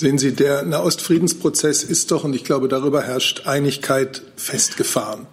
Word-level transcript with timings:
Sehen 0.00 0.16
Sie, 0.16 0.32
der 0.32 0.62
Nahostfriedensprozess 0.62 1.84
ist 1.84 2.10
doch, 2.10 2.24
und 2.24 2.34
ich 2.34 2.42
glaube, 2.42 2.68
darüber 2.68 3.02
herrscht 3.02 3.46
Einigkeit, 3.46 4.22
festgefahren. 4.34 5.26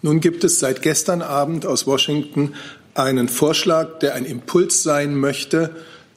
Nun 0.00 0.20
gibt 0.20 0.44
es 0.44 0.60
seit 0.60 0.80
gestern 0.80 1.22
Abend 1.22 1.66
aus 1.66 1.88
Washington 1.88 2.54
einen 2.94 3.28
Vorschlag, 3.28 3.98
der 3.98 4.14
ein 4.14 4.24
Impuls 4.24 4.84
sein 4.84 5.16
möchte, 5.16 5.70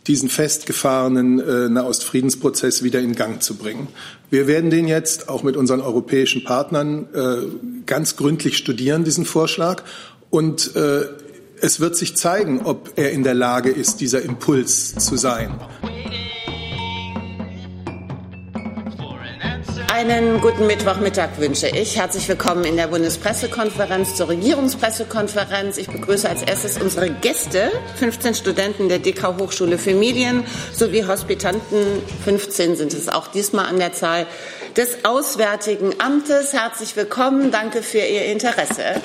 diesen 0.05 0.29
festgefahrenen 0.29 1.39
äh, 1.39 1.67
Nahostfriedensprozess 1.67 2.83
wieder 2.83 2.99
in 2.99 3.15
Gang 3.15 3.41
zu 3.41 3.55
bringen. 3.55 3.87
Wir 4.29 4.45
werden 4.45 4.69
den 4.69 4.87
jetzt 4.87 5.27
auch 5.27 5.41
mit 5.41 5.57
unseren 5.57 5.81
europäischen 5.81 6.43
Partnern 6.43 7.07
äh, 7.11 7.37
ganz 7.87 8.17
gründlich 8.17 8.55
studieren, 8.59 9.03
diesen 9.03 9.25
Vorschlag. 9.25 9.81
Und 10.29 10.75
äh, 10.75 11.05
es 11.59 11.79
wird 11.79 11.95
sich 11.95 12.15
zeigen, 12.15 12.61
ob 12.65 12.91
er 12.97 13.13
in 13.13 13.23
der 13.23 13.33
Lage 13.33 13.71
ist, 13.71 13.99
dieser 13.99 14.21
Impuls 14.21 14.93
zu 14.93 15.17
sein. 15.17 15.59
Einen 19.95 20.41
guten 20.41 20.67
Mittwochmittag 20.67 21.39
wünsche 21.39 21.69
ich. 21.69 21.97
Herzlich 21.97 22.27
willkommen 22.27 22.65
in 22.65 22.75
der 22.75 22.87
Bundespressekonferenz 22.87 24.15
zur 24.15 24.27
Regierungspressekonferenz. 24.27 25.77
Ich 25.77 25.87
begrüße 25.87 26.27
als 26.27 26.41
erstes 26.41 26.77
unsere 26.77 27.09
Gäste, 27.09 27.71
15 27.95 28.33
Studenten 28.33 28.89
der 28.89 28.99
DK 28.99 29.37
Hochschule 29.39 29.77
für 29.77 29.93
Medien 29.93 30.43
sowie 30.73 31.05
Hospitanten, 31.05 32.03
15 32.25 32.75
sind 32.75 32.93
es 32.93 33.07
auch 33.07 33.27
diesmal 33.27 33.67
an 33.67 33.79
der 33.79 33.93
Zahl, 33.93 34.27
des 34.75 35.05
Auswärtigen 35.05 35.93
Amtes. 35.99 36.51
Herzlich 36.51 36.97
willkommen. 36.97 37.51
Danke 37.51 37.81
für 37.81 37.99
Ihr 37.99 38.25
Interesse. 38.25 39.01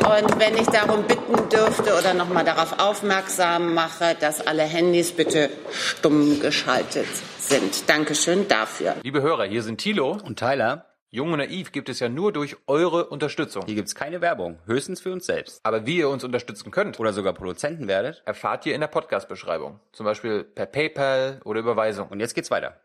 Und 0.00 0.38
wenn 0.40 0.56
ich 0.56 0.66
darum 0.66 1.04
bitten 1.04 1.48
dürfte 1.50 1.96
oder 1.98 2.14
noch 2.14 2.28
mal 2.28 2.44
darauf 2.44 2.78
aufmerksam 2.78 3.74
mache, 3.74 4.16
dass 4.18 4.46
alle 4.46 4.62
Handys 4.62 5.12
bitte 5.12 5.50
stumm 5.70 6.40
geschaltet 6.40 7.06
sind. 7.38 7.88
Dankeschön 7.88 8.48
dafür. 8.48 8.96
Liebe 9.02 9.22
Hörer, 9.22 9.44
hier 9.44 9.62
sind 9.62 9.78
Thilo 9.78 10.18
und 10.24 10.38
Tyler. 10.38 10.89
Jung 11.12 11.32
und 11.32 11.38
Naiv 11.38 11.72
gibt 11.72 11.88
es 11.88 11.98
ja 11.98 12.08
nur 12.08 12.32
durch 12.32 12.56
eure 12.68 13.06
Unterstützung. 13.06 13.64
Hier 13.66 13.74
gibt 13.74 13.88
es 13.88 13.96
keine 13.96 14.20
Werbung, 14.20 14.60
höchstens 14.66 15.00
für 15.00 15.10
uns 15.10 15.26
selbst. 15.26 15.58
Aber 15.64 15.84
wie 15.84 15.96
ihr 15.96 16.08
uns 16.08 16.22
unterstützen 16.22 16.70
könnt 16.70 17.00
oder 17.00 17.12
sogar 17.12 17.32
Produzenten 17.32 17.88
werdet, 17.88 18.22
erfahrt 18.26 18.64
ihr 18.64 18.76
in 18.76 18.80
der 18.80 18.86
Podcast-Beschreibung. 18.86 19.80
Zum 19.90 20.06
Beispiel 20.06 20.44
per 20.44 20.66
PayPal 20.66 21.40
oder 21.44 21.58
Überweisung. 21.58 22.06
Und 22.10 22.20
jetzt 22.20 22.36
geht's 22.36 22.52
weiter. 22.52 22.76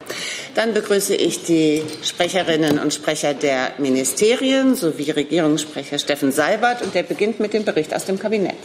Dann 0.55 0.73
begrüße 0.73 1.13
ich 1.13 1.43
die 1.43 1.83
Sprecherinnen 2.01 2.79
und 2.79 2.93
Sprecher 2.93 3.35
der 3.35 3.73
Ministerien 3.77 4.73
sowie 4.73 5.11
Regierungssprecher 5.11 5.99
Steffen 5.99 6.31
Seibert 6.31 6.81
und 6.81 6.95
der 6.95 7.03
beginnt 7.03 7.39
mit 7.39 7.53
dem 7.53 7.63
Bericht 7.63 7.93
aus 7.93 8.05
dem 8.05 8.17
Kabinett. 8.17 8.55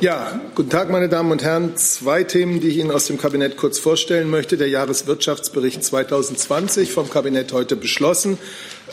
Ja, 0.00 0.40
guten 0.54 0.68
Tag, 0.68 0.90
meine 0.90 1.08
Damen 1.08 1.30
und 1.32 1.42
Herren. 1.42 1.76
Zwei 1.76 2.24
Themen, 2.24 2.60
die 2.60 2.68
ich 2.68 2.76
Ihnen 2.76 2.90
aus 2.90 3.06
dem 3.06 3.16
Kabinett 3.16 3.56
kurz 3.56 3.78
vorstellen 3.78 4.28
möchte. 4.28 4.58
Der 4.58 4.68
Jahreswirtschaftsbericht 4.68 5.82
2020 5.82 6.92
vom 6.92 7.08
Kabinett 7.08 7.52
heute 7.54 7.76
beschlossen. 7.76 8.38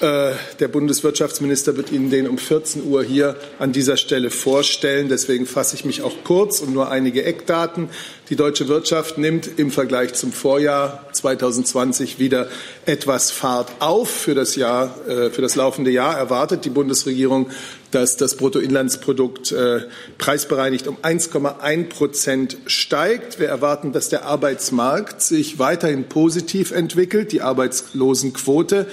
Äh, 0.01 0.31
der 0.59 0.67
Bundeswirtschaftsminister 0.69 1.77
wird 1.77 1.91
Ihnen 1.91 2.09
den 2.09 2.27
um 2.27 2.39
14 2.39 2.83
Uhr 2.83 3.03
hier 3.03 3.35
an 3.59 3.71
dieser 3.71 3.95
Stelle 3.95 4.31
vorstellen. 4.31 5.07
Deswegen 5.07 5.45
fasse 5.45 5.75
ich 5.75 5.85
mich 5.85 6.01
auch 6.01 6.15
kurz 6.23 6.61
und 6.61 6.73
nur 6.73 6.89
einige 6.89 7.23
Eckdaten. 7.23 7.89
Die 8.29 8.35
deutsche 8.35 8.67
Wirtschaft 8.67 9.19
nimmt 9.19 9.47
im 9.57 9.69
Vergleich 9.69 10.13
zum 10.15 10.31
Vorjahr 10.31 11.05
2020 11.11 12.17
wieder 12.17 12.47
etwas 12.87 13.29
Fahrt 13.29 13.71
auf. 13.79 14.09
Für 14.09 14.33
das 14.33 14.55
Jahr, 14.55 14.95
äh, 15.07 15.29
für 15.29 15.43
das 15.43 15.55
laufende 15.55 15.91
Jahr 15.91 16.17
erwartet 16.17 16.65
die 16.65 16.71
Bundesregierung, 16.71 17.51
dass 17.91 18.17
das 18.17 18.35
Bruttoinlandsprodukt 18.37 19.51
äh, 19.51 19.81
preisbereinigt 20.17 20.87
um 20.87 20.97
1,1 21.03 21.89
Prozent 21.89 22.57
steigt. 22.65 23.39
Wir 23.39 23.49
erwarten, 23.49 23.91
dass 23.91 24.09
der 24.09 24.25
Arbeitsmarkt 24.25 25.21
sich 25.21 25.59
weiterhin 25.59 26.05
positiv 26.05 26.71
entwickelt. 26.71 27.31
Die 27.31 27.41
Arbeitslosenquote 27.41 28.87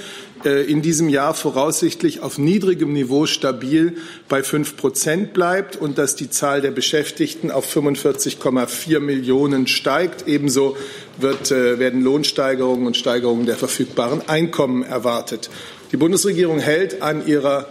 in 0.44 0.80
diesem 0.80 1.08
Jahr 1.08 1.34
voraussichtlich 1.34 2.20
auf 2.20 2.38
niedrigem 2.38 2.92
Niveau 2.92 3.26
stabil 3.26 3.96
bei 4.28 4.42
fünf 4.42 4.76
Prozent 4.76 5.34
bleibt 5.34 5.76
und 5.76 5.98
dass 5.98 6.16
die 6.16 6.30
Zahl 6.30 6.62
der 6.62 6.70
Beschäftigten 6.70 7.50
auf 7.50 7.74
45,4 7.76 9.00
Millionen 9.00 9.66
steigt. 9.66 10.26
Ebenso 10.26 10.76
wird, 11.18 11.50
äh, 11.50 11.78
werden 11.78 12.02
Lohnsteigerungen 12.02 12.86
und 12.86 12.96
Steigerungen 12.96 13.44
der 13.44 13.56
verfügbaren 13.56 14.28
Einkommen 14.28 14.82
erwartet. 14.82 15.50
Die 15.92 15.96
Bundesregierung 15.96 16.58
hält 16.58 17.02
an 17.02 17.26
ihrer 17.26 17.66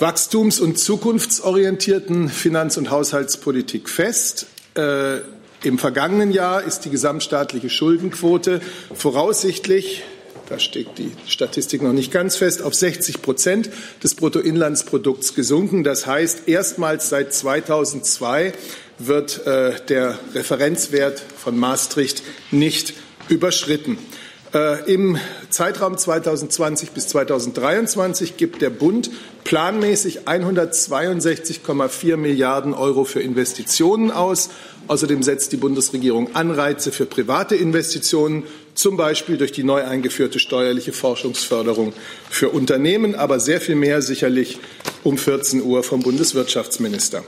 wachstums- 0.00 0.60
und 0.60 0.78
zukunftsorientierten 0.78 2.28
Finanz- 2.28 2.76
und 2.76 2.90
Haushaltspolitik 2.90 3.88
fest. 3.88 4.46
Äh, 4.74 5.18
Im 5.62 5.78
vergangenen 5.78 6.32
Jahr 6.32 6.62
ist 6.62 6.80
die 6.80 6.90
gesamtstaatliche 6.90 7.68
Schuldenquote 7.68 8.60
voraussichtlich 8.94 10.02
da 10.50 10.58
steht 10.58 10.98
die 10.98 11.12
Statistik 11.28 11.80
noch 11.80 11.92
nicht 11.92 12.10
ganz 12.10 12.34
fest, 12.34 12.60
auf 12.62 12.74
60 12.74 13.22
Prozent 13.22 13.70
des 14.02 14.16
Bruttoinlandsprodukts 14.16 15.36
gesunken. 15.36 15.84
Das 15.84 16.06
heißt, 16.06 16.48
erstmals 16.48 17.08
seit 17.08 17.32
2002 17.32 18.52
wird 18.98 19.46
äh, 19.46 19.74
der 19.88 20.18
Referenzwert 20.34 21.20
von 21.20 21.56
Maastricht 21.56 22.24
nicht 22.50 22.94
überschritten. 23.28 23.96
Äh, 24.52 24.92
Im 24.92 25.18
Zeitraum 25.50 25.96
2020 25.96 26.90
bis 26.90 27.06
2023 27.06 28.36
gibt 28.36 28.60
der 28.60 28.70
Bund 28.70 29.12
planmäßig 29.44 30.22
162,4 30.26 32.16
Milliarden 32.16 32.74
Euro 32.74 33.04
für 33.04 33.20
Investitionen 33.22 34.10
aus. 34.10 34.50
Außerdem 34.88 35.22
setzt 35.22 35.52
die 35.52 35.56
Bundesregierung 35.56 36.34
Anreize 36.34 36.90
für 36.90 37.06
private 37.06 37.54
Investitionen, 37.54 38.42
zum 38.80 38.96
Beispiel 38.96 39.36
durch 39.36 39.52
die 39.52 39.62
neu 39.62 39.84
eingeführte 39.84 40.38
steuerliche 40.38 40.92
Forschungsförderung 40.92 41.92
für 42.30 42.48
Unternehmen, 42.48 43.14
aber 43.14 43.38
sehr 43.38 43.60
viel 43.60 43.74
mehr 43.76 44.00
sicherlich 44.02 44.58
um 45.04 45.18
14 45.18 45.62
Uhr 45.62 45.82
vom 45.82 46.00
Bundeswirtschaftsminister. 46.00 47.22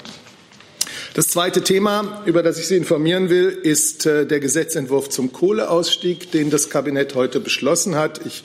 Das 1.15 1.29
zweite 1.29 1.63
Thema, 1.63 2.23
über 2.25 2.43
das 2.43 2.59
ich 2.59 2.69
Sie 2.69 2.77
informieren 2.77 3.29
will, 3.29 3.49
ist 3.49 4.07
äh, 4.07 4.27
der 4.27 4.41
Gesetzentwurf 4.41 5.11
zum 5.11 5.31
Kohleausstieg, 5.31 6.31
den 6.31 6.49
das 6.49 6.71
Kabinett 6.71 7.15
heute 7.15 7.39
beschlossen 7.39 7.97
hat. 7.97 8.25
Ich, 8.25 8.45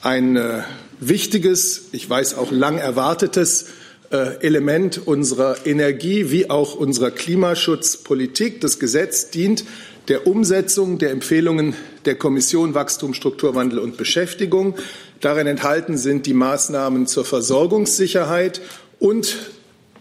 ein 0.00 0.36
äh, 0.36 0.62
wichtiges, 0.98 1.88
ich 1.92 2.08
weiß 2.08 2.38
auch 2.38 2.50
lang 2.50 2.78
erwartetes 2.78 3.66
äh, 4.10 4.40
Element 4.40 5.06
unserer 5.06 5.66
Energie- 5.66 6.30
wie 6.30 6.48
auch 6.48 6.74
unserer 6.74 7.10
Klimaschutzpolitik. 7.10 8.62
Das 8.62 8.78
Gesetz 8.78 9.28
dient 9.28 9.64
der 10.08 10.26
Umsetzung 10.26 10.98
der 10.98 11.10
Empfehlungen 11.10 11.74
der 12.06 12.14
Kommission 12.14 12.74
Wachstum, 12.74 13.14
Strukturwandel 13.14 13.78
und 13.78 13.96
Beschäftigung. 13.96 14.74
Darin 15.20 15.46
enthalten 15.46 15.98
sind 15.98 16.26
die 16.26 16.34
Maßnahmen 16.34 17.06
zur 17.06 17.24
Versorgungssicherheit 17.24 18.60
und 18.98 19.36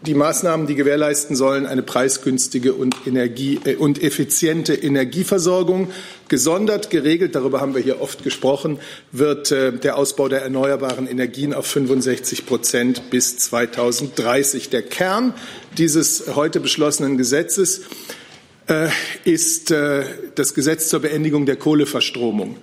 die 0.05 0.13
Maßnahmen, 0.13 0.67
die 0.67 0.75
gewährleisten 0.75 1.35
sollen, 1.35 1.65
eine 1.65 1.81
preisgünstige 1.81 2.73
und, 2.73 2.95
Energie, 3.05 3.59
äh, 3.65 3.75
und 3.75 4.01
effiziente 4.01 4.73
Energieversorgung. 4.73 5.89
Gesondert 6.27 6.89
geregelt, 6.89 7.35
darüber 7.35 7.61
haben 7.61 7.75
wir 7.75 7.81
hier 7.81 8.01
oft 8.01 8.23
gesprochen, 8.23 8.79
wird 9.11 9.51
äh, 9.51 9.73
der 9.73 9.97
Ausbau 9.97 10.27
der 10.27 10.41
erneuerbaren 10.41 11.07
Energien 11.07 11.53
auf 11.53 11.67
65 11.67 12.45
Prozent 12.45 13.09
bis 13.09 13.37
2030. 13.37 14.69
Der 14.69 14.83
Kern 14.83 15.33
dieses 15.77 16.35
heute 16.35 16.59
beschlossenen 16.59 17.17
Gesetzes 17.17 17.81
äh, 18.67 18.89
ist 19.23 19.71
äh, 19.71 20.03
das 20.35 20.53
Gesetz 20.53 20.89
zur 20.89 21.01
Beendigung 21.01 21.45
der 21.45 21.55
Kohleverstromung. 21.55 22.57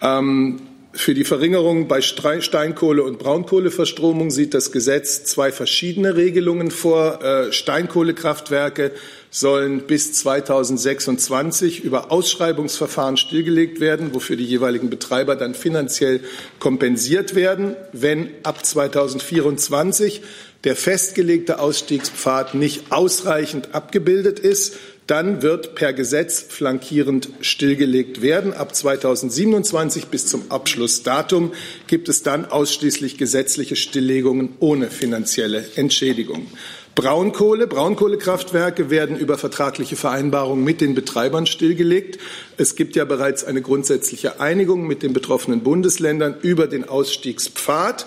Ähm, 0.00 0.60
für 0.92 1.14
die 1.14 1.24
Verringerung 1.24 1.86
bei 1.86 2.00
Steinkohle- 2.00 3.02
und 3.02 3.18
Braunkohleverstromung 3.18 4.30
sieht 4.30 4.54
das 4.54 4.72
Gesetz 4.72 5.24
zwei 5.24 5.52
verschiedene 5.52 6.16
Regelungen 6.16 6.70
vor. 6.70 7.22
Äh, 7.22 7.52
Steinkohlekraftwerke 7.52 8.92
sollen 9.30 9.82
bis 9.82 10.14
2026 10.14 11.84
über 11.84 12.10
Ausschreibungsverfahren 12.10 13.16
stillgelegt 13.16 13.80
werden, 13.80 14.14
wofür 14.14 14.36
die 14.36 14.46
jeweiligen 14.46 14.90
Betreiber 14.90 15.36
dann 15.36 15.54
finanziell 15.54 16.20
kompensiert 16.58 17.34
werden. 17.34 17.76
Wenn 17.92 18.30
ab 18.42 18.64
2024 18.64 20.22
der 20.64 20.74
festgelegte 20.74 21.60
Ausstiegspfad 21.60 22.54
nicht 22.54 22.90
ausreichend 22.90 23.74
abgebildet 23.74 24.40
ist, 24.40 24.76
dann 25.08 25.42
wird 25.42 25.74
per 25.74 25.94
Gesetz 25.94 26.40
flankierend 26.40 27.30
stillgelegt 27.40 28.20
werden. 28.20 28.52
Ab 28.52 28.74
2027 28.74 30.06
bis 30.06 30.26
zum 30.26 30.50
Abschlussdatum 30.50 31.52
gibt 31.86 32.08
es 32.08 32.22
dann 32.22 32.44
ausschließlich 32.44 33.16
gesetzliche 33.16 33.74
Stilllegungen 33.74 34.50
ohne 34.60 34.90
finanzielle 34.90 35.64
Entschädigung. 35.76 36.46
Braunkohle, 36.94 37.66
Braunkohlekraftwerke 37.66 38.90
werden 38.90 39.16
über 39.16 39.38
vertragliche 39.38 39.96
Vereinbarungen 39.96 40.62
mit 40.62 40.82
den 40.82 40.94
Betreibern 40.94 41.46
stillgelegt. 41.46 42.18
Es 42.58 42.76
gibt 42.76 42.94
ja 42.94 43.04
bereits 43.06 43.44
eine 43.44 43.62
grundsätzliche 43.62 44.40
Einigung 44.40 44.86
mit 44.86 45.02
den 45.02 45.14
betroffenen 45.14 45.62
Bundesländern 45.62 46.34
über 46.42 46.66
den 46.66 46.86
Ausstiegspfad 46.86 48.06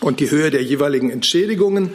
und 0.00 0.20
die 0.20 0.30
Höhe 0.30 0.50
der 0.50 0.62
jeweiligen 0.62 1.10
Entschädigungen. 1.10 1.92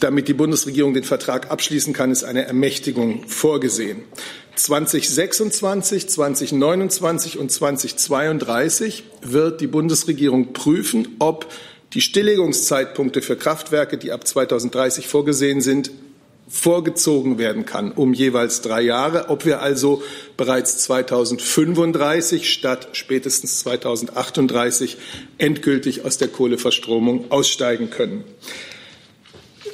Damit 0.00 0.28
die 0.28 0.34
Bundesregierung 0.34 0.94
den 0.94 1.04
Vertrag 1.04 1.50
abschließen 1.50 1.92
kann, 1.92 2.10
ist 2.10 2.24
eine 2.24 2.46
Ermächtigung 2.46 3.26
vorgesehen. 3.26 4.02
2026, 4.54 6.08
2029 6.08 7.38
und 7.38 7.52
2032 7.52 9.04
wird 9.20 9.60
die 9.60 9.66
Bundesregierung 9.66 10.54
prüfen, 10.54 11.16
ob 11.18 11.52
die 11.92 12.00
Stilllegungszeitpunkte 12.00 13.20
für 13.20 13.36
Kraftwerke, 13.36 13.98
die 13.98 14.12
ab 14.12 14.26
2030 14.26 15.08
vorgesehen 15.08 15.60
sind, 15.60 15.90
vorgezogen 16.48 17.38
werden 17.38 17.66
kann 17.66 17.90
um 17.90 18.14
jeweils 18.14 18.60
drei 18.60 18.80
Jahre, 18.80 19.28
ob 19.28 19.44
wir 19.44 19.60
also 19.60 20.02
bereits 20.36 20.78
2035 20.78 22.50
statt 22.50 22.88
spätestens 22.92 23.58
2038 23.60 24.96
endgültig 25.38 26.04
aus 26.04 26.18
der 26.18 26.28
Kohleverstromung 26.28 27.30
aussteigen 27.30 27.90
können. 27.90 28.24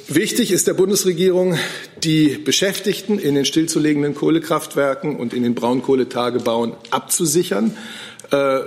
Wichtig 0.09 0.51
ist 0.51 0.67
der 0.67 0.73
Bundesregierung, 0.73 1.57
die 2.03 2.37
Beschäftigten 2.37 3.19
in 3.19 3.35
den 3.35 3.45
stillzulegenden 3.45 4.15
Kohlekraftwerken 4.15 5.15
und 5.15 5.33
in 5.33 5.43
den 5.43 5.55
Braunkohletagebauen 5.55 6.73
abzusichern. 6.89 7.77
Äh, 8.29 8.59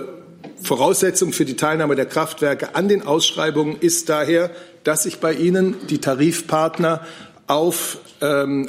Voraussetzung 0.63 1.33
für 1.33 1.45
die 1.45 1.55
Teilnahme 1.55 1.95
der 1.95 2.07
Kraftwerke 2.07 2.73
an 2.73 2.87
den 2.87 3.03
Ausschreibungen 3.03 3.77
ist 3.79 4.09
daher, 4.09 4.49
dass 4.83 5.03
sich 5.03 5.19
bei 5.19 5.33
ihnen 5.33 5.75
die 5.89 5.99
Tarifpartner 5.99 7.05
auf 7.45 7.99
ähm, 8.19 8.67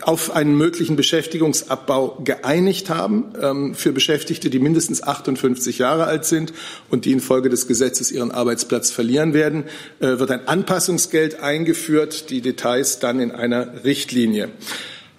auf 0.00 0.34
einen 0.34 0.56
möglichen 0.56 0.96
Beschäftigungsabbau 0.96 2.18
geeinigt 2.24 2.90
haben 2.90 3.32
ähm, 3.40 3.74
für 3.74 3.92
Beschäftigte, 3.92 4.50
die 4.50 4.58
mindestens 4.58 5.02
58 5.02 5.78
Jahre 5.78 6.06
alt 6.06 6.24
sind 6.24 6.52
und 6.90 7.04
die 7.04 7.12
infolge 7.12 7.48
des 7.48 7.68
Gesetzes 7.68 8.10
ihren 8.10 8.32
Arbeitsplatz 8.32 8.90
verlieren 8.90 9.34
werden, 9.34 9.64
äh, 10.00 10.18
wird 10.18 10.32
ein 10.32 10.48
Anpassungsgeld 10.48 11.40
eingeführt, 11.40 12.30
die 12.30 12.40
Details 12.40 12.98
dann 12.98 13.20
in 13.20 13.30
einer 13.30 13.84
Richtlinie. 13.84 14.48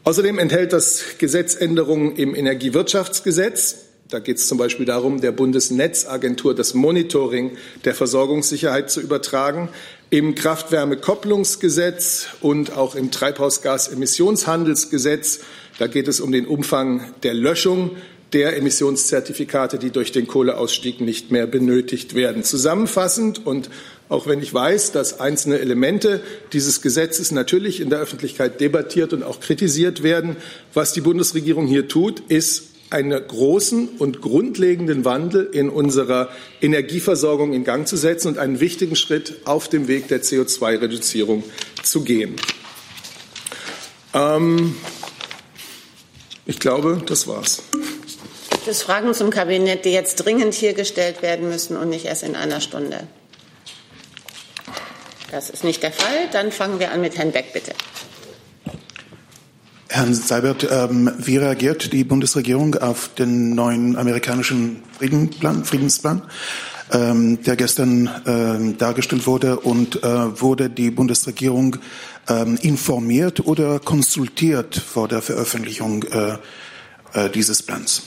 Außerdem 0.03 0.37
enthält 0.37 0.73
das 0.73 1.03
Gesetz 1.17 1.55
Änderungen 1.55 2.17
im 2.17 2.35
Energiewirtschaftsgesetz. 2.35 3.77
Da 4.09 4.19
geht 4.19 4.37
es 4.37 4.47
zum 4.49 4.57
Beispiel 4.57 4.85
darum, 4.85 5.21
der 5.21 5.31
Bundesnetzagentur 5.31 6.53
das 6.53 6.73
Monitoring 6.73 7.51
der 7.85 7.95
Versorgungssicherheit 7.95 8.91
zu 8.91 8.99
übertragen. 8.99 9.69
Im 10.13 10.35
Kraft-Wärme-Kopplungsgesetz 10.35 12.27
und 12.39 12.77
auch 12.77 12.93
im 12.93 13.09
Treibhausgasemissionshandelsgesetz, 13.09 15.39
da 15.79 15.87
geht 15.87 16.07
es 16.07 16.19
um 16.19 16.31
den 16.31 16.45
Umfang 16.45 17.11
der 17.23 17.33
Löschung 17.33 17.97
der 18.31 18.55
Emissionszertifikate, 18.55 19.79
die 19.79 19.89
durch 19.89 20.11
den 20.11 20.27
Kohleausstieg 20.27 21.01
nicht 21.01 21.31
mehr 21.31 21.47
benötigt 21.47 22.13
werden. 22.13 22.43
Zusammenfassend 22.43 23.47
und 23.47 23.71
auch 24.07 24.27
wenn 24.27 24.39
ich 24.39 24.53
weiß, 24.53 24.91
dass 24.91 25.19
einzelne 25.19 25.57
Elemente 25.57 26.21
dieses 26.51 26.83
Gesetzes 26.83 27.31
natürlich 27.31 27.81
in 27.81 27.89
der 27.89 27.97
Öffentlichkeit 27.97 28.61
debattiert 28.61 29.13
und 29.13 29.23
auch 29.23 29.39
kritisiert 29.39 30.03
werden, 30.03 30.35
was 30.75 30.93
die 30.93 31.01
Bundesregierung 31.01 31.65
hier 31.65 31.87
tut, 31.87 32.19
ist 32.27 32.72
einen 32.93 33.27
großen 33.27 33.89
und 33.99 34.21
grundlegenden 34.21 35.03
Wandel 35.03 35.49
in 35.51 35.69
unserer 35.69 36.29
Energieversorgung 36.61 37.53
in 37.53 37.63
Gang 37.63 37.87
zu 37.87 37.97
setzen 37.97 38.29
und 38.29 38.37
einen 38.37 38.59
wichtigen 38.59 38.95
Schritt 38.95 39.41
auf 39.45 39.67
dem 39.67 39.87
Weg 39.87 40.07
der 40.07 40.21
CO2-Reduzierung 40.21 41.43
zu 41.81 42.03
gehen. 42.03 42.35
Ähm, 44.13 44.75
ich 46.45 46.59
glaube, 46.59 47.01
das 47.05 47.27
war's. 47.27 47.63
Gibt 48.51 48.67
es 48.67 48.83
Fragen 48.83 49.13
zum 49.13 49.29
Kabinett, 49.29 49.85
die 49.85 49.91
jetzt 49.91 50.15
dringend 50.15 50.53
hier 50.53 50.73
gestellt 50.73 51.21
werden 51.21 51.49
müssen 51.49 51.75
und 51.75 51.89
nicht 51.89 52.05
erst 52.05 52.23
in 52.23 52.35
einer 52.35 52.61
Stunde? 52.61 53.07
Das 55.31 55.49
ist 55.49 55.63
nicht 55.63 55.81
der 55.81 55.91
Fall. 55.91 56.29
Dann 56.31 56.51
fangen 56.51 56.79
wir 56.79 56.91
an 56.91 57.01
mit 57.01 57.17
Herrn 57.17 57.31
Beck, 57.31 57.53
bitte. 57.53 57.73
Herrn 59.93 60.15
Seibert, 60.15 60.67
ähm, 60.71 61.11
wie 61.19 61.37
reagiert 61.37 61.93
die 61.93 62.03
Bundesregierung 62.03 62.73
auf 62.73 63.09
den 63.13 63.53
neuen 63.53 63.95
amerikanischen 63.95 64.81
Friedensplan, 64.97 65.65
Friedensplan 65.65 66.23
ähm, 66.91 67.43
der 67.43 67.55
gestern 67.55 68.09
ähm, 68.25 68.75
dargestellt 68.79 69.27
wurde? 69.27 69.59
Und 69.59 70.03
äh, 70.03 70.41
wurde 70.41 70.71
die 70.71 70.89
Bundesregierung 70.89 71.75
ähm, 72.27 72.57
informiert 72.63 73.45
oder 73.45 73.79
konsultiert 73.79 74.75
vor 74.75 75.07
der 75.07 75.21
Veröffentlichung 75.21 76.01
äh, 76.05 76.37
äh, 77.13 77.29
dieses 77.29 77.61
Plans? 77.61 78.01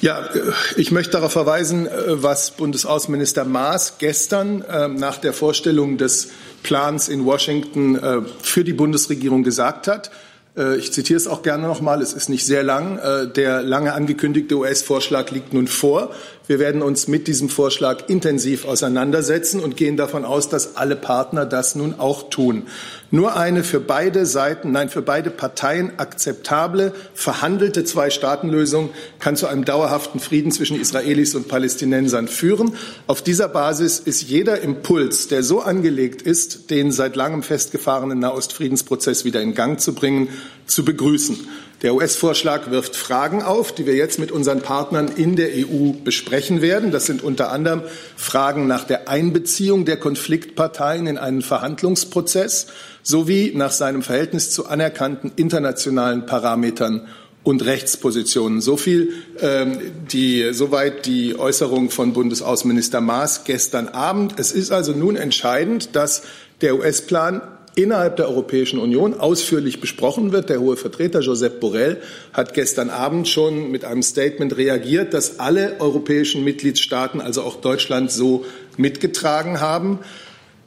Ja, 0.00 0.20
äh, 0.20 0.52
ich 0.76 0.92
möchte 0.92 1.12
darauf 1.12 1.32
verweisen, 1.32 1.86
äh, 1.86 2.22
was 2.22 2.52
Bundesaußenminister 2.52 3.44
Maas 3.44 3.98
gestern 3.98 4.62
äh, 4.62 4.86
nach 4.86 5.18
der 5.18 5.32
Vorstellung 5.32 5.98
des 5.98 6.28
Plans 6.62 7.08
in 7.08 7.24
Washington 7.24 7.96
äh, 7.96 8.22
für 8.42 8.64
die 8.64 8.72
Bundesregierung 8.72 9.42
gesagt 9.42 9.86
hat. 9.86 10.10
Äh, 10.56 10.76
ich 10.76 10.92
zitiere 10.92 11.16
es 11.16 11.26
auch 11.26 11.42
gerne 11.42 11.66
noch 11.66 11.80
mal. 11.80 12.02
Es 12.02 12.12
ist 12.12 12.28
nicht 12.28 12.44
sehr 12.44 12.62
lang. 12.62 12.98
Äh, 12.98 13.28
der 13.28 13.62
lange 13.62 13.92
angekündigte 13.92 14.56
US-Vorschlag 14.56 15.30
liegt 15.30 15.52
nun 15.52 15.66
vor. 15.66 16.10
Wir 16.46 16.58
werden 16.58 16.82
uns 16.82 17.06
mit 17.06 17.28
diesem 17.28 17.48
Vorschlag 17.48 18.08
intensiv 18.08 18.64
auseinandersetzen 18.64 19.60
und 19.60 19.76
gehen 19.76 19.96
davon 19.96 20.24
aus, 20.24 20.48
dass 20.48 20.76
alle 20.76 20.96
Partner 20.96 21.46
das 21.46 21.74
nun 21.76 21.94
auch 21.98 22.28
tun. 22.28 22.64
Nur 23.12 23.36
eine 23.36 23.62
für 23.62 23.80
beide 23.80 24.26
Seiten, 24.26 24.72
nein, 24.72 24.88
für 24.88 25.02
beide 25.02 25.30
Parteien 25.30 25.98
akzeptable, 25.98 26.92
verhandelte 27.14 27.84
Zwei-Staaten-Lösung 27.84 28.90
kann 29.18 29.36
zu 29.36 29.46
einem 29.46 29.64
dauerhaften 29.64 30.18
Frieden 30.20 30.50
zwischen 30.50 30.80
Israelis 30.80 31.34
und 31.34 31.46
Palästinensern 31.46 32.26
führen. 32.26 32.74
Auf 33.06 33.22
dieser 33.22 33.48
Basis 33.48 34.00
ist 34.00 34.22
jeder 34.22 34.60
Impuls, 34.60 35.28
der 35.28 35.42
so 35.42 35.60
angelegt 35.60 36.22
ist, 36.22 36.70
den 36.70 36.90
seit 36.90 37.16
langem 37.16 37.42
festgefahrenen 37.42 38.18
Nahostfriedensprozess 38.18 39.24
wieder 39.24 39.40
in 39.40 39.54
Gang 39.54 39.80
zu 39.80 39.94
bringen, 39.94 40.28
zu 40.66 40.84
begrüßen. 40.84 41.38
Der 41.82 41.94
US-Vorschlag 41.94 42.70
wirft 42.70 42.94
Fragen 42.94 43.42
auf, 43.42 43.72
die 43.72 43.86
wir 43.86 43.94
jetzt 43.94 44.18
mit 44.18 44.30
unseren 44.30 44.60
Partnern 44.60 45.08
in 45.08 45.34
der 45.34 45.48
EU 45.54 45.92
besprechen 46.04 46.60
werden. 46.60 46.90
Das 46.90 47.06
sind 47.06 47.22
unter 47.22 47.50
anderem 47.50 47.82
Fragen 48.16 48.66
nach 48.66 48.84
der 48.84 49.08
Einbeziehung 49.08 49.86
der 49.86 49.96
Konfliktparteien 49.96 51.06
in 51.06 51.16
einen 51.16 51.40
Verhandlungsprozess 51.40 52.66
sowie 53.02 53.52
nach 53.54 53.72
seinem 53.72 54.02
Verhältnis 54.02 54.50
zu 54.50 54.66
anerkannten 54.66 55.32
internationalen 55.36 56.26
Parametern 56.26 57.06
und 57.44 57.64
Rechtspositionen. 57.64 58.60
So 58.60 58.76
viel 58.76 59.14
ähm, 59.40 59.78
die, 60.12 60.52
soweit 60.52 61.06
die 61.06 61.38
Äußerung 61.38 61.88
von 61.88 62.12
Bundesaußenminister 62.12 63.00
Maas 63.00 63.44
gestern 63.44 63.88
Abend. 63.88 64.34
Es 64.36 64.52
ist 64.52 64.70
also 64.70 64.92
nun 64.92 65.16
entscheidend, 65.16 65.96
dass 65.96 66.24
der 66.60 66.74
US-Plan 66.76 67.40
innerhalb 67.74 68.16
der 68.16 68.28
Europäischen 68.28 68.78
Union 68.78 69.14
ausführlich 69.14 69.80
besprochen 69.80 70.32
wird. 70.32 70.48
Der 70.48 70.60
hohe 70.60 70.76
Vertreter 70.76 71.20
Josep 71.20 71.60
Borrell 71.60 71.98
hat 72.32 72.54
gestern 72.54 72.90
Abend 72.90 73.28
schon 73.28 73.70
mit 73.70 73.84
einem 73.84 74.02
Statement 74.02 74.56
reagiert, 74.56 75.14
dass 75.14 75.38
alle 75.38 75.76
europäischen 75.80 76.44
Mitgliedstaaten, 76.44 77.20
also 77.20 77.42
auch 77.42 77.60
Deutschland, 77.60 78.10
so 78.10 78.44
mitgetragen 78.76 79.60
haben. 79.60 80.00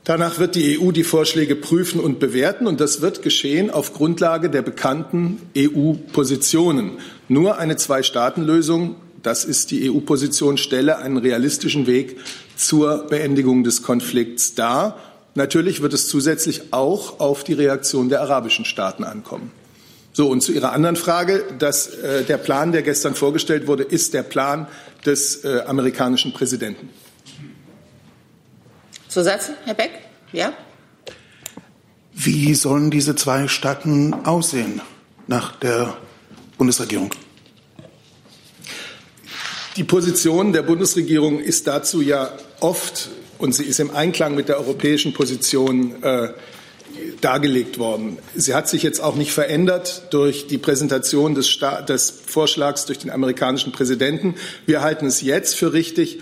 Danach 0.03 0.37
wird 0.37 0.55
die 0.55 0.77
EU 0.79 0.91
die 0.91 1.05
Vorschläge 1.05 1.55
prüfen 1.55 2.01
und 2.01 2.19
bewerten, 2.19 2.67
und 2.67 2.81
das 2.81 3.01
wird 3.01 3.21
geschehen 3.21 3.69
auf 3.69 3.93
Grundlage 3.93 4.49
der 4.49 4.61
bekannten 4.61 5.41
EU-Positionen. 5.57 6.99
Nur 7.29 7.57
eine 7.57 7.77
Zwei-Staaten-Lösung, 7.77 8.95
das 9.21 9.45
ist 9.45 9.71
die 9.71 9.89
EU-Position, 9.89 10.57
stelle 10.57 10.97
einen 10.97 11.17
realistischen 11.17 11.87
Weg 11.87 12.17
zur 12.57 13.07
Beendigung 13.07 13.63
des 13.63 13.81
Konflikts 13.81 14.55
dar. 14.55 14.99
Natürlich 15.35 15.81
wird 15.81 15.93
es 15.93 16.07
zusätzlich 16.07 16.73
auch 16.73 17.19
auf 17.19 17.43
die 17.43 17.53
Reaktion 17.53 18.09
der 18.09 18.21
arabischen 18.21 18.65
Staaten 18.65 19.03
ankommen. 19.03 19.51
So, 20.15 20.29
und 20.29 20.41
zu 20.41 20.51
Ihrer 20.51 20.73
anderen 20.73 20.95
Frage, 20.95 21.43
dass 21.57 21.87
äh, 21.87 22.23
der 22.23 22.37
Plan, 22.37 22.71
der 22.71 22.83
gestern 22.83 23.15
vorgestellt 23.15 23.65
wurde, 23.65 23.81
ist 23.81 24.13
der 24.13 24.21
Plan 24.21 24.67
des 25.05 25.43
äh, 25.43 25.61
amerikanischen 25.65 26.33
Präsidenten. 26.33 26.89
Zusatz, 29.07 29.49
Herr 29.65 29.73
Beck? 29.73 29.91
Ja? 30.31 30.53
Wie 32.13 32.53
sollen 32.53 32.91
diese 32.91 33.15
zwei 33.15 33.47
Staaten 33.47 34.13
aussehen 34.25 34.81
nach 35.25 35.55
der 35.55 35.97
Bundesregierung? 36.59 37.09
Die 39.77 39.83
Position 39.83 40.53
der 40.53 40.61
Bundesregierung 40.61 41.39
ist 41.39 41.65
dazu 41.65 42.01
ja 42.01 42.31
oft 42.59 43.09
und 43.43 43.53
sie 43.53 43.65
ist 43.65 43.81
im 43.81 43.91
Einklang 43.91 44.35
mit 44.35 44.47
der 44.47 44.57
europäischen 44.57 45.11
Position 45.11 46.01
äh, 46.01 46.29
dargelegt 47.19 47.77
worden. 47.77 48.17
Sie 48.33 48.55
hat 48.55 48.69
sich 48.69 48.83
jetzt 48.83 49.03
auch 49.03 49.15
nicht 49.15 49.33
verändert 49.33 50.03
durch 50.11 50.47
die 50.47 50.57
Präsentation 50.57 51.35
des, 51.35 51.49
Sta 51.49 51.81
des 51.81 52.09
Vorschlags 52.25 52.85
durch 52.85 52.99
den 52.99 53.11
amerikanischen 53.11 53.73
Präsidenten. 53.73 54.35
Wir 54.65 54.79
halten 54.79 55.07
es 55.07 55.19
jetzt 55.19 55.55
für 55.55 55.73
richtig, 55.73 56.21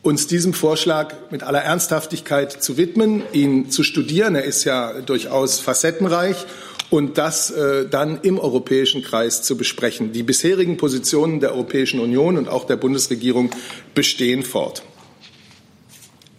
uns 0.00 0.26
diesem 0.26 0.54
Vorschlag 0.54 1.14
mit 1.30 1.42
aller 1.42 1.60
Ernsthaftigkeit 1.60 2.62
zu 2.62 2.78
widmen, 2.78 3.24
ihn 3.34 3.70
zu 3.70 3.82
studieren. 3.82 4.34
Er 4.34 4.44
ist 4.44 4.64
ja 4.64 5.02
durchaus 5.02 5.60
facettenreich 5.60 6.46
und 6.88 7.18
das 7.18 7.50
äh, 7.50 7.86
dann 7.90 8.20
im 8.22 8.38
europäischen 8.38 9.02
Kreis 9.02 9.42
zu 9.42 9.58
besprechen. 9.58 10.12
Die 10.12 10.22
bisherigen 10.22 10.78
Positionen 10.78 11.40
der 11.40 11.52
Europäischen 11.52 12.00
Union 12.00 12.38
und 12.38 12.48
auch 12.48 12.64
der 12.64 12.76
Bundesregierung 12.76 13.50
bestehen 13.94 14.42
fort. 14.42 14.82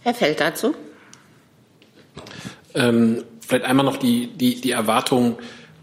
Herr 0.06 0.14
Feld 0.14 0.38
dazu. 0.38 0.72
Ähm, 2.76 3.24
vielleicht 3.40 3.64
einmal 3.64 3.84
noch 3.84 3.96
die, 3.96 4.28
die, 4.28 4.60
die 4.60 4.70
Erwartung, 4.70 5.36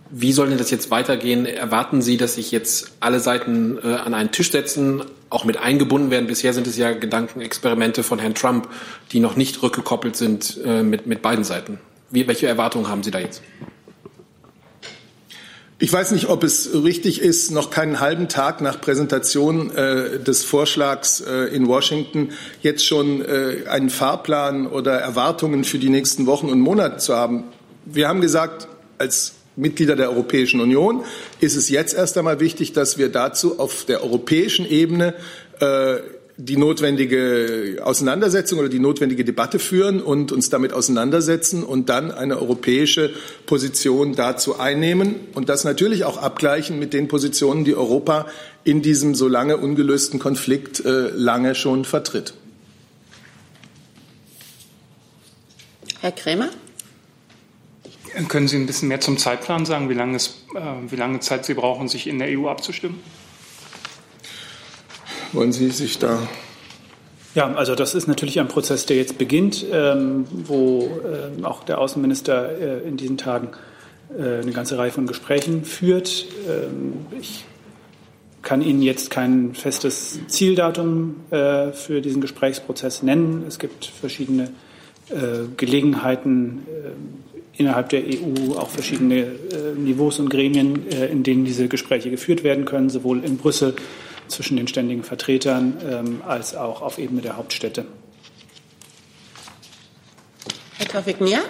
wie 0.09 0.31
soll 0.31 0.47
denn 0.47 0.57
das 0.57 0.71
jetzt 0.71 0.89
weitergehen? 0.91 1.45
Erwarten 1.45 2.01
Sie, 2.01 2.15
dass 2.15 2.35
sich 2.35 2.49
jetzt 2.49 2.93
alle 3.01 3.19
Seiten 3.19 3.77
äh, 3.83 3.95
an 3.95 4.13
einen 4.13 4.31
Tisch 4.31 4.49
setzen, 4.49 5.03
auch 5.29 5.43
mit 5.43 5.57
eingebunden 5.57 6.09
werden? 6.09 6.27
Bisher 6.27 6.53
sind 6.53 6.67
es 6.67 6.77
ja 6.77 6.93
Gedankenexperimente 6.93 8.01
von 8.01 8.17
Herrn 8.17 8.33
Trump, 8.33 8.69
die 9.11 9.19
noch 9.19 9.35
nicht 9.35 9.61
rückgekoppelt 9.61 10.15
sind 10.15 10.57
äh, 10.63 10.83
mit, 10.83 11.05
mit 11.05 11.21
beiden 11.21 11.43
Seiten. 11.43 11.79
Wie, 12.09 12.25
welche 12.25 12.47
Erwartungen 12.47 12.87
haben 12.87 13.03
Sie 13.03 13.11
da 13.11 13.19
jetzt? 13.19 13.41
Ich 15.83 15.91
weiß 15.91 16.11
nicht, 16.11 16.29
ob 16.29 16.45
es 16.45 16.69
richtig 16.73 17.21
ist, 17.21 17.51
noch 17.51 17.69
keinen 17.69 17.99
halben 17.99 18.29
Tag 18.29 18.61
nach 18.61 18.79
Präsentation 18.79 19.69
äh, 19.75 20.17
des 20.17 20.45
Vorschlags 20.45 21.19
äh, 21.19 21.53
in 21.53 21.67
Washington 21.67 22.29
jetzt 22.61 22.85
schon 22.85 23.19
äh, 23.21 23.67
einen 23.67 23.89
Fahrplan 23.89 24.65
oder 24.65 24.93
Erwartungen 24.93 25.65
für 25.65 25.79
die 25.79 25.89
nächsten 25.89 26.25
Wochen 26.25 26.47
und 26.47 26.61
Monate 26.61 26.99
zu 26.99 27.17
haben. 27.17 27.43
Wir 27.83 28.07
haben 28.07 28.21
gesagt, 28.21 28.69
als 28.97 29.33
Mitglieder 29.57 29.97
der 29.97 30.09
Europäischen 30.09 30.61
Union 30.61 31.03
ist 31.41 31.57
es 31.57 31.67
jetzt 31.67 31.93
erst 31.93 32.17
einmal 32.17 32.39
wichtig, 32.39 32.71
dass 32.71 32.97
wir 32.97 33.09
dazu 33.09 33.59
auf 33.59 33.83
der 33.83 34.05
europäischen 34.05 34.65
Ebene 34.65 35.13
äh, 35.59 35.95
die 36.37 36.57
notwendige 36.57 37.79
Auseinandersetzung 37.83 38.57
oder 38.59 38.69
die 38.69 38.79
notwendige 38.79 39.23
Debatte 39.23 39.59
führen 39.59 40.01
und 40.01 40.31
uns 40.31 40.49
damit 40.49 40.73
auseinandersetzen 40.73 41.63
und 41.63 41.89
dann 41.89 42.11
eine 42.11 42.39
europäische 42.39 43.11
Position 43.45 44.15
dazu 44.15 44.59
einnehmen 44.59 45.15
und 45.35 45.49
das 45.49 45.63
natürlich 45.63 46.05
auch 46.05 46.17
abgleichen 46.17 46.79
mit 46.79 46.93
den 46.93 47.07
Positionen, 47.07 47.65
die 47.65 47.75
Europa 47.75 48.25
in 48.63 48.81
diesem 48.81 49.13
so 49.13 49.27
lange 49.27 49.57
ungelösten 49.57 50.19
Konflikt 50.19 50.83
äh, 50.83 51.09
lange 51.09 51.53
schon 51.53 51.85
vertritt. 51.85 52.33
Herr 56.01 56.11
Krämer? 56.11 56.49
Können 58.27 58.47
Sie 58.47 58.57
ein 58.57 58.65
bisschen 58.65 58.89
mehr 58.89 59.01
zum 59.01 59.17
Zeitplan 59.17 59.65
sagen, 59.65 59.89
wie 59.89 59.95
lange, 59.95 60.15
es, 60.15 60.43
äh, 60.55 60.59
wie 60.89 60.95
lange 60.95 61.19
Zeit 61.19 61.45
Sie 61.45 61.53
brauchen, 61.53 61.87
sich 61.87 62.07
in 62.07 62.19
der 62.19 62.27
EU 62.37 62.47
abzustimmen? 62.47 62.99
Wollen 65.33 65.51
Sie 65.51 65.69
sich 65.69 65.99
da 65.99 66.19
ja, 67.35 67.51
also 67.55 67.73
das 67.73 67.95
ist 67.95 68.07
natürlich 68.07 68.39
ein 68.39 68.47
Prozess, 68.47 68.85
der 68.85 68.97
jetzt 68.97 69.17
beginnt, 69.17 69.65
ähm, 69.71 70.25
wo 70.45 70.83
äh, 70.83 71.43
auch 71.43 71.63
der 71.63 71.79
Außenminister 71.79 72.83
äh, 72.83 72.87
in 72.87 72.95
diesen 72.95 73.17
Tagen 73.17 73.49
äh, 74.15 74.41
eine 74.41 74.51
ganze 74.51 74.77
Reihe 74.77 74.91
von 74.91 75.07
Gesprächen 75.07 75.65
führt. 75.65 76.27
Ähm, 76.47 76.93
ich 77.19 77.45
kann 78.43 78.61
Ihnen 78.61 78.83
jetzt 78.83 79.09
kein 79.09 79.55
festes 79.55 80.19
Zieldatum 80.27 81.15
äh, 81.31 81.71
für 81.71 82.01
diesen 82.01 82.21
Gesprächsprozess 82.21 83.01
nennen. 83.01 83.45
Es 83.47 83.57
gibt 83.57 83.85
verschiedene 83.85 84.51
äh, 85.09 85.47
Gelegenheiten 85.57 86.67
äh, 86.67 87.59
innerhalb 87.59 87.89
der 87.89 88.03
EU, 88.03 88.57
auch 88.57 88.69
verschiedene 88.69 89.27
Niveaus 89.77 90.19
und 90.19 90.29
Gremien, 90.31 90.87
in 90.87 91.21
denen 91.21 91.45
diese 91.45 91.67
Gespräche 91.67 92.09
geführt 92.09 92.43
werden 92.43 92.65
können, 92.65 92.89
sowohl 92.89 93.23
in 93.23 93.37
Brüssel 93.37 93.75
zwischen 94.33 94.57
den 94.57 94.67
ständigen 94.67 95.03
Vertretern 95.03 95.77
ähm, 95.87 96.21
als 96.27 96.55
auch 96.55 96.81
auf 96.81 96.97
Ebene 96.97 97.21
der 97.21 97.37
Hauptstädte. 97.37 97.85
Herr 100.77 100.87
Tawfik 100.87 101.21
Nia? 101.21 101.41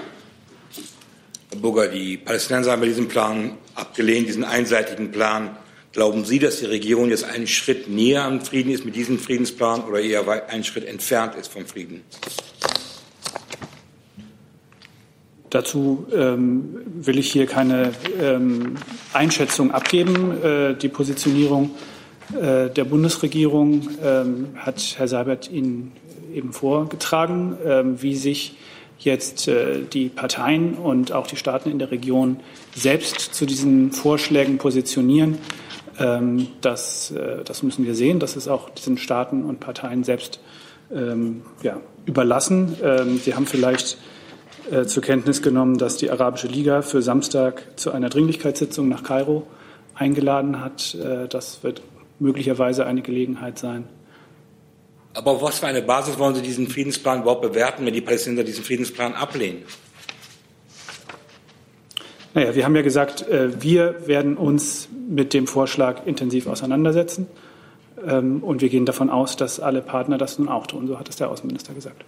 Herr 1.50 1.60
Burger, 1.60 1.88
die 1.88 2.18
Palästinenser 2.18 2.72
haben 2.72 2.82
diesen 2.82 3.08
Plan 3.08 3.58
abgelehnt, 3.76 4.28
diesen 4.28 4.44
einseitigen 4.44 5.12
Plan. 5.12 5.58
Glauben 5.92 6.26
Sie, 6.26 6.40
dass 6.40 6.60
die 6.60 6.66
Regierung 6.66 7.10
jetzt 7.10 7.24
einen 7.24 7.46
Schritt 7.46 7.88
näher 7.88 8.24
am 8.24 8.42
Frieden 8.42 8.72
ist 8.72 8.84
mit 8.84 8.96
diesem 8.96 9.20
Friedensplan 9.20 9.84
oder 9.84 10.00
eher 10.00 10.50
einen 10.50 10.64
Schritt 10.64 10.86
entfernt 10.86 11.36
ist 11.36 11.52
vom 11.52 11.66
Frieden? 11.68 12.02
Dazu 15.52 16.08
ähm, 16.12 16.82
will 16.96 17.20
ich 17.20 17.32
hier 17.32 17.46
keine 17.46 17.92
ähm, 18.20 18.74
Einschätzung 19.14 19.70
abgeben. 19.72 20.44
Äh, 20.44 20.74
die 20.74 20.90
Positionierung 20.90 21.70
äh, 22.42 22.70
der 22.70 22.84
Bundesregierung 22.86 23.90
ähm, 24.04 24.50
hat 24.56 24.96
Herr 24.98 25.08
Seibert 25.08 25.52
Ihnen 25.52 25.92
eben 26.34 26.54
vorgetragen, 26.54 27.58
ähm, 27.66 28.02
wie 28.02 28.16
sich 28.16 28.56
jetzt 29.00 29.48
äh, 29.48 29.82
die 29.82 30.10
Parteien 30.10 30.76
und 30.76 31.12
auch 31.12 31.28
die 31.28 31.36
Staaten 31.36 31.70
in 31.70 31.80
der 31.80 31.92
Region 31.92 32.40
selbst 32.76 33.34
zu 33.34 33.46
diesen 33.46 33.92
Vorschlägen 33.92 34.58
positionieren. 34.58 35.38
Ähm, 36.00 36.48
das, 36.62 37.12
äh, 37.12 37.44
das 37.44 37.64
müssen 37.64 37.86
wir 37.86 37.96
sehen. 37.96 38.20
Das 38.20 38.36
ist 38.36 38.48
auch 38.48 38.70
diesen 38.70 38.98
Staaten 38.98 39.44
und 39.44 39.60
Parteien 39.60 40.04
selbst 40.04 40.40
ja, 41.64 41.78
überlassen. 42.06 42.76
Sie 43.24 43.34
haben 43.34 43.48
vielleicht 43.48 43.98
zur 44.86 45.02
Kenntnis 45.02 45.42
genommen, 45.42 45.80
dass 45.80 45.98
die 45.98 46.12
Arabische 46.12 46.46
Liga 46.46 46.84
für 46.84 47.02
Samstag 47.02 47.64
zu 47.78 47.90
einer 47.90 48.10
Dringlichkeitssitzung 48.10 48.90
nach 48.90 49.02
Kairo 49.02 49.48
eingeladen 49.96 50.62
hat. 50.62 50.96
Das 51.30 51.64
wird 51.64 51.82
möglicherweise 52.20 52.86
eine 52.86 53.02
Gelegenheit 53.02 53.60
sein. 53.60 53.88
Aber 55.14 55.32
auf 55.32 55.42
was 55.42 55.60
für 55.60 55.68
eine 55.68 55.82
Basis 55.82 56.18
wollen 56.18 56.36
Sie 56.36 56.42
diesen 56.42 56.68
Friedensplan 56.68 57.22
überhaupt 57.22 57.42
bewerten, 57.42 57.86
wenn 57.86 57.94
die 57.94 58.02
Palästinenser 58.02 58.44
diesen 58.44 58.64
Friedensplan 58.64 59.14
ablehnen? 59.14 59.64
Naja, 62.34 62.56
wir 62.56 62.66
haben 62.66 62.76
ja 62.76 62.82
gesagt, 62.82 63.28
äh, 63.28 63.62
wir 63.62 64.08
werden 64.08 64.38
uns 64.38 64.90
mit 65.08 65.34
dem 65.34 65.46
Vorschlag 65.46 66.08
intensiv 66.08 66.48
auseinandersetzen. 66.48 67.28
Ähm, 68.08 68.44
und 68.44 68.62
wir 68.62 68.70
gehen 68.70 68.86
davon 68.86 69.12
aus, 69.12 69.38
dass 69.38 69.60
alle 69.60 69.82
Partner 69.82 70.18
das 70.18 70.40
nun 70.40 70.50
auch 70.50 70.66
tun. 70.66 70.88
So 70.88 70.98
hat 70.98 71.10
es 71.10 71.16
der 71.18 71.30
Außenminister 71.30 71.74
gesagt. 71.74 72.04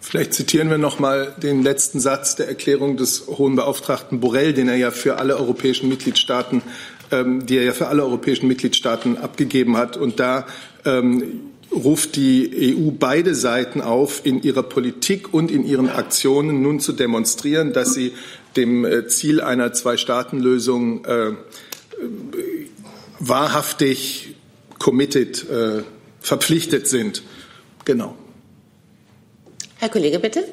Vielleicht 0.00 0.34
zitieren 0.34 0.70
wir 0.70 0.78
noch 0.78 0.98
mal 0.98 1.34
den 1.42 1.62
letzten 1.62 1.98
Satz 1.98 2.36
der 2.36 2.46
Erklärung 2.48 2.96
des 2.96 3.26
Hohen 3.26 3.56
Beauftragten 3.56 4.20
Borrell, 4.20 4.52
den 4.52 4.68
er 4.68 4.76
ja 4.76 4.90
für 4.90 5.18
alle 5.18 5.36
europäischen 5.36 5.88
Mitgliedstaaten 5.88 6.62
ähm, 7.14 7.46
die 7.46 7.56
er 7.58 7.64
ja 7.64 7.72
für 7.72 7.88
alle 7.88 8.02
europäischen 8.02 8.48
Mitgliedstaaten 8.48 9.16
abgegeben 9.18 9.76
hat. 9.76 9.96
Und 9.96 10.18
da 10.18 10.46
ähm, 10.84 11.22
ruft 11.72 12.16
die 12.16 12.76
EU 12.76 12.90
beide 12.90 13.34
Seiten 13.34 13.80
auf, 13.80 14.24
in 14.24 14.42
ihrer 14.42 14.62
Politik 14.62 15.32
und 15.32 15.50
in 15.50 15.64
ihren 15.64 15.88
Aktionen 15.88 16.62
nun 16.62 16.80
zu 16.80 16.92
demonstrieren, 16.92 17.72
dass 17.72 17.94
sie 17.94 18.12
dem 18.56 18.84
äh, 18.84 19.06
Ziel 19.06 19.40
einer 19.40 19.72
Zwei-Staaten-Lösung 19.72 21.04
äh, 21.04 21.32
wahrhaftig 23.18 24.34
committed, 24.78 25.48
äh, 25.48 25.82
verpflichtet 26.20 26.88
sind. 26.88 27.22
Genau. 27.84 28.16
Herr 29.78 29.88
Kollege, 29.88 30.18
bitte. 30.18 30.44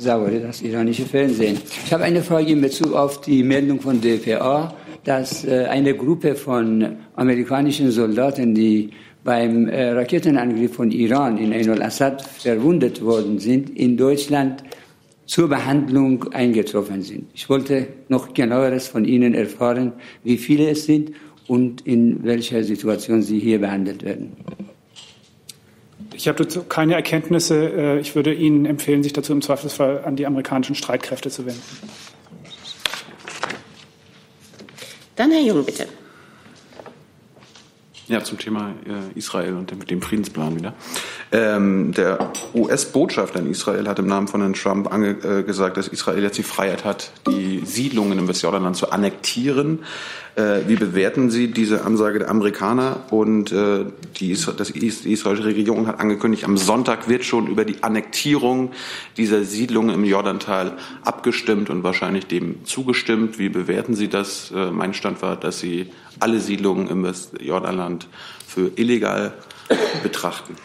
Saure, 0.00 0.40
das 0.40 0.62
iranische 0.62 1.04
Fernsehen. 1.04 1.58
Ich 1.84 1.92
habe 1.92 2.04
eine 2.04 2.22
Frage 2.22 2.52
in 2.52 2.62
Bezug 2.62 2.94
auf 2.94 3.20
die 3.20 3.42
Meldung 3.42 3.80
von 3.80 4.00
DPA, 4.00 4.74
dass 5.04 5.44
äh, 5.44 5.66
eine 5.66 5.94
Gruppe 5.94 6.34
von 6.36 6.96
amerikanischen 7.16 7.90
Soldaten, 7.90 8.54
die 8.54 8.90
beim 9.22 9.68
äh, 9.68 9.90
Raketenangriff 9.90 10.74
von 10.74 10.90
Iran 10.90 11.36
in 11.36 11.52
Ain 11.52 11.68
al-Assad 11.68 12.22
verwundet 12.22 13.04
worden 13.04 13.38
sind, 13.38 13.76
in 13.78 13.98
Deutschland 13.98 14.64
zur 15.26 15.48
Behandlung 15.50 16.32
eingetroffen 16.32 17.02
sind. 17.02 17.26
Ich 17.34 17.50
wollte 17.50 17.86
noch 18.08 18.32
genaueres 18.32 18.88
von 18.88 19.04
Ihnen 19.04 19.34
erfahren, 19.34 19.92
wie 20.24 20.38
viele 20.38 20.70
es 20.70 20.86
sind 20.86 21.12
und 21.46 21.86
in 21.86 22.24
welcher 22.24 22.64
Situation 22.64 23.20
sie 23.20 23.38
hier 23.38 23.60
behandelt 23.60 24.02
werden. 24.02 24.32
Ich 26.20 26.28
habe 26.28 26.44
dazu 26.44 26.64
keine 26.64 26.96
Erkenntnisse. 26.96 27.54
Äh, 27.56 27.98
ich 28.00 28.14
würde 28.14 28.34
Ihnen 28.34 28.66
empfehlen, 28.66 29.02
sich 29.02 29.14
dazu 29.14 29.32
im 29.32 29.40
Zweifelsfall 29.40 30.04
an 30.04 30.16
die 30.16 30.26
amerikanischen 30.26 30.74
Streitkräfte 30.74 31.30
zu 31.30 31.46
wenden. 31.46 31.62
Dann 35.16 35.30
Herr 35.30 35.40
Jung, 35.40 35.64
bitte. 35.64 35.88
Ja, 38.10 38.24
zum 38.24 38.38
Thema 38.38 38.74
äh, 38.86 39.16
Israel 39.16 39.54
und 39.54 39.88
dem 39.88 40.02
Friedensplan 40.02 40.56
wieder. 40.56 40.74
Ähm, 41.30 41.92
der 41.92 42.32
US-Botschafter 42.52 43.38
in 43.38 43.48
Israel 43.48 43.86
hat 43.86 44.00
im 44.00 44.08
Namen 44.08 44.26
von 44.26 44.40
Herrn 44.40 44.54
Trump 44.54 44.92
ange, 44.92 45.10
äh, 45.22 45.44
gesagt, 45.44 45.76
dass 45.76 45.86
Israel 45.86 46.20
jetzt 46.24 46.36
die 46.36 46.42
Freiheit 46.42 46.84
hat, 46.84 47.12
die 47.28 47.62
Siedlungen 47.64 48.18
im 48.18 48.26
Westjordanland 48.26 48.74
zu 48.74 48.90
annektieren. 48.90 49.84
Äh, 50.34 50.62
wie 50.66 50.74
bewerten 50.74 51.30
Sie 51.30 51.52
diese 51.52 51.84
Ansage 51.84 52.18
der 52.18 52.30
Amerikaner? 52.30 53.04
Und 53.10 53.52
äh, 53.52 53.84
die, 54.16 54.36
das, 54.56 54.72
die 54.72 55.12
israelische 55.12 55.46
Regierung 55.46 55.86
hat 55.86 56.00
angekündigt, 56.00 56.42
am 56.42 56.56
Sonntag 56.56 57.08
wird 57.08 57.24
schon 57.24 57.46
über 57.46 57.64
die 57.64 57.84
Annektierung 57.84 58.72
dieser 59.18 59.44
Siedlungen 59.44 59.94
im 59.94 60.04
Jordantal 60.04 60.72
abgestimmt 61.04 61.70
und 61.70 61.84
wahrscheinlich 61.84 62.26
dem 62.26 62.64
zugestimmt. 62.64 63.38
Wie 63.38 63.50
bewerten 63.50 63.94
Sie 63.94 64.08
das? 64.08 64.50
Äh, 64.50 64.72
mein 64.72 64.94
Stand 64.94 65.22
war, 65.22 65.36
dass 65.36 65.60
Sie 65.60 65.90
alle 66.18 66.40
Siedlungen 66.40 66.88
im 66.88 67.04
Westjordanland 67.04 68.08
für 68.46 68.72
illegal 68.76 69.32
betrachten. 70.02 70.56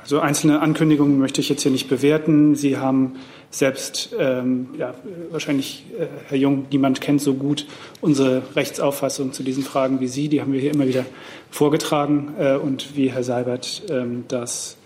Also 0.00 0.20
einzelne 0.20 0.60
Ankündigungen 0.60 1.18
möchte 1.18 1.40
ich 1.40 1.48
jetzt 1.48 1.62
hier 1.62 1.70
nicht 1.70 1.88
bewerten. 1.88 2.56
Sie 2.56 2.76
haben 2.76 3.14
selbst, 3.50 4.10
ähm, 4.18 4.68
ja, 4.76 4.94
wahrscheinlich, 5.30 5.84
äh, 5.98 6.06
Herr 6.28 6.36
Jung, 6.36 6.66
niemand 6.70 7.00
kennt 7.00 7.20
so 7.20 7.34
gut 7.34 7.66
unsere 8.00 8.42
Rechtsauffassung 8.54 9.32
zu 9.32 9.42
diesen 9.42 9.62
Fragen 9.62 10.00
wie 10.00 10.08
Sie. 10.08 10.28
Die 10.28 10.40
haben 10.40 10.52
wir 10.52 10.60
hier 10.60 10.72
immer 10.72 10.86
wieder 10.86 11.04
vorgetragen. 11.50 12.34
Äh, 12.38 12.56
und 12.56 12.96
wie 12.96 13.10
Herr 13.10 13.24
Seibert 13.24 13.82
ähm, 13.88 14.24
das 14.28 14.76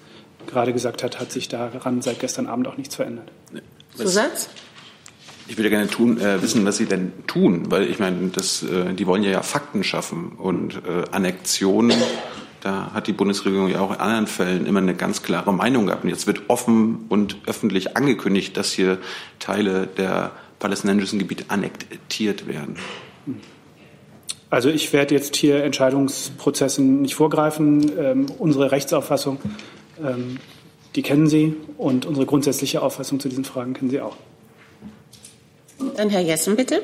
gerade 0.47 0.73
gesagt 0.73 1.03
hat, 1.03 1.21
hat 1.21 1.33
sich 1.33 1.49
daran 1.49 2.03
seit 2.03 2.21
gestern 2.21 2.47
Abend 2.47 2.69
auch 2.69 2.77
nichts 2.77 2.95
verändert. 2.95 3.31
Zusatz? 3.97 4.49
Ich 5.47 5.59
würde 5.59 5.69
gerne 5.69 5.89
tun, 5.89 6.19
äh, 6.21 6.41
wissen, 6.41 6.65
was 6.65 6.79
Sie 6.79 6.87
denn 6.87 7.13
tun, 7.27 7.71
weil 7.71 7.91
ich 7.91 7.99
meine, 7.99 8.29
das, 8.29 8.63
äh, 8.63 8.95
die 8.95 9.07
wollen 9.07 9.23
ja, 9.23 9.43
Fakten 9.43 9.85
schaffen 9.85 10.33
und 10.39 10.77
äh, 10.77 11.05
Annexionen. 11.11 12.01
Da 12.63 12.93
hat 12.95 13.09
die 13.09 13.13
Bundesregierung 13.13 13.69
ja 13.69 13.81
auch 13.81 13.93
in 13.93 14.01
anderen 14.01 14.27
Fällen 14.27 14.65
immer 14.65 14.79
eine 14.79 14.95
ganz 14.95 15.23
klare 15.23 15.53
Meinung 15.53 15.87
gehabt. 15.87 16.05
Und 16.05 16.09
jetzt 16.09 16.27
wird 16.27 16.49
offen 16.49 17.05
und 17.11 17.37
öffentlich 17.47 17.95
angekündigt, 17.95 18.57
dass 18.57 18.73
hier 18.73 18.97
Teile 19.39 19.87
der 19.87 20.31
palästinensischen 20.61 21.19
Gebiete 21.19 21.45
annektiert 21.49 22.49
werden. 22.49 22.77
Also 24.49 24.71
ich 24.71 24.95
werde 24.95 25.15
jetzt 25.15 25.37
hier 25.37 25.63
Entscheidungsprozessen 25.63 27.03
nicht 27.03 27.17
vorgreifen. 27.17 27.93
Ähm, 27.99 28.27
unsere 28.39 28.71
Rechtsauffassung, 28.71 29.39
ähm, 30.03 30.39
die 30.95 31.03
kennen 31.03 31.27
Sie 31.27 31.55
und 31.77 32.07
unsere 32.07 32.25
grundsätzliche 32.25 32.81
Auffassung 32.81 33.21
zu 33.21 33.29
diesen 33.29 33.45
Fragen 33.45 33.75
kennen 33.75 33.91
Sie 33.91 34.01
auch. 34.01 34.17
Dann 35.97 36.11
Herr 36.11 36.21
Jessen, 36.21 36.57
bitte. 36.57 36.83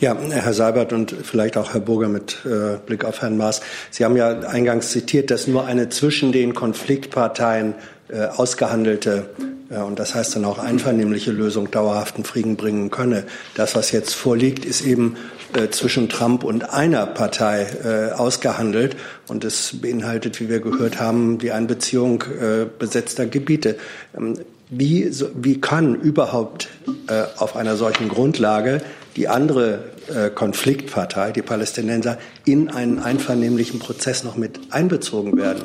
Ja, 0.00 0.16
Herr 0.16 0.52
Seibert 0.52 0.92
und 0.92 1.14
vielleicht 1.22 1.56
auch 1.56 1.72
Herr 1.72 1.80
Burger 1.80 2.08
mit 2.08 2.38
äh, 2.44 2.76
Blick 2.84 3.04
auf 3.04 3.22
Herrn 3.22 3.36
Maas. 3.36 3.60
Sie 3.90 4.04
haben 4.04 4.16
ja 4.16 4.40
eingangs 4.40 4.90
zitiert, 4.90 5.30
dass 5.30 5.46
nur 5.46 5.64
eine 5.64 5.88
zwischen 5.88 6.32
den 6.32 6.54
Konfliktparteien 6.54 7.74
äh, 8.08 8.26
ausgehandelte 8.26 9.30
äh, 9.70 9.78
und 9.78 9.98
das 9.98 10.14
heißt 10.14 10.36
dann 10.36 10.44
auch 10.44 10.58
einvernehmliche 10.58 11.30
Lösung 11.30 11.70
dauerhaften 11.70 12.24
Frieden 12.24 12.56
bringen 12.56 12.90
könne. 12.90 13.24
Das, 13.54 13.74
was 13.74 13.92
jetzt 13.92 14.14
vorliegt, 14.14 14.64
ist 14.64 14.84
eben 14.84 15.16
äh, 15.54 15.70
zwischen 15.70 16.08
Trump 16.08 16.44
und 16.44 16.70
einer 16.70 17.06
Partei 17.06 17.66
äh, 17.84 18.12
ausgehandelt 18.12 18.96
und 19.28 19.44
es 19.44 19.80
beinhaltet, 19.80 20.40
wie 20.40 20.48
wir 20.48 20.60
gehört 20.60 21.00
haben, 21.00 21.38
die 21.38 21.52
Einbeziehung 21.52 22.22
äh, 22.22 22.66
besetzter 22.78 23.26
Gebiete. 23.26 23.76
Ähm, 24.16 24.38
wie, 24.78 25.10
wie 25.34 25.60
kann 25.60 25.94
überhaupt 25.94 26.68
äh, 27.08 27.24
auf 27.36 27.56
einer 27.56 27.76
solchen 27.76 28.08
Grundlage 28.08 28.82
die 29.16 29.28
andere 29.28 29.84
äh, 30.08 30.30
Konfliktpartei, 30.30 31.32
die 31.32 31.42
Palästinenser, 31.42 32.18
in 32.44 32.68
einen 32.68 32.98
einvernehmlichen 32.98 33.78
Prozess 33.78 34.24
noch 34.24 34.36
mit 34.36 34.60
einbezogen 34.70 35.36
werden? 35.36 35.64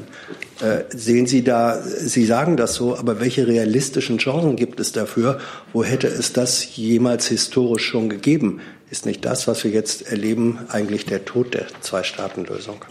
Äh, 0.61 0.83
sehen 0.95 1.25
Sie 1.25 1.43
da, 1.43 1.81
Sie 1.81 2.25
sagen 2.25 2.57
das 2.57 2.75
so, 2.75 2.97
aber 2.97 3.19
welche 3.19 3.47
realistischen 3.47 4.17
Chancen 4.17 4.55
gibt 4.55 4.79
es 4.79 4.91
dafür? 4.91 5.39
Wo 5.73 5.83
hätte 5.83 6.07
es 6.07 6.33
das 6.33 6.75
jemals 6.75 7.27
historisch 7.27 7.85
schon 7.85 8.09
gegeben? 8.09 8.59
Ist 8.91 9.05
nicht 9.05 9.23
das, 9.25 9.47
was 9.47 9.63
wir 9.63 9.71
jetzt 9.71 10.09
erleben, 10.11 10.59
eigentlich 10.69 11.05
der 11.05 11.25
Tod 11.25 11.53
der 11.53 11.67
Zwei-Staaten-Lösung? 11.81 12.83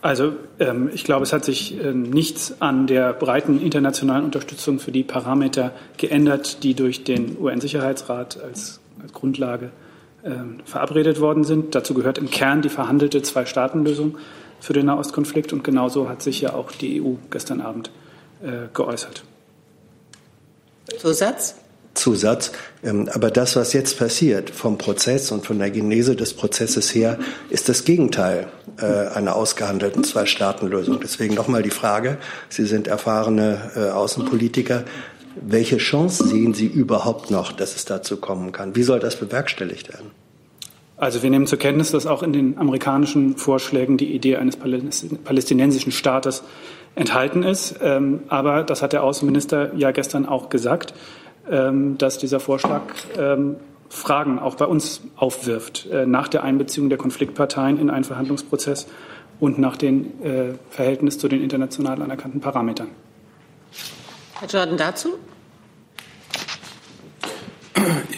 Also 0.00 0.34
ähm, 0.60 0.90
ich 0.92 1.04
glaube, 1.04 1.24
es 1.24 1.32
hat 1.32 1.44
sich 1.44 1.82
äh, 1.82 1.92
nichts 1.92 2.60
an 2.60 2.86
der 2.86 3.12
breiten 3.12 3.60
internationalen 3.60 4.24
Unterstützung 4.24 4.78
für 4.78 4.92
die 4.92 5.02
Parameter 5.02 5.72
geändert, 5.96 6.62
die 6.62 6.74
durch 6.74 7.02
den 7.02 7.36
UN-Sicherheitsrat 7.38 8.40
als, 8.40 8.80
als, 9.02 9.12
Grundlage 9.12 9.70
äh, 10.22 10.30
verabredet 10.64 11.20
worden 11.20 11.44
sind. 11.44 11.74
Dazu 11.74 11.94
gehört 11.94 12.18
im 12.18 12.30
Kern 12.30 12.62
die 12.62 12.68
verhandelte 12.68 13.22
Zwei-Staaten-Lösung 13.22 14.18
für 14.60 14.72
den 14.72 14.86
Nahostkonflikt 14.86 15.52
und 15.52 15.64
genauso 15.64 16.08
hat 16.08 16.22
sich 16.22 16.40
ja 16.40 16.54
auch 16.54 16.72
die 16.72 17.00
EU 17.00 17.14
gestern 17.30 17.60
Abend 17.60 17.90
äh, 18.42 18.68
geäußert. 18.74 19.24
Zusatz? 20.98 21.57
Zusatz. 21.98 22.52
Ähm, 22.82 23.08
aber 23.12 23.30
das, 23.30 23.56
was 23.56 23.72
jetzt 23.72 23.98
passiert 23.98 24.50
vom 24.50 24.78
Prozess 24.78 25.30
und 25.30 25.44
von 25.44 25.58
der 25.58 25.70
Genese 25.70 26.16
des 26.16 26.34
Prozesses 26.34 26.94
her, 26.94 27.18
ist 27.50 27.68
das 27.68 27.84
Gegenteil 27.84 28.46
äh, 28.80 28.84
einer 28.84 29.36
ausgehandelten 29.36 30.04
Zwei-Staaten-Lösung. 30.04 31.00
Deswegen 31.02 31.34
nochmal 31.34 31.62
die 31.62 31.70
Frage, 31.70 32.18
Sie 32.48 32.64
sind 32.64 32.86
erfahrene 32.86 33.72
äh, 33.76 33.90
Außenpolitiker, 33.90 34.84
welche 35.40 35.76
Chance 35.76 36.26
sehen 36.26 36.54
Sie 36.54 36.66
überhaupt 36.66 37.30
noch, 37.30 37.52
dass 37.52 37.76
es 37.76 37.84
dazu 37.84 38.16
kommen 38.16 38.52
kann? 38.52 38.74
Wie 38.74 38.82
soll 38.82 38.98
das 38.98 39.16
bewerkstelligt 39.16 39.88
werden? 39.92 40.10
Also 40.96 41.22
wir 41.22 41.30
nehmen 41.30 41.46
zur 41.46 41.60
Kenntnis, 41.60 41.92
dass 41.92 42.06
auch 42.06 42.24
in 42.24 42.32
den 42.32 42.58
amerikanischen 42.58 43.36
Vorschlägen 43.36 43.98
die 43.98 44.12
Idee 44.12 44.36
eines 44.36 44.56
palästinensischen 44.56 45.92
Staates 45.92 46.42
enthalten 46.96 47.44
ist. 47.44 47.76
Ähm, 47.80 48.22
aber 48.28 48.64
das 48.64 48.82
hat 48.82 48.92
der 48.92 49.04
Außenminister 49.04 49.74
ja 49.76 49.92
gestern 49.92 50.26
auch 50.26 50.48
gesagt. 50.48 50.94
Ähm, 51.50 51.96
dass 51.96 52.18
dieser 52.18 52.40
Vorschlag 52.40 52.82
ähm, 53.16 53.56
Fragen 53.88 54.38
auch 54.38 54.56
bei 54.56 54.66
uns 54.66 55.00
aufwirft 55.16 55.86
äh, 55.86 56.04
nach 56.04 56.28
der 56.28 56.44
Einbeziehung 56.44 56.90
der 56.90 56.98
Konfliktparteien 56.98 57.78
in 57.78 57.88
einen 57.88 58.04
Verhandlungsprozess 58.04 58.86
und 59.40 59.58
nach 59.58 59.76
dem 59.76 60.22
äh, 60.22 60.54
Verhältnis 60.68 61.18
zu 61.18 61.28
den 61.28 61.42
international 61.42 62.02
anerkannten 62.02 62.40
Parametern. 62.40 62.88
Herr 64.40 64.48
Jordan 64.48 64.76
dazu? 64.76 65.14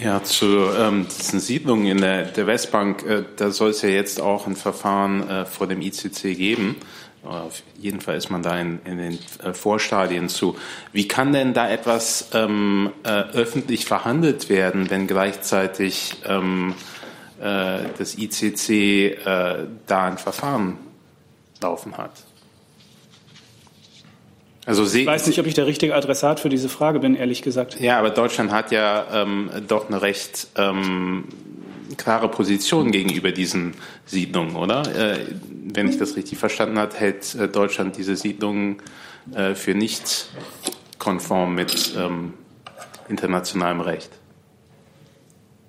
Ja, 0.03 0.23
zu 0.23 0.47
ähm, 0.77 1.07
diesen 1.07 1.39
Siedlungen 1.39 1.87
in 1.87 2.01
der, 2.01 2.25
der 2.25 2.47
Westbank, 2.47 3.05
äh, 3.05 3.25
da 3.37 3.51
soll 3.51 3.71
es 3.71 3.83
ja 3.83 3.91
jetzt 3.91 4.21
auch 4.21 4.47
ein 4.47 4.57
Verfahren 4.57 5.29
äh, 5.29 5.45
vor 5.45 5.67
dem 5.67 5.83
ICC 5.83 6.37
geben. 6.37 6.77
Auf 7.23 7.63
jeden 7.79 8.01
Fall 8.01 8.17
ist 8.17 8.31
man 8.31 8.43
da 8.43 8.59
in, 8.59 8.81
in 8.85 8.97
den 8.97 9.19
äh, 9.45 9.53
Vorstadien 9.53 10.29
zu. 10.29 10.57
Wie 10.93 11.07
kann 11.07 11.33
denn 11.33 11.53
da 11.53 11.69
etwas 11.69 12.31
ähm, 12.33 12.93
äh, 13.05 13.09
öffentlich 13.09 13.85
verhandelt 13.85 14.49
werden, 14.49 14.89
wenn 14.89 15.07
gleichzeitig 15.07 16.17
ähm, 16.27 16.75
äh, 17.41 17.81
das 17.99 18.17
ICC 18.17 18.71
äh, 18.71 19.67
da 19.87 20.05
ein 20.07 20.17
Verfahren 20.17 20.79
laufen 21.61 21.99
hat? 21.99 22.13
Also 24.65 24.85
ich 24.85 25.07
weiß 25.07 25.27
nicht, 25.27 25.39
ob 25.39 25.47
ich 25.47 25.55
der 25.55 25.67
richtige 25.67 25.95
Adressat 25.95 26.41
für 26.41 26.49
diese 26.49 26.69
Frage 26.69 27.01
bin, 27.01 27.17
ehrlich 27.17 27.43
gesagt. 27.43 27.81
Ja, 27.81 27.99
aber 27.99 28.11
Deutschland 28.11 28.53
hat 28.53 28.71
ja 28.71 29.05
ähm, 29.13 29.51
doch 29.67 29.89
eine 29.89 30.01
recht 30.01 30.49
ähm, 30.57 31.25
klare 31.97 32.29
Position 32.29 32.91
gegenüber 32.91 33.33
diesen 33.33 33.75
Siedlungen, 34.07 34.57
oder? 34.57 34.83
Äh, 34.95 35.27
wenn 35.75 35.89
ich 35.89 35.99
das 35.99 36.17
richtig 36.17 36.39
verstanden 36.39 36.79
habe, 36.79 36.97
hält 36.97 37.35
äh, 37.35 37.49
Deutschland 37.49 37.97
diese 37.97 38.17
Siedlungen 38.17 38.77
äh, 39.35 39.55
für 39.55 39.75
nicht 39.75 40.29
konform 40.99 41.55
mit 41.55 41.95
ähm, 41.97 42.35
internationalem 43.09 43.81
Recht. 43.81 44.11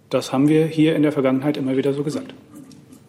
Das 0.10 0.34
haben 0.34 0.48
wir 0.48 0.66
hier 0.66 0.96
in 0.96 1.04
der 1.04 1.12
Vergangenheit 1.12 1.58
immer 1.58 1.78
wieder 1.78 1.94
so 1.94 2.04
gesagt. 2.04 2.34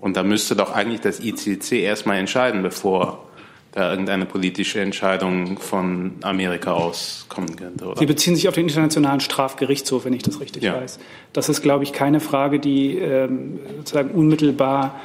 Und 0.00 0.16
da 0.16 0.22
müsste 0.22 0.56
doch 0.56 0.72
eigentlich 0.72 1.00
das 1.00 1.20
ICC 1.20 1.72
erstmal 1.72 2.18
entscheiden, 2.18 2.62
bevor 2.62 3.28
da 3.72 3.90
irgendeine 3.90 4.26
politische 4.26 4.80
Entscheidung 4.80 5.58
von 5.58 6.12
Amerika 6.22 6.72
aus 6.72 7.26
kommen 7.28 7.56
könnte. 7.56 7.86
Oder? 7.86 7.98
Sie 7.98 8.06
beziehen 8.06 8.36
sich 8.36 8.46
auf 8.48 8.54
den 8.54 8.68
Internationalen 8.68 9.20
Strafgerichtshof, 9.20 10.04
wenn 10.04 10.12
ich 10.12 10.22
das 10.22 10.40
richtig 10.40 10.62
ja. 10.62 10.74
weiß. 10.74 10.98
Das 11.32 11.48
ist, 11.48 11.62
glaube 11.62 11.84
ich, 11.84 11.92
keine 11.92 12.20
Frage, 12.20 12.60
die 12.60 12.98
ähm, 12.98 13.58
sozusagen 13.78 14.10
unmittelbar 14.10 15.00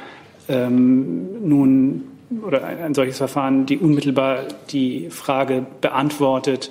ähm, 0.48 1.48
nun 1.48 2.04
oder 2.46 2.62
ein, 2.64 2.92
solches 2.92 3.16
Verfahren, 3.16 3.64
die 3.64 3.78
unmittelbar 3.78 4.44
die 4.70 5.08
Frage 5.08 5.64
beantwortet 5.80 6.70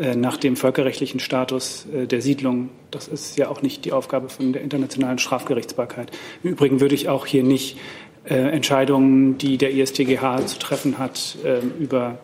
äh, 0.00 0.16
nach 0.16 0.38
dem 0.38 0.56
völkerrechtlichen 0.56 1.20
Status 1.20 1.86
äh, 1.94 2.06
der 2.06 2.22
Siedlung. 2.22 2.70
Das 2.90 3.06
ist 3.06 3.36
ja 3.36 3.48
auch 3.48 3.60
nicht 3.60 3.84
die 3.84 3.92
Aufgabe 3.92 4.30
von 4.30 4.54
der 4.54 4.62
internationalen 4.62 5.18
Strafgerichtsbarkeit. 5.18 6.10
Im 6.42 6.52
Übrigen 6.52 6.80
würde 6.80 6.94
ich 6.94 7.10
auch 7.10 7.26
hier 7.26 7.42
nicht 7.42 7.76
äh, 8.24 8.34
Entscheidungen, 8.34 9.38
die 9.38 9.58
der 9.58 9.72
ISTGH 9.72 10.46
zu 10.46 10.58
treffen 10.58 10.98
hat, 10.98 11.36
äh, 11.44 11.60
über 11.78 12.18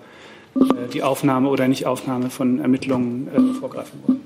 äh, 0.55 0.89
die 0.93 1.03
Aufnahme 1.03 1.49
oder 1.49 1.69
Nichtaufnahme 1.69 2.31
von 2.31 2.61
Ermittlungen 2.61 3.29
äh, 3.29 3.59
vorgreifen 3.61 4.01
wollen. 4.07 4.21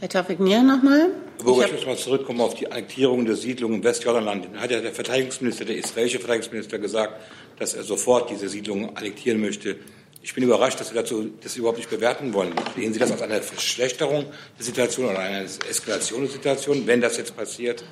Herr 0.00 0.08
Tafik 0.08 0.40
Nier 0.40 0.62
nochmal. 0.62 1.10
Ich, 1.38 1.46
ich 1.46 1.72
muss 1.72 1.86
mal 1.86 1.96
zurückkommen 1.96 2.40
auf 2.40 2.54
die 2.54 2.70
Annektierung 2.70 3.24
der 3.24 3.36
Siedlung 3.36 3.74
im 3.74 3.84
Westjordanland. 3.84 4.48
Da 4.52 4.60
hat 4.60 4.70
ja 4.72 4.80
der 4.80 4.92
Verteidigungsminister, 4.92 5.64
der 5.64 5.76
israelische 5.76 6.18
Verteidigungsminister 6.18 6.78
gesagt, 6.80 7.14
dass 7.58 7.74
er 7.74 7.84
sofort 7.84 8.30
diese 8.30 8.48
Siedlung 8.48 8.96
annektieren 8.96 9.40
möchte. 9.40 9.76
Ich 10.20 10.34
bin 10.34 10.44
überrascht, 10.44 10.80
dass 10.80 10.88
Sie 10.88 10.94
dazu 10.94 11.30
das 11.42 11.56
überhaupt 11.56 11.78
nicht 11.78 11.90
bewerten 11.90 12.32
wollen. 12.32 12.52
Sehen 12.76 12.92
Sie 12.92 12.98
das 12.98 13.12
als 13.12 13.22
eine 13.22 13.42
Verschlechterung 13.42 14.26
der 14.58 14.64
Situation 14.64 15.06
oder 15.06 15.18
eine 15.18 15.44
Eskalation 15.44 16.22
der 16.22 16.30
Situation, 16.30 16.86
wenn 16.86 17.00
das 17.00 17.16
jetzt 17.16 17.36
passiert? 17.36 17.84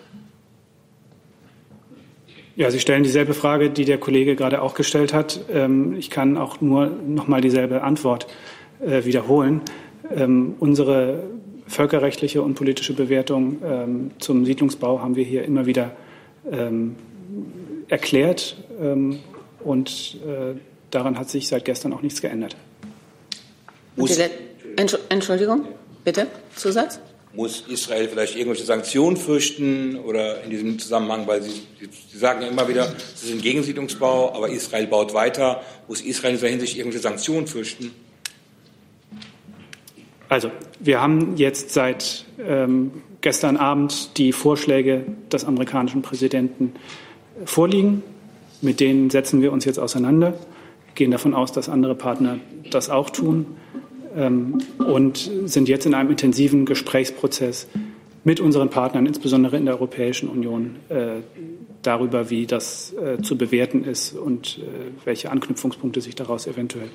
Ja, 2.60 2.70
Sie 2.70 2.78
stellen 2.78 3.02
dieselbe 3.04 3.32
Frage, 3.32 3.70
die 3.70 3.86
der 3.86 3.96
Kollege 3.96 4.36
gerade 4.36 4.60
auch 4.60 4.74
gestellt 4.74 5.14
hat. 5.14 5.40
Ähm, 5.50 5.96
ich 5.98 6.10
kann 6.10 6.36
auch 6.36 6.60
nur 6.60 6.88
noch 6.88 7.26
mal 7.26 7.40
dieselbe 7.40 7.80
Antwort 7.80 8.26
äh, 8.86 9.06
wiederholen. 9.06 9.62
Ähm, 10.14 10.56
unsere 10.60 11.22
völkerrechtliche 11.66 12.42
und 12.42 12.56
politische 12.56 12.92
Bewertung 12.92 13.62
ähm, 13.64 14.10
zum 14.18 14.44
Siedlungsbau 14.44 15.00
haben 15.00 15.16
wir 15.16 15.24
hier 15.24 15.44
immer 15.44 15.64
wieder 15.64 15.92
erklärt 17.88 18.56
und 19.62 20.18
äh, 20.26 20.58
daran 20.90 21.18
hat 21.18 21.28
sich 21.28 21.48
seit 21.48 21.64
gestern 21.64 21.92
auch 21.92 22.02
nichts 22.02 22.20
geändert. 22.22 22.56
Entschuldigung, 25.08 25.66
bitte, 26.02 26.26
Zusatz? 26.56 26.98
Muss 27.32 27.64
Israel 27.68 28.08
vielleicht 28.08 28.34
irgendwelche 28.34 28.64
Sanktionen 28.64 29.16
fürchten 29.16 29.96
oder 29.96 30.42
in 30.42 30.50
diesem 30.50 30.78
Zusammenhang, 30.80 31.28
weil 31.28 31.42
Sie, 31.42 31.62
Sie 32.10 32.18
sagen 32.18 32.42
ja 32.42 32.48
immer 32.48 32.66
wieder, 32.68 32.92
Sie 33.14 33.28
sind 33.28 33.40
Gegensiedlungsbau, 33.40 34.34
aber 34.34 34.48
Israel 34.48 34.88
baut 34.88 35.14
weiter. 35.14 35.62
Muss 35.86 36.00
Israel 36.00 36.32
in 36.32 36.36
dieser 36.38 36.48
Hinsicht 36.48 36.76
irgendwelche 36.76 37.02
Sanktionen 37.02 37.46
fürchten? 37.46 37.92
Also, 40.28 40.50
wir 40.80 41.00
haben 41.00 41.36
jetzt 41.36 41.70
seit 41.70 42.24
ähm, 42.38 43.02
gestern 43.20 43.56
Abend 43.56 44.16
die 44.18 44.32
Vorschläge 44.32 45.04
des 45.30 45.44
amerikanischen 45.44 46.02
Präsidenten 46.02 46.72
vorliegen. 47.44 48.02
Mit 48.60 48.80
denen 48.80 49.10
setzen 49.10 49.40
wir 49.40 49.52
uns 49.52 49.64
jetzt 49.64 49.78
auseinander, 49.78 50.34
gehen 50.94 51.10
davon 51.10 51.34
aus, 51.34 51.52
dass 51.52 51.68
andere 51.68 51.94
Partner 51.94 52.38
das 52.70 52.90
auch 52.90 53.10
tun 53.10 53.56
und 54.14 55.30
sind 55.44 55.68
jetzt 55.68 55.86
in 55.86 55.94
einem 55.94 56.10
intensiven 56.10 56.66
Gesprächsprozess 56.66 57.68
mit 58.24 58.40
unseren 58.40 58.70
Partnern, 58.70 59.06
insbesondere 59.06 59.56
in 59.56 59.64
der 59.64 59.74
Europäischen 59.74 60.28
Union, 60.28 60.76
äh, 60.88 61.20
darüber, 61.82 62.28
wie 62.28 62.46
das 62.46 62.92
äh, 62.92 63.22
zu 63.22 63.38
bewerten 63.38 63.84
ist 63.84 64.12
und 64.12 64.58
äh, 64.58 64.62
welche 65.04 65.30
Anknüpfungspunkte 65.30 66.00
sich 66.00 66.14
daraus 66.14 66.46
eventuell 66.46 66.90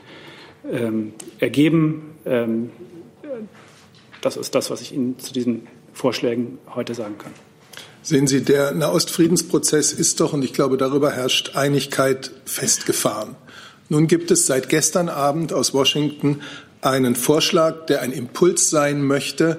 ähm, 0.71 1.13
ergeben. 1.39 2.15
Ähm, 2.25 2.69
das 4.21 4.37
ist 4.37 4.53
das, 4.55 4.69
was 4.69 4.81
ich 4.81 4.93
Ihnen 4.93 5.17
zu 5.19 5.33
diesen 5.33 5.67
Vorschlägen 5.93 6.59
heute 6.73 6.93
sagen 6.93 7.17
kann. 7.17 7.31
Sehen 8.01 8.27
Sie, 8.27 8.43
der 8.43 8.73
Nahostfriedensprozess 8.73 9.91
ist 9.91 10.19
doch, 10.19 10.33
und 10.33 10.43
ich 10.43 10.53
glaube, 10.53 10.77
darüber 10.77 11.11
herrscht 11.11 11.55
Einigkeit, 11.55 12.31
festgefahren. 12.45 13.35
Nun 13.89 14.07
gibt 14.07 14.29
es 14.31 14.45
seit 14.45 14.69
gestern 14.69 15.09
Abend 15.09 15.53
aus 15.53 15.73
Washington 15.73 16.41
einen 16.85 17.15
Vorschlag, 17.15 17.85
der 17.87 18.01
ein 18.01 18.11
Impuls 18.11 18.69
sein 18.69 19.03
möchte, 19.03 19.57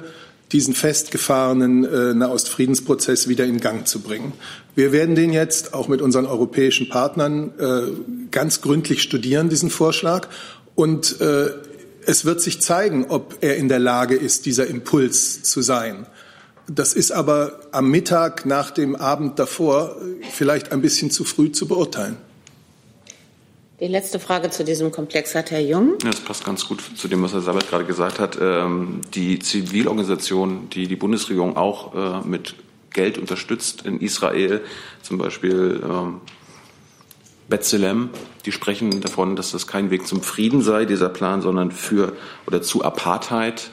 diesen 0.52 0.74
festgefahrenen 0.74 1.84
äh, 1.84 2.14
Nahostfriedensprozess 2.14 3.28
wieder 3.28 3.44
in 3.44 3.60
Gang 3.60 3.86
zu 3.86 4.00
bringen. 4.00 4.32
Wir 4.76 4.92
werden 4.92 5.14
den 5.16 5.32
jetzt 5.32 5.74
auch 5.74 5.88
mit 5.88 6.00
unseren 6.00 6.26
europäischen 6.26 6.88
Partnern 6.88 7.52
äh, 7.58 8.26
ganz 8.30 8.60
gründlich 8.60 9.02
studieren, 9.02 9.48
diesen 9.48 9.70
Vorschlag. 9.70 10.28
Und 10.76 11.20
äh, 11.20 11.48
es 12.04 12.24
wird 12.24 12.40
sich 12.40 12.60
zeigen, 12.60 13.06
ob 13.08 13.38
er 13.40 13.56
in 13.56 13.68
der 13.68 13.80
Lage 13.80 14.14
ist, 14.14 14.46
dieser 14.46 14.68
Impuls 14.68 15.42
zu 15.42 15.62
sein. 15.62 16.06
Das 16.68 16.94
ist 16.94 17.10
aber 17.10 17.60
am 17.72 17.90
Mittag 17.90 18.46
nach 18.46 18.70
dem 18.70 18.94
Abend 18.96 19.38
davor 19.38 19.96
vielleicht 20.32 20.72
ein 20.72 20.80
bisschen 20.80 21.10
zu 21.10 21.24
früh 21.24 21.50
zu 21.50 21.66
beurteilen. 21.66 22.16
Die 23.78 23.88
letzte 23.88 24.18
Frage 24.18 24.48
zu 24.48 24.64
diesem 24.64 24.90
Komplex 24.90 25.34
hat 25.34 25.50
Herr 25.50 25.60
Jung. 25.60 25.98
Das 25.98 26.20
passt 26.20 26.46
ganz 26.46 26.66
gut 26.66 26.82
zu 26.96 27.08
dem, 27.08 27.22
was 27.22 27.34
Herr 27.34 27.42
Sabat 27.42 27.68
gerade 27.68 27.84
gesagt 27.84 28.18
hat. 28.18 28.38
Ähm, 28.40 29.02
die 29.12 29.38
Zivilorganisationen, 29.38 30.70
die 30.70 30.88
die 30.88 30.96
Bundesregierung 30.96 31.58
auch 31.58 31.94
äh, 32.24 32.26
mit 32.26 32.54
Geld 32.90 33.18
unterstützt 33.18 33.84
in 33.84 34.00
Israel, 34.00 34.62
zum 35.02 35.18
Beispiel 35.18 35.82
ähm, 35.84 36.22
Bethlehem, 37.50 38.08
die 38.46 38.52
sprechen 38.52 39.02
davon, 39.02 39.36
dass 39.36 39.52
das 39.52 39.66
kein 39.66 39.90
Weg 39.90 40.06
zum 40.06 40.22
Frieden 40.22 40.62
sei, 40.62 40.86
dieser 40.86 41.10
Plan, 41.10 41.42
sondern 41.42 41.70
für 41.70 42.14
oder 42.46 42.62
zu 42.62 42.82
Apartheid. 42.82 43.68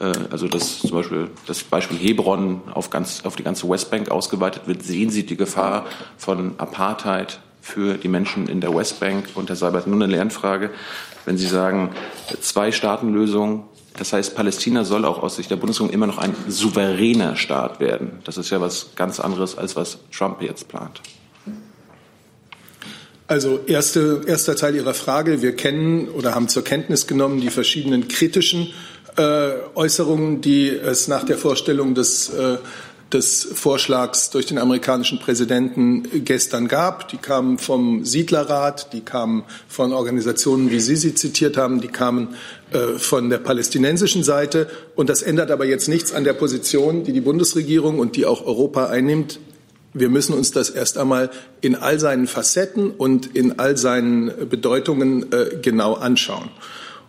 Äh, 0.00 0.12
also 0.32 0.48
dass 0.48 0.80
zum 0.80 0.90
Beispiel 0.90 1.30
das 1.46 1.62
Beispiel 1.62 1.96
Hebron 1.96 2.62
auf, 2.74 2.90
ganz, 2.90 3.24
auf 3.24 3.36
die 3.36 3.44
ganze 3.44 3.68
Westbank 3.70 4.10
ausgeweitet 4.10 4.62
wird, 4.66 4.82
sehen 4.82 5.10
Sie 5.10 5.24
die 5.24 5.36
Gefahr 5.36 5.86
von 6.18 6.58
Apartheid 6.58 7.38
für 7.64 7.94
die 7.94 8.08
Menschen 8.08 8.46
in 8.46 8.60
der 8.60 8.74
Westbank? 8.74 9.30
Und 9.34 9.48
Herr 9.48 9.56
Seibert, 9.56 9.86
nur 9.86 9.96
eine 9.96 10.12
Lernfrage. 10.12 10.70
Wenn 11.24 11.38
Sie 11.38 11.46
sagen, 11.46 11.90
Zwei-Staaten-Lösung, 12.40 13.64
das 13.96 14.12
heißt, 14.12 14.34
Palästina 14.34 14.84
soll 14.84 15.04
auch 15.04 15.22
aus 15.22 15.36
Sicht 15.36 15.50
der 15.50 15.56
Bundesregierung 15.56 15.94
immer 15.94 16.06
noch 16.06 16.18
ein 16.18 16.34
souveräner 16.48 17.36
Staat 17.36 17.80
werden. 17.80 18.18
Das 18.24 18.36
ist 18.36 18.50
ja 18.50 18.60
was 18.60 18.90
ganz 18.96 19.18
anderes, 19.18 19.56
als 19.56 19.76
was 19.76 19.98
Trump 20.12 20.42
jetzt 20.42 20.68
plant. 20.68 21.00
Also 23.26 23.60
erste, 23.66 24.20
erster 24.26 24.54
Teil 24.54 24.76
Ihrer 24.76 24.92
Frage. 24.92 25.40
Wir 25.40 25.56
kennen 25.56 26.08
oder 26.08 26.34
haben 26.34 26.48
zur 26.48 26.62
Kenntnis 26.62 27.06
genommen 27.06 27.40
die 27.40 27.48
verschiedenen 27.48 28.08
kritischen 28.08 28.68
äh, 29.16 29.52
Äußerungen, 29.74 30.42
die 30.42 30.68
es 30.68 31.08
nach 31.08 31.24
der 31.24 31.38
Vorstellung 31.38 31.94
des, 31.94 32.28
äh, 32.28 32.58
des 33.12 33.48
Vorschlags 33.54 34.30
durch 34.30 34.46
den 34.46 34.58
amerikanischen 34.58 35.18
Präsidenten 35.18 36.24
gestern 36.24 36.68
gab. 36.68 37.08
Die 37.08 37.16
kamen 37.16 37.58
vom 37.58 38.04
Siedlerrat, 38.04 38.92
die 38.92 39.02
kamen 39.02 39.44
von 39.68 39.92
Organisationen, 39.92 40.70
wie 40.70 40.80
Sie 40.80 40.96
sie 40.96 41.14
zitiert 41.14 41.56
haben, 41.56 41.80
die 41.80 41.88
kamen 41.88 42.36
äh, 42.72 42.98
von 42.98 43.30
der 43.30 43.38
palästinensischen 43.38 44.24
Seite. 44.24 44.68
Und 44.96 45.08
das 45.08 45.22
ändert 45.22 45.50
aber 45.50 45.64
jetzt 45.64 45.88
nichts 45.88 46.12
an 46.12 46.24
der 46.24 46.32
Position, 46.32 47.04
die 47.04 47.12
die 47.12 47.20
Bundesregierung 47.20 47.98
und 47.98 48.16
die 48.16 48.26
auch 48.26 48.44
Europa 48.44 48.86
einnimmt. 48.86 49.38
Wir 49.92 50.08
müssen 50.08 50.34
uns 50.34 50.50
das 50.50 50.70
erst 50.70 50.98
einmal 50.98 51.30
in 51.60 51.76
all 51.76 52.00
seinen 52.00 52.26
Facetten 52.26 52.90
und 52.90 53.36
in 53.36 53.60
all 53.60 53.76
seinen 53.76 54.48
Bedeutungen 54.48 55.32
äh, 55.32 55.56
genau 55.62 55.94
anschauen. 55.94 56.50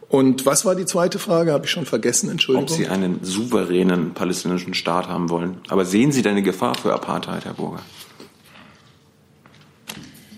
Und 0.08 0.46
was 0.46 0.66
war 0.66 0.76
die 0.76 0.86
zweite 0.86 1.20
Frage? 1.20 1.52
Habe 1.52 1.66
ich 1.66 1.72
schon 1.72 1.86
vergessen, 1.86 2.30
Entschuldigung. 2.30 2.70
Ob 2.70 2.76
Sie 2.76 2.88
einen 2.88 3.24
souveränen 3.24 4.14
palästinensischen 4.14 4.74
Staat 4.74 5.08
haben 5.08 5.30
wollen. 5.30 5.58
Aber 5.68 5.86
sehen 5.86 6.12
Sie 6.12 6.22
denn 6.22 6.34
eine 6.34 6.44
Gefahr 6.44 6.76
für 6.76 6.94
Apartheid, 6.94 7.46
Herr 7.46 7.54
Burger? 7.54 7.82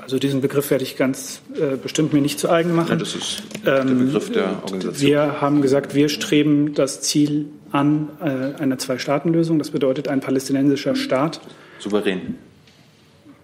Also 0.07 0.19
diesen 0.19 0.39
Begriff 0.39 0.71
werde 0.71 0.85
ich 0.85 0.95
ganz 0.95 1.41
äh, 1.53 1.75
bestimmt 1.75 2.13
mir 2.13 2.21
nicht 2.21 2.39
zu 2.39 2.49
eigen 2.49 2.73
machen. 2.73 2.91
Ja, 2.91 2.95
das 2.95 3.13
ist 3.13 3.43
der 3.65 3.81
ähm, 3.81 4.05
Begriff 4.05 4.31
der 4.31 4.63
Organisation. 4.63 5.11
Wir 5.11 5.41
haben 5.41 5.61
gesagt, 5.61 5.95
wir 5.95 6.07
streben 6.07 6.73
das 6.73 7.01
Ziel 7.01 7.47
an 7.73 8.07
äh, 8.21 8.61
einer 8.61 8.77
Zwei-Staaten-Lösung. 8.77 9.59
Das 9.59 9.71
bedeutet 9.71 10.07
ein 10.07 10.21
palästinensischer 10.21 10.95
Staat. 10.95 11.41
Souverän. 11.79 12.35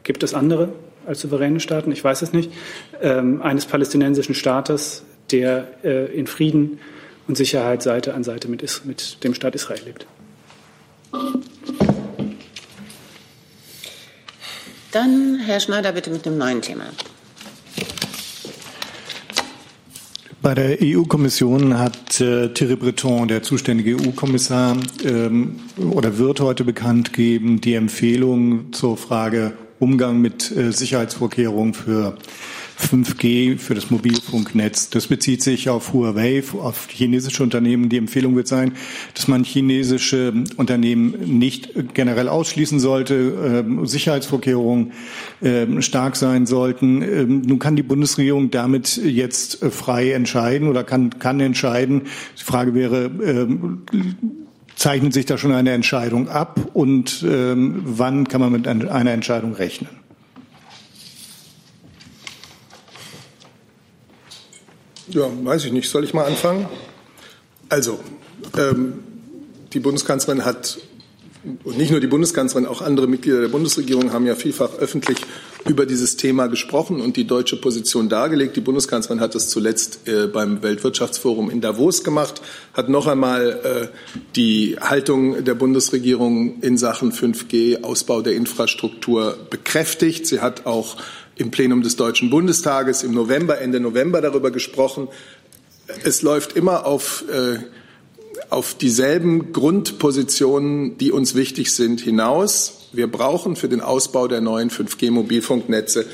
Gibt 0.04 0.24
es 0.24 0.34
andere 0.34 0.70
als 1.06 1.20
souveräne 1.20 1.60
Staaten? 1.60 1.92
Ich 1.92 2.02
weiß 2.02 2.22
es 2.22 2.32
nicht. 2.32 2.50
Ähm, 3.02 3.42
eines 3.42 3.66
palästinensischen 3.66 4.34
Staates, 4.34 5.04
der 5.34 5.68
äh, 5.84 6.06
in 6.18 6.28
Frieden 6.28 6.80
und 7.28 7.36
Sicherheit 7.36 7.82
Seite 7.84 8.14
an 8.14 8.24
Seite 8.24 8.48
mit, 8.48 8.64
mit 8.86 9.24
dem 9.24 9.34
Staat 9.34 9.56
Israel 9.56 9.82
lebt. 9.86 10.06
Dann 14.92 15.40
Herr 15.44 15.60
Schneider 15.60 15.92
bitte 15.92 16.12
mit 16.12 16.26
einem 16.28 16.38
neuen 16.38 16.62
Thema. 16.62 16.86
Bei 20.42 20.54
der 20.54 20.78
EU-Kommission 20.82 21.80
hat 21.80 22.20
äh, 22.20 22.50
Thierry 22.50 22.76
Breton, 22.76 23.30
der 23.30 23.42
zuständige 23.44 23.96
EU-Kommissar, 23.96 24.78
ähm, 25.06 25.56
oder 25.92 26.18
wird 26.18 26.42
heute 26.42 26.66
bekannt 26.66 27.14
geben, 27.14 27.62
die 27.62 27.76
Empfehlung 27.76 28.74
zur 28.74 28.98
Frage 28.98 29.54
Umgang 29.80 30.20
mit 30.20 30.52
äh, 30.52 30.72
Sicherheitsvorkehrungen 30.72 31.74
für 31.74 32.18
5G 32.84 33.58
für 33.58 33.74
das 33.74 33.90
Mobilfunknetz. 33.90 34.90
Das 34.90 35.08
bezieht 35.08 35.42
sich 35.42 35.70
auf 35.70 35.94
Huawei, 35.94 36.44
auf 36.60 36.88
chinesische 36.90 37.44
Unternehmen. 37.44 37.90
Die 37.90 37.98
Empfehlung 37.98 38.36
wird 38.36 38.48
sein, 38.48 38.74
dass 39.14 39.28
man 39.28 39.44
chinesische 39.44 40.34
Unternehmen 40.58 41.40
nicht 41.40 41.94
generell 41.94 42.28
ausschließen 42.28 42.80
sollte, 42.80 43.66
ähm, 43.66 43.86
Sicherheitsvorkehrungen 43.86 44.92
ähm, 45.42 45.82
stark 45.82 46.16
sein 46.16 46.46
sollten. 46.46 47.02
Ähm, 47.02 47.42
nun 47.42 47.60
kann 47.60 47.76
die 47.76 47.84
Bundesregierung 47.84 48.52
damit 48.52 48.98
jetzt 48.98 49.64
frei 49.66 50.12
entscheiden 50.12 50.68
oder 50.68 50.84
kann, 50.84 51.18
kann 51.20 51.40
entscheiden. 51.40 52.04
Die 52.40 52.44
Frage 52.44 52.74
wäre, 52.74 53.10
zeichnet 54.76 55.14
sich 55.14 55.26
da 55.26 55.38
schon 55.38 55.52
eine 55.52 55.72
Entscheidung 55.72 56.28
ab 56.28 56.60
und 56.74 57.24
wann 57.24 58.28
kann 58.28 58.42
man 58.42 58.52
mit 58.52 58.68
einer 58.68 59.12
Entscheidung 59.12 59.54
rechnen? 59.54 60.03
Ja, 65.14 65.30
weiß 65.44 65.66
ich 65.66 65.72
nicht. 65.72 65.90
Soll 65.90 66.04
ich 66.04 66.16
mal 66.16 66.26
anfangen? 66.26 66.68
Also, 67.70 68.00
ähm, 68.58 68.96
die 69.72 69.80
Bundeskanzlerin 69.80 70.44
hat, 70.44 70.80
und 71.64 71.78
nicht 71.78 71.92
nur 71.92 72.00
die 72.00 72.08
Bundeskanzlerin, 72.08 72.68
auch 72.68 72.82
andere 72.82 73.06
Mitglieder 73.06 73.42
der 73.42 73.48
Bundesregierung 73.50 74.12
haben 74.12 74.26
ja 74.26 74.34
vielfach 74.34 74.74
öffentlich 74.80 75.20
über 75.68 75.86
dieses 75.86 76.18
Thema 76.18 76.48
gesprochen 76.48 77.00
und 77.00 77.16
die 77.16 77.28
deutsche 77.28 77.58
Position 77.58 78.10
dargelegt. 78.10 78.56
Die 78.56 78.62
Bundeskanzlerin 78.62 79.22
hat 79.22 79.36
das 79.36 79.50
zuletzt 79.50 80.08
äh, 80.08 80.26
beim 80.26 80.64
Weltwirtschaftsforum 80.64 81.52
in 81.52 81.62
Davos 81.62 82.04
gemacht, 82.04 82.42
hat 82.74 82.90
noch 82.90 83.06
einmal 83.06 83.92
äh, 83.92 83.98
die 84.36 84.78
Haltung 84.82 85.44
der 85.44 85.54
Bundesregierung 85.54 86.60
in 86.62 86.80
Sachen 86.80 87.12
5G, 87.12 87.84
Ausbau 87.84 88.24
der 88.24 88.34
Infrastruktur 88.34 89.38
bekräftigt. 89.52 90.26
Sie 90.26 90.40
hat 90.40 90.66
auch 90.66 90.98
im 91.36 91.52
Plenum 91.52 91.82
des 91.82 91.96
Deutschen 91.96 92.30
Bundestages 92.30 93.04
im 93.04 93.14
November, 93.14 93.60
Ende 93.60 93.80
November 93.80 94.22
darüber 94.22 94.52
gesprochen. 94.52 95.08
Es 96.04 96.22
läuft 96.22 96.56
immer 96.56 96.86
auf, 96.86 97.24
äh, 97.30 97.60
auf 98.50 98.76
dieselben 98.76 99.52
Grundpositionen, 99.52 100.98
die 100.98 101.12
uns 101.12 101.36
wichtig 101.36 101.74
sind, 101.74 102.02
hinaus. 102.02 102.90
Wir 102.94 103.12
brauchen 103.12 103.56
für 103.56 103.70
den 103.70 103.82
Ausbau 103.82 104.28
der 104.28 104.42
neuen 104.42 104.70
5G-Mobilfunknetze 104.70 106.06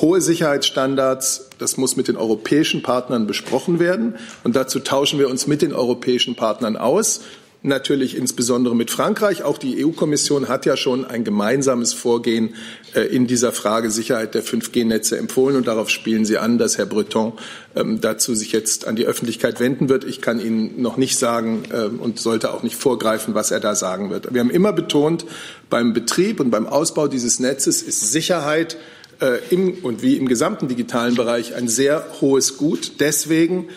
hohe 0.00 0.20
Sicherheitsstandards. 0.20 1.50
Das 1.58 1.76
muss 1.76 1.96
mit 1.96 2.08
den 2.08 2.16
europäischen 2.16 2.82
Partnern 2.82 3.26
besprochen 3.26 3.78
werden. 3.78 4.14
Und 4.42 4.56
dazu 4.56 4.80
tauschen 4.80 5.18
wir 5.18 5.28
uns 5.28 5.46
mit 5.46 5.62
den 5.62 5.74
europäischen 5.74 6.34
Partnern 6.34 6.76
aus. 6.76 7.20
Natürlich 7.62 8.16
insbesondere 8.16 8.74
mit 8.74 8.90
Frankreich. 8.90 9.44
Auch 9.44 9.58
die 9.58 9.84
EU-Kommission 9.84 10.48
hat 10.48 10.66
ja 10.66 10.76
schon 10.76 11.04
ein 11.04 11.24
gemeinsames 11.24 11.92
Vorgehen 11.92 12.54
äh, 12.94 13.02
in 13.02 13.26
dieser 13.26 13.52
Frage 13.52 13.90
Sicherheit 13.90 14.34
der 14.34 14.44
5G-Netze 14.44 15.16
empfohlen. 15.16 15.56
Und 15.56 15.68
darauf 15.68 15.88
spielen 15.88 16.24
Sie 16.24 16.38
an, 16.38 16.58
dass 16.58 16.76
Herr 16.78 16.86
Breton 16.86 17.34
ähm, 17.76 18.00
dazu 18.00 18.34
sich 18.34 18.52
jetzt 18.52 18.86
an 18.86 18.96
die 18.96 19.06
Öffentlichkeit 19.06 19.60
wenden 19.60 19.88
wird. 19.88 20.04
Ich 20.04 20.20
kann 20.20 20.40
Ihnen 20.40 20.82
noch 20.82 20.96
nicht 20.96 21.16
sagen 21.16 21.62
ähm, 21.72 22.00
und 22.00 22.18
sollte 22.18 22.52
auch 22.52 22.64
nicht 22.64 22.76
vorgreifen, 22.76 23.34
was 23.34 23.50
er 23.50 23.60
da 23.60 23.74
sagen 23.74 24.10
wird. 24.10 24.32
Wir 24.34 24.40
haben 24.40 24.50
immer 24.50 24.72
betont, 24.72 25.24
beim 25.70 25.92
Betrieb 25.92 26.40
und 26.40 26.50
beim 26.50 26.66
Ausbau 26.66 27.06
dieses 27.06 27.38
Netzes 27.38 27.82
ist 27.82 28.12
Sicherheit 28.12 28.76
äh, 29.20 29.38
im 29.50 29.74
und 29.82 30.02
wie 30.02 30.16
im 30.16 30.26
gesamten 30.26 30.66
digitalen 30.66 31.14
Bereich 31.14 31.54
ein 31.54 31.68
sehr 31.68 32.04
hohes 32.20 32.56
Gut. 32.56 33.00
Deswegen 33.00 33.68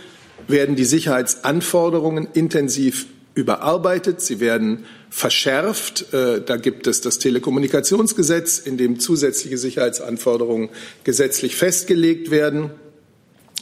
werden 0.47 0.75
die 0.75 0.85
Sicherheitsanforderungen 0.85 2.27
intensiv 2.33 3.07
überarbeitet, 3.35 4.21
sie 4.21 4.39
werden 4.39 4.85
verschärft. 5.09 6.13
Äh, 6.13 6.41
da 6.41 6.55
gibt 6.55 6.87
es 6.87 7.01
das 7.01 7.19
Telekommunikationsgesetz, 7.19 8.59
in 8.59 8.77
dem 8.77 8.99
zusätzliche 8.99 9.57
Sicherheitsanforderungen 9.57 10.69
gesetzlich 11.03 11.55
festgelegt 11.55 12.31
werden. 12.31 12.71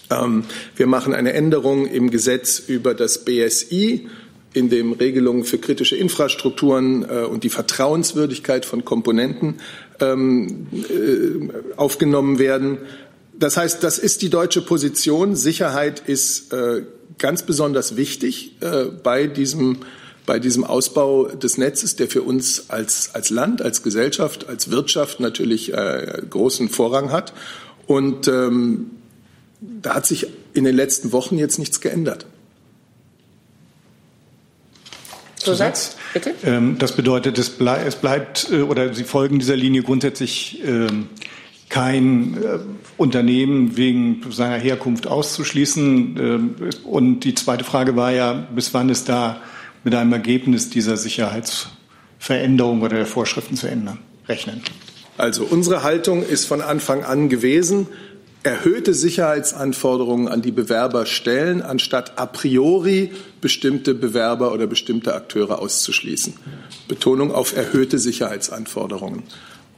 Ähm, 0.09 0.45
wir 0.75 0.87
machen 0.87 1.13
eine 1.13 1.33
Änderung 1.33 1.87
im 1.87 2.11
Gesetz 2.11 2.59
über 2.59 2.93
das 2.93 3.25
BSI, 3.25 4.07
in 4.53 4.69
dem 4.69 4.93
Regelungen 4.93 5.43
für 5.43 5.57
kritische 5.57 5.95
Infrastrukturen 5.95 7.03
äh, 7.09 7.23
und 7.23 7.43
die 7.43 7.49
Vertrauenswürdigkeit 7.49 8.65
von 8.65 8.85
Komponenten 8.85 9.55
ähm, 9.99 10.67
äh, 10.71 11.75
aufgenommen 11.77 12.37
werden. 12.37 12.77
Das 13.33 13.57
heißt, 13.57 13.83
das 13.83 13.97
ist 13.97 14.21
die 14.21 14.29
deutsche 14.29 14.61
Position. 14.61 15.35
Sicherheit 15.35 16.03
ist 16.05 16.53
ganz 17.17 17.43
besonders 17.43 17.95
wichtig 17.95 18.55
äh, 18.61 18.85
bei 18.85 19.27
diesem 19.27 19.79
bei 20.25 20.39
diesem 20.39 20.63
Ausbau 20.63 21.25
des 21.25 21.57
Netzes, 21.57 21.95
der 21.97 22.07
für 22.07 22.21
uns 22.21 22.69
als, 22.69 23.13
als 23.13 23.29
Land, 23.29 23.61
als 23.61 23.83
Gesellschaft, 23.83 24.47
als 24.47 24.71
Wirtschaft 24.71 25.19
natürlich 25.19 25.73
äh, 25.73 26.21
großen 26.29 26.69
Vorrang 26.69 27.11
hat. 27.11 27.33
Und 27.87 28.27
ähm, 28.29 28.91
da 29.59 29.95
hat 29.95 30.05
sich 30.05 30.27
in 30.53 30.63
den 30.63 30.75
letzten 30.75 31.11
Wochen 31.11 31.37
jetzt 31.37 31.59
nichts 31.59 31.81
geändert. 31.81 32.25
Zusatz, 35.35 35.97
bitte. 36.13 36.33
Ähm, 36.43 36.77
das 36.79 36.93
bedeutet, 36.93 37.37
es, 37.37 37.49
blei 37.49 37.83
es 37.85 37.97
bleibt 37.97 38.47
äh, 38.49 38.61
oder 38.61 38.93
Sie 38.93 39.03
folgen 39.03 39.39
dieser 39.39 39.57
Linie 39.57 39.83
grundsätzlich 39.83 40.61
ähm, 40.63 41.09
kein 41.73 42.37
äh, 42.37 42.59
Unternehmen 42.97 43.77
wegen 43.77 44.21
seiner 44.29 44.57
Herkunft 44.57 45.07
auszuschließen. 45.07 46.61
Äh, 46.61 46.87
und 46.87 47.21
die 47.21 47.33
zweite 47.33 47.63
Frage 47.63 47.95
war 47.95 48.11
ja, 48.11 48.33
bis 48.33 48.75
wann 48.75 48.89
ist 48.89 49.09
da 49.09 49.41
mit 49.83 49.95
einem 49.95 50.13
Ergebnis 50.13 50.69
dieser 50.69 50.97
Sicherheitsveränderung 50.97 52.83
oder 52.83 52.97
der 52.97 53.05
Vorschriften 53.07 53.55
zu 53.55 53.65
ändern 53.65 53.97
rechnen? 54.27 54.61
Also 55.17 55.45
unsere 55.49 55.81
Haltung 55.81 56.23
ist 56.23 56.45
von 56.45 56.61
Anfang 56.61 57.03
an 57.03 57.27
gewesen, 57.27 57.87
erhöhte 58.43 58.93
Sicherheitsanforderungen 58.93 60.27
an 60.27 60.43
die 60.43 60.51
Bewerber 60.51 61.07
stellen, 61.07 61.63
anstatt 61.63 62.19
a 62.19 62.27
priori 62.27 63.13
bestimmte 63.41 63.95
Bewerber 63.95 64.53
oder 64.53 64.67
bestimmte 64.67 65.15
Akteure 65.15 65.57
auszuschließen. 65.59 66.35
Betonung 66.87 67.33
auf 67.33 67.57
erhöhte 67.57 67.97
Sicherheitsanforderungen. 67.97 69.23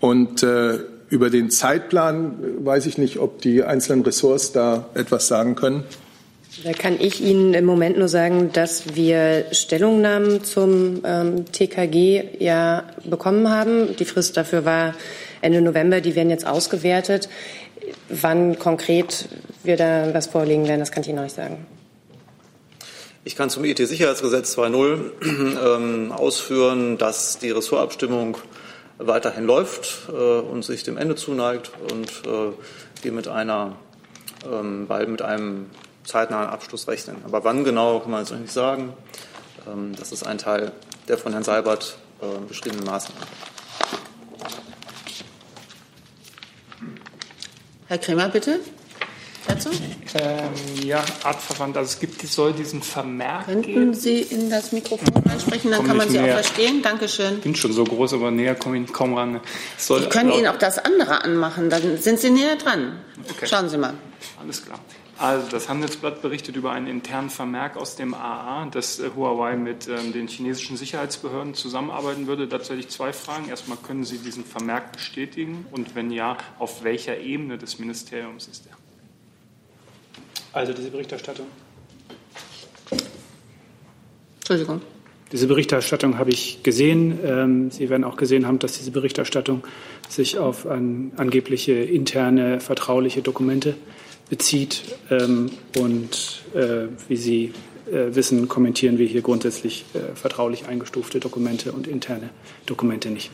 Und 0.02 0.44
äh, 0.44 0.80
über 1.10 1.30
den 1.30 1.50
Zeitplan 1.50 2.66
weiß 2.66 2.86
ich 2.88 2.98
nicht, 2.98 3.20
ob 3.20 3.42
die 3.42 3.64
einzelnen 3.64 4.04
Ressorts 4.04 4.52
da 4.52 4.90
etwas 4.94 5.28
sagen 5.28 5.56
können. 5.56 5.84
Da 6.64 6.72
kann 6.72 6.98
ich 7.00 7.22
Ihnen 7.22 7.54
im 7.54 7.66
Moment 7.66 7.98
nur 7.98 8.08
sagen, 8.08 8.52
dass 8.54 8.96
wir 8.96 9.46
Stellungnahmen 9.52 10.44
zum 10.44 11.02
ähm, 11.04 11.46
TKG 11.52 12.24
ja 12.40 12.84
bekommen 13.04 13.50
haben. 13.50 13.96
Die 13.98 14.06
Frist 14.06 14.38
dafür 14.38 14.64
war 14.64 14.96
Ende 15.42 15.62
November. 15.62 16.00
Die 16.00 16.16
werden 16.16 16.30
jetzt 16.30 16.48
ausgewertet. 16.48 17.28
Wann 18.10 18.58
konkret 18.58 19.28
wir 19.64 19.76
da 19.76 20.14
was 20.14 20.28
vorlegen 20.28 20.68
werden, 20.68 20.80
das 20.80 20.92
kann 20.92 21.04
ich 21.04 21.10
Ihnen 21.10 21.18
noch 21.18 21.24
nicht 21.24 21.36
sagen. 21.36 21.66
Ich 23.26 23.36
kann 23.36 23.50
zum 23.50 23.66
IT-Sicherheitsgesetz 23.66 24.58
2.0 24.58 25.76
ähm, 25.76 26.12
ausführen, 26.12 26.98
dass 26.98 27.40
die 27.40 27.52
Ressortabstimmung 27.52 28.38
weiterhin 28.98 29.46
läuft 29.46 30.10
äh, 30.10 30.12
und 30.12 30.64
sich 30.64 30.84
dem 30.84 30.98
Ende 30.98 31.16
zuneigt 31.16 31.72
und 31.92 32.10
äh, 32.26 32.54
wir 33.02 33.12
mit 33.12 33.28
einer 33.28 33.76
ähm, 34.46 34.88
bald 34.88 35.10
mit 35.10 35.22
einem 35.22 35.70
zeitnahen 36.04 36.50
Abschluss 36.50 36.88
rechnen. 36.88 37.18
Aber 37.26 37.44
wann 37.44 37.64
genau, 37.64 38.00
kann 38.00 38.12
man 38.12 38.22
jetzt 38.22 38.32
noch 38.32 38.40
nicht 38.40 38.54
sagen. 38.54 38.94
Ähm, 39.68 39.96
das 39.98 40.12
ist 40.12 40.26
ein 40.26 40.38
Teil 40.38 40.72
der 41.08 41.18
von 41.18 41.32
Herrn 41.32 41.44
Seibert 41.44 41.98
äh, 42.22 42.48
beschriebenen 42.48 42.86
Maßnahmen. 42.86 43.28
Herr 47.88 47.98
Kremer, 48.00 48.30
bitte 48.30 48.60
dazu? 49.48 49.70
Ähm, 50.16 50.50
ja, 50.84 51.04
artverwandt. 51.24 51.78
Also 51.78 51.90
es 51.94 52.00
gibt, 52.00 52.24
es 52.24 52.34
soll 52.34 52.54
diesen 52.54 52.82
Vermerk 52.82 53.46
Könnten 53.46 53.62
geben. 53.64 53.94
Sie 53.94 54.22
in 54.22 54.50
das 54.50 54.72
Mikrofon 54.72 55.14
ansprechen, 55.30 55.72
dann 55.72 55.80
Komm 55.80 55.88
kann 55.88 55.98
man 55.98 56.10
Sie 56.10 56.20
auch 56.20 56.24
näher. 56.24 56.36
verstehen. 56.36 56.82
Dankeschön. 56.82 57.36
Ich 57.38 57.42
bin 57.42 57.56
schon 57.56 57.74
so 57.74 57.84
groß, 57.84 58.14
aber 58.14 58.32
näher 58.32 58.56
komme 58.56 58.80
ich 58.80 58.92
kaum 58.94 59.14
ran. 59.16 59.40
Soll 59.78 60.04
Ich 60.04 60.10
kann 60.10 60.28
laut- 60.30 60.38
Ihnen 60.38 60.48
auch 60.48 60.58
das 60.58 60.80
andere 60.80 61.24
anmachen, 61.24 61.70
dann 61.70 61.98
sind 61.98 62.20
Sie 62.20 62.30
näher 62.30 62.56
dran. 62.56 63.00
Okay. 63.30 63.48
Schauen 63.48 63.70
Sie 63.70 63.78
mal. 63.78 63.94
Alles 64.42 64.64
klar. 64.64 64.80
Also 65.18 65.48
das 65.50 65.70
Handelsblatt 65.70 66.22
berichtet 66.22 66.58
über 66.58 66.74
einen 66.74 66.88
internen 66.88 67.30
Vermerk 67.30 67.78
aus 67.78 67.96
dem 67.96 68.14
AA, 68.14 68.66
dass 68.70 69.00
äh, 69.00 69.10
Huawei 69.16 69.56
mit 69.56 69.88
ähm, 69.88 70.12
den 70.12 70.28
chinesischen 70.28 70.76
Sicherheitsbehörden 70.76 71.54
zusammenarbeiten 71.54 72.28
würde. 72.28 72.50
Dazu 72.50 72.72
hätte 72.72 72.82
ich 72.82 72.90
zwei 72.90 73.14
Fragen. 73.14 73.48
Erstmal, 73.48 73.78
können 73.78 74.04
Sie 74.04 74.18
diesen 74.18 74.44
Vermerk 74.44 74.92
bestätigen? 74.92 75.66
Und 75.72 75.96
wenn 75.96 76.12
ja, 76.12 76.36
auf 76.60 76.84
welcher 76.84 77.18
Ebene 77.18 77.58
des 77.58 77.80
Ministeriums 77.80 78.48
ist 78.50 78.66
er? 78.70 78.75
Also 80.54 80.74
diese 80.74 80.90
Berichterstattung. 80.90 81.48
Entschuldigung. 84.38 84.82
Diese 85.32 85.48
Berichterstattung 85.48 86.18
habe 86.18 86.30
ich 86.30 86.62
gesehen. 86.62 87.20
Ähm, 87.26 87.72
Sie 87.72 87.90
werden 87.90 88.04
auch 88.04 88.16
gesehen 88.16 88.46
haben, 88.46 88.60
dass 88.60 88.78
diese 88.78 88.92
Berichterstattung 88.92 89.64
sich 90.08 90.38
auf 90.38 90.68
an, 90.68 91.12
angebliche 91.18 91.74
interne 91.74 92.60
vertrauliche 92.60 93.22
Dokumente 93.22 93.76
bezieht. 94.30 94.84
Ähm, 95.10 95.50
und 95.78 96.44
äh, 96.54 96.88
wie 97.08 97.18
Sie 97.18 97.54
äh, 97.92 98.16
wissen, 98.16 98.48
kommentieren 98.48 98.98
wir 98.98 99.08
hier 99.08 99.22
grundsätzlich 99.22 99.86
äh, 99.94 100.16
vertraulich 100.16 100.68
eingestufte 100.68 101.20
Dokumente 101.20 101.72
und 101.72 101.88
interne 101.88 102.30
Dokumente 102.66 103.10
nicht. 103.10 103.32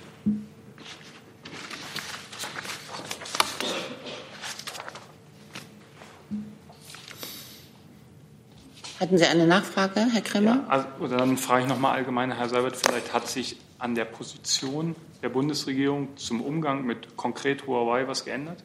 Hatten 9.01 9.17
Sie 9.17 9.25
eine 9.25 9.47
Nachfrage, 9.47 10.05
Herr 10.13 10.21
Kremer? 10.21 10.63
Also, 10.67 10.85
oder 10.99 11.17
dann 11.17 11.35
frage 11.35 11.63
ich 11.63 11.67
nochmal 11.67 11.95
allgemein, 11.95 12.31
Herr 12.31 12.47
Seibert, 12.49 12.77
vielleicht 12.77 13.11
hat 13.13 13.27
sich 13.27 13.57
an 13.79 13.95
der 13.95 14.05
Position 14.05 14.95
der 15.23 15.29
Bundesregierung 15.29 16.09
zum 16.17 16.39
Umgang 16.39 16.85
mit 16.85 17.17
konkret 17.17 17.65
Huawei 17.65 18.07
was 18.07 18.25
geändert? 18.25 18.59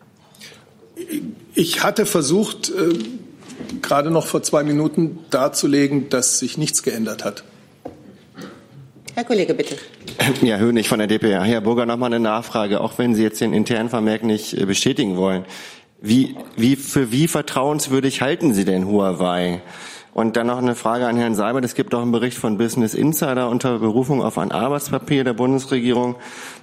Ich 1.55 1.83
hatte 1.83 2.05
versucht, 2.05 2.69
äh, 2.69 2.99
gerade 3.81 4.11
noch 4.11 4.27
vor 4.27 4.43
zwei 4.43 4.63
Minuten 4.63 5.21
darzulegen, 5.31 6.11
dass 6.11 6.39
sich 6.39 6.59
nichts 6.59 6.83
geändert 6.83 7.25
hat. 7.25 7.43
Herr 9.15 9.25
Kollege, 9.25 9.55
bitte. 9.55 9.79
Ja, 10.43 10.59
Hönig 10.59 10.91
von 10.91 10.99
der 10.99 11.09
DPA. 11.09 11.45
Herr 11.45 11.63
Burger, 11.63 11.87
noch 11.87 11.97
mal 11.97 12.07
eine 12.07 12.21
Nachfrage, 12.21 12.83
auch 12.83 12.99
wenn 12.99 13.15
Sie 13.15 13.23
jetzt 13.23 13.41
den 13.41 13.55
internen 13.55 13.89
Vermerk 13.89 14.23
nicht 14.23 14.53
äh, 14.53 14.67
bestätigen 14.67 15.17
wollen. 15.17 15.47
Wie, 16.03 16.37
wie, 16.57 16.77
für 16.77 17.11
wie 17.11 17.27
vertrauenswürdig 17.27 18.21
halten 18.21 18.53
Sie 18.53 18.67
denn 18.67 18.87
Huawei? 18.87 19.63
Und 20.17 20.39
dann 20.39 20.47
noch 20.47 20.57
eine 20.57 20.75
Frage 20.75 21.07
an 21.07 21.19
Herrn 21.19 21.35
Seibert. 21.35 21.63
Es 21.67 21.75
gibt 21.75 21.95
auch 21.95 22.01
einen 22.01 22.11
Bericht 22.11 22.39
von 22.39 22.57
Business 22.57 22.95
Insider 22.95 23.51
unter 23.51 23.81
Berufung 23.81 24.23
auf 24.23 24.39
ein 24.39 24.51
Arbeitspapier 24.51 25.25
der 25.25 25.35
Bundesregierung, 25.35 26.15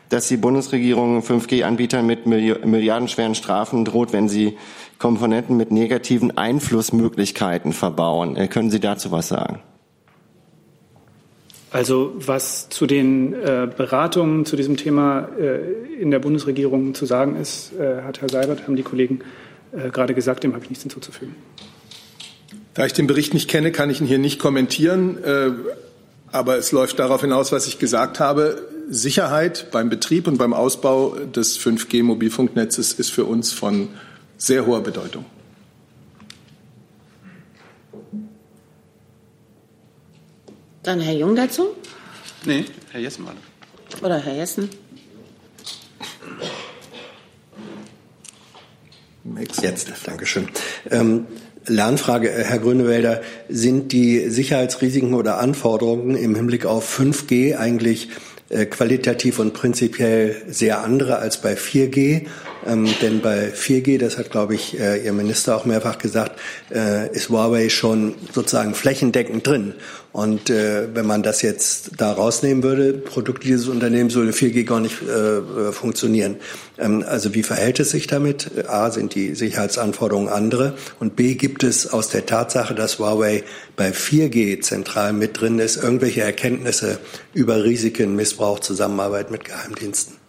dass 0.10 0.28
die 0.28 0.38
Bundesregierung 0.38 1.22
5G-Anbietern 1.22 2.04
mit 2.04 2.26
Milli- 2.26 2.66
milliardenschweren 2.66 3.36
Strafen 3.36 3.86
droht, 3.86 4.12
wenn 4.12 4.28
sie 4.28 4.58
Komponenten 4.98 5.56
mit 5.56 5.70
negativen 5.70 6.36
Einflussmöglichkeiten 6.36 7.74
verbauen. 7.74 8.38
Äh, 8.38 8.48
Können 8.48 8.72
Sie 8.72 8.80
dazu 8.80 9.12
was 9.12 9.28
sagen? 9.28 9.60
Also 11.70 12.14
was 12.18 12.70
zu 12.70 12.88
den 12.88 13.36
äh, 13.36 13.70
Beratungen 13.78 14.46
zu 14.48 14.56
diesem 14.56 14.78
Thema 14.78 15.28
äh, 15.40 16.02
in 16.02 16.10
der 16.10 16.18
Bundesregierung 16.18 16.96
zu 16.96 17.06
sagen 17.06 17.36
ist, 17.36 17.74
hat 18.04 18.20
Herr 18.20 18.30
Seibert, 18.30 18.64
haben 18.64 18.76
die 18.76 18.82
Kollegen 18.82 19.20
gerade 19.92 20.16
gesagt, 20.16 20.44
dem 20.44 20.54
habe 20.54 20.64
ich 20.64 20.72
nichts 20.72 20.82
hinzuzufügen. 20.82 21.36
Da 22.74 22.86
ich 22.86 22.94
den 22.94 23.08
Bericht 23.08 23.34
nicht 23.34 23.50
kenne, 23.50 23.72
kann 23.72 23.90
ich 23.90 24.02
ihn 24.02 24.08
hier 24.08 24.18
nicht 24.18 24.40
kommentieren. 24.40 25.24
Äh, 25.24 25.52
Aber 26.32 26.58
es 26.58 26.72
läuft 26.72 26.98
darauf 26.98 27.22
hinaus, 27.22 27.52
was 27.52 27.68
ich 27.68 27.78
gesagt 27.78 28.20
habe. 28.20 28.68
Sicherheit 28.90 29.68
beim 29.72 29.90
Betrieb 29.90 30.28
und 30.28 30.38
beim 30.38 30.54
Ausbau 30.54 31.16
des 31.16 31.60
5G-Mobilfunknetzes 31.60 32.94
ist 32.94 33.12
für 33.12 33.26
uns 33.26 33.54
von 33.54 33.90
sehr 34.38 34.66
hoher 34.66 34.82
Bedeutung. 34.82 35.26
Dann 40.82 41.00
Herr 41.00 41.14
Jung 41.14 41.36
dazu? 41.36 41.68
Nee, 42.46 42.66
Herr 42.92 43.00
Jessen 43.00 43.26
war 43.26 43.36
Oder 44.02 44.20
Herr 44.20 44.36
Jessen? 44.36 44.70
Jetzt, 49.62 49.88
Dankeschön. 50.06 50.50
Ähm, 50.90 51.26
Lernfrage, 51.68 52.30
äh, 52.30 52.44
Herr 52.44 52.60
Grünewälder, 52.60 53.22
sind 53.50 53.92
die 53.92 54.30
Sicherheitsrisiken 54.30 55.14
oder 55.14 55.40
Anforderungen 55.40 56.16
im 56.16 56.36
Hinblick 56.36 56.66
auf 56.66 57.00
5G 57.00 57.58
eigentlich 57.58 58.10
äh, 58.50 58.66
qualitativ 58.66 59.40
und 59.40 59.54
prinzipiell 59.54 60.36
sehr 60.48 60.84
andere 60.84 61.18
als 61.18 61.42
bei 61.42 61.54
4G? 61.56 62.28
Ähm, 62.66 62.88
denn 63.02 63.22
bei 63.22 63.50
4G, 63.50 63.98
das 63.98 64.18
hat, 64.18 64.32
glaube 64.32 64.56
ich, 64.56 64.80
äh, 64.80 65.04
Ihr 65.04 65.14
Minister 65.14 65.56
auch 65.56 65.66
mehrfach 65.66 65.98
gesagt, 65.98 66.40
äh, 66.74 67.14
ist 67.14 67.30
Huawei 67.30 67.70
schon 67.70 68.16
sozusagen 68.32 68.74
flächendeckend 68.74 69.46
drin. 69.46 69.74
Und 70.12 70.52
äh, 70.52 70.96
wenn 70.96 71.08
man 71.08 71.24
das 71.24 71.42
jetzt 71.42 71.92
da 71.98 72.12
rausnehmen 72.12 72.62
würde, 72.62 72.94
Produkte 72.94 73.48
dieses 73.48 73.68
Unternehmens 73.68 74.14
würde 74.14 74.32
4G 74.32 74.64
gar 74.64 74.80
nicht 74.80 75.02
äh, 75.02 75.38
äh, 75.38 75.72
funktionieren. 75.72 76.38
Ähm, 76.78 77.04
also 77.08 77.34
wie 77.34 77.42
verhält 77.42 77.80
es 77.80 77.90
sich 77.90 78.06
damit? 78.06 78.52
A, 78.68 78.92
sind 78.92 79.16
die 79.16 79.34
Sicherheitsanforderungen 79.34 80.30
andere 80.30 80.76
und 81.00 81.16
B, 81.16 81.34
gibt 81.34 81.64
es 81.64 81.92
aus 81.92 82.10
der 82.10 82.28
Tatsache, 82.28 82.76
dass 82.76 83.00
Huawei 83.00 83.44
bei 83.76 83.90
4G 83.90 84.62
zentral 84.62 85.14
mit 85.14 85.42
drin 85.42 85.58
ist, 85.58 85.78
irgendwelche 85.78 86.22
Erkenntnisse 86.22 87.00
über 87.34 87.64
Risiken, 87.64 88.16
Missbrauch, 88.16 88.60
Zusammenarbeit 88.60 89.32
mit 89.32 89.46
Geheimdiensten? 89.46 90.23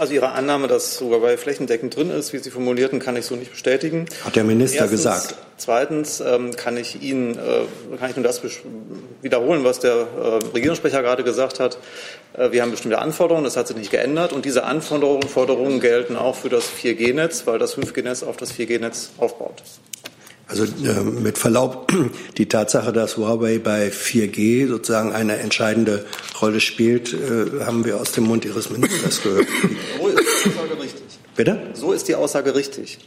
Also 0.00 0.14
Ihre 0.14 0.32
Annahme, 0.32 0.66
dass 0.66 0.98
Huawei 1.02 1.36
flächendeckend 1.36 1.94
drin 1.94 2.08
ist, 2.08 2.32
wie 2.32 2.38
Sie 2.38 2.50
formulierten, 2.50 3.00
kann 3.00 3.16
ich 3.16 3.26
so 3.26 3.36
nicht 3.36 3.50
bestätigen. 3.50 4.06
Hat 4.24 4.34
der 4.34 4.44
Minister 4.44 4.78
Erstens, 4.78 4.98
gesagt. 4.98 5.34
Zweitens 5.58 6.20
ähm, 6.20 6.56
kann 6.56 6.78
ich 6.78 7.02
Ihnen 7.02 7.34
äh, 7.34 7.96
kann 7.98 8.08
ich 8.08 8.16
nur 8.16 8.22
das 8.22 8.40
wiederholen, 9.20 9.62
was 9.62 9.78
der 9.78 9.92
äh, 9.92 10.46
Regierungssprecher 10.54 11.02
gerade 11.02 11.22
gesagt 11.22 11.60
hat. 11.60 11.76
Äh, 12.32 12.50
wir 12.50 12.62
haben 12.62 12.70
bestimmte 12.70 12.98
Anforderungen, 12.98 13.44
das 13.44 13.58
hat 13.58 13.68
sich 13.68 13.76
nicht 13.76 13.90
geändert 13.90 14.32
und 14.32 14.46
diese 14.46 14.64
Anforderungen 14.64 15.28
Forderungen 15.28 15.80
gelten 15.80 16.16
auch 16.16 16.34
für 16.34 16.48
das 16.48 16.64
4G-Netz, 16.64 17.46
weil 17.46 17.58
das 17.58 17.76
5G-Netz 17.76 18.22
auf 18.22 18.38
das 18.38 18.54
4G-Netz 18.54 19.10
aufbaut. 19.18 19.62
Also 20.50 20.64
äh, 20.64 21.00
mit 21.02 21.38
Verlaub, 21.38 21.92
die 22.38 22.46
Tatsache, 22.46 22.92
dass 22.92 23.16
Huawei 23.16 23.58
bei 23.58 23.88
4G 23.88 24.66
sozusagen 24.66 25.12
eine 25.12 25.36
entscheidende 25.36 26.04
Rolle 26.42 26.60
spielt, 26.60 27.14
äh, 27.14 27.64
haben 27.64 27.84
wir 27.84 28.00
aus 28.00 28.12
dem 28.12 28.24
Mund 28.24 28.44
Ihres 28.44 28.68
Ministers 28.68 29.22
gehört. 29.22 29.46
So 29.96 30.08
ist 30.08 30.44
die 30.44 30.50
Aussage 30.50 30.82
richtig. 30.82 31.02
Bitte? 31.36 31.60
So 31.74 31.92
ist 31.92 32.08
die 32.08 32.14
Aussage 32.16 32.54
richtig. 32.54 32.98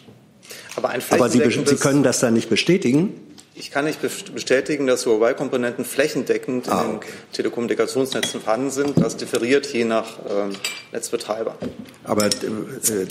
Aber 0.78 0.90
ein 0.90 1.02
Aber 1.10 1.30
Sie, 1.30 1.42
Sie 1.66 1.76
können 1.76 2.04
das 2.04 2.20
dann 2.20 2.34
nicht 2.34 2.50
bestätigen? 2.50 3.14
Ich 3.56 3.70
kann 3.70 3.86
nicht 3.86 4.02
best- 4.02 4.34
bestätigen, 4.34 4.88
dass 4.88 5.06
Huawei-Komponenten 5.06 5.86
flächendeckend 5.86 6.68
Ah, 6.70 6.84
in 6.86 6.92
den 6.92 7.00
Telekommunikationsnetzen 7.34 8.42
vorhanden 8.42 8.72
sind. 8.72 9.00
Das 9.00 9.16
differiert 9.16 9.68
je 9.72 9.86
nach 9.86 10.18
ähm, 10.28 10.54
Netzbetreiber. 10.92 11.56
Aber 12.04 12.26
äh, 12.26 12.30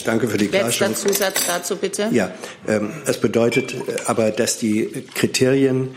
danke 0.05 0.27
für 0.29 0.39
die 0.39 0.47
Letzter 0.47 0.59
Klarstellung. 0.61 0.97
Zusatz 0.97 1.47
dazu 1.47 1.77
bitte. 1.77 2.09
Ja, 2.11 2.33
ähm, 2.67 2.91
es 3.07 3.19
bedeutet 3.19 3.75
äh, 3.75 3.79
aber, 4.07 4.33
dass 4.33 4.59
die 4.59 5.05
Kriterien 5.15 5.95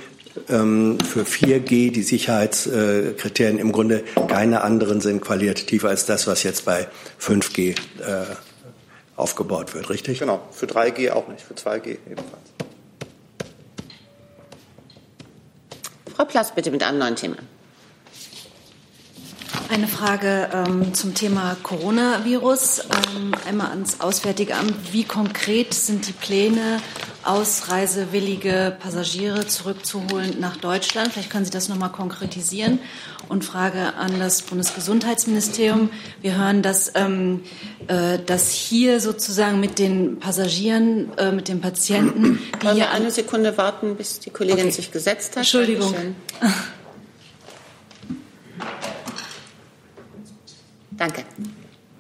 ähm, 0.50 1.00
für 1.00 1.24
4G, 1.24 1.92
die 1.92 2.04
Sicherheitskriterien 2.04 3.58
im 3.58 3.72
Grunde 3.72 4.04
keine 4.28 4.62
anderen 4.62 5.02
sind 5.02 5.22
qualitativ 5.22 5.86
als 5.86 6.06
das, 6.06 6.28
was 6.28 6.44
jetzt 6.44 6.66
bei 6.66 6.88
5G 7.20 7.72
äh, 7.72 7.76
aufgebaut 9.16 9.74
wird, 9.74 9.90
richtig? 9.90 10.20
Genau, 10.20 10.42
für 10.52 10.68
3G 10.68 11.10
auch 11.12 11.28
nicht, 11.30 11.42
für 11.42 11.56
2G 11.56 11.98
ebenfalls. 12.06 12.44
Frau 16.16 16.24
Plass, 16.24 16.56
bitte 16.56 16.72
mit 16.72 16.82
einem 16.82 16.98
neuen 16.98 17.18
Thema. 17.18 17.36
Eine 19.68 19.88
Frage 19.88 20.50
ähm, 20.54 20.94
zum 20.94 21.14
Thema 21.14 21.58
Coronavirus. 21.62 22.84
Ähm, 23.18 23.34
einmal 23.46 23.72
ans 23.72 24.00
Auswärtige 24.00 24.56
Amt. 24.56 24.94
Wie 24.94 25.04
konkret 25.04 25.74
sind 25.74 26.08
die 26.08 26.14
Pläne, 26.14 26.80
ausreisewillige 27.26 28.78
Passagiere 28.80 29.48
zurückzuholen 29.48 30.40
nach 30.40 30.56
Deutschland? 30.56 31.12
Vielleicht 31.12 31.30
können 31.30 31.44
Sie 31.44 31.52
das 31.52 31.68
noch 31.68 31.78
mal 31.78 31.90
konkretisieren. 31.90 32.80
Und 33.30 33.44
Frage 33.44 33.96
an 33.96 34.20
das 34.20 34.42
Bundesgesundheitsministerium. 34.44 35.90
Wir 36.22 36.38
hören, 36.38 36.62
dass, 36.62 36.92
ähm, 36.96 37.42
äh, 37.88 38.20
dass 38.26 38.52
hier 38.52 39.00
sozusagen 39.00 39.60
mit 39.60 39.80
den 39.80 40.20
Passagieren, 40.20 41.16
äh, 41.18 41.32
mit 41.32 41.48
den 41.48 41.62
Patienten, 41.62 42.40
die 42.62 42.66
Wollen 42.66 42.76
hier 42.76 42.86
wir 42.86 42.92
eine 42.92 43.12
Sekunde 43.12 43.58
warten, 43.58 43.96
bis 43.96 44.20
die 44.20 44.30
Kollegin 44.30 44.66
Okay. 44.66 44.72
sich 44.72 44.92
gesetzt 44.92 45.32
hat? 45.32 45.38
Entschuldigung. 45.38 45.94
Dankeschön. 45.94 46.16
Danke. 50.98 51.26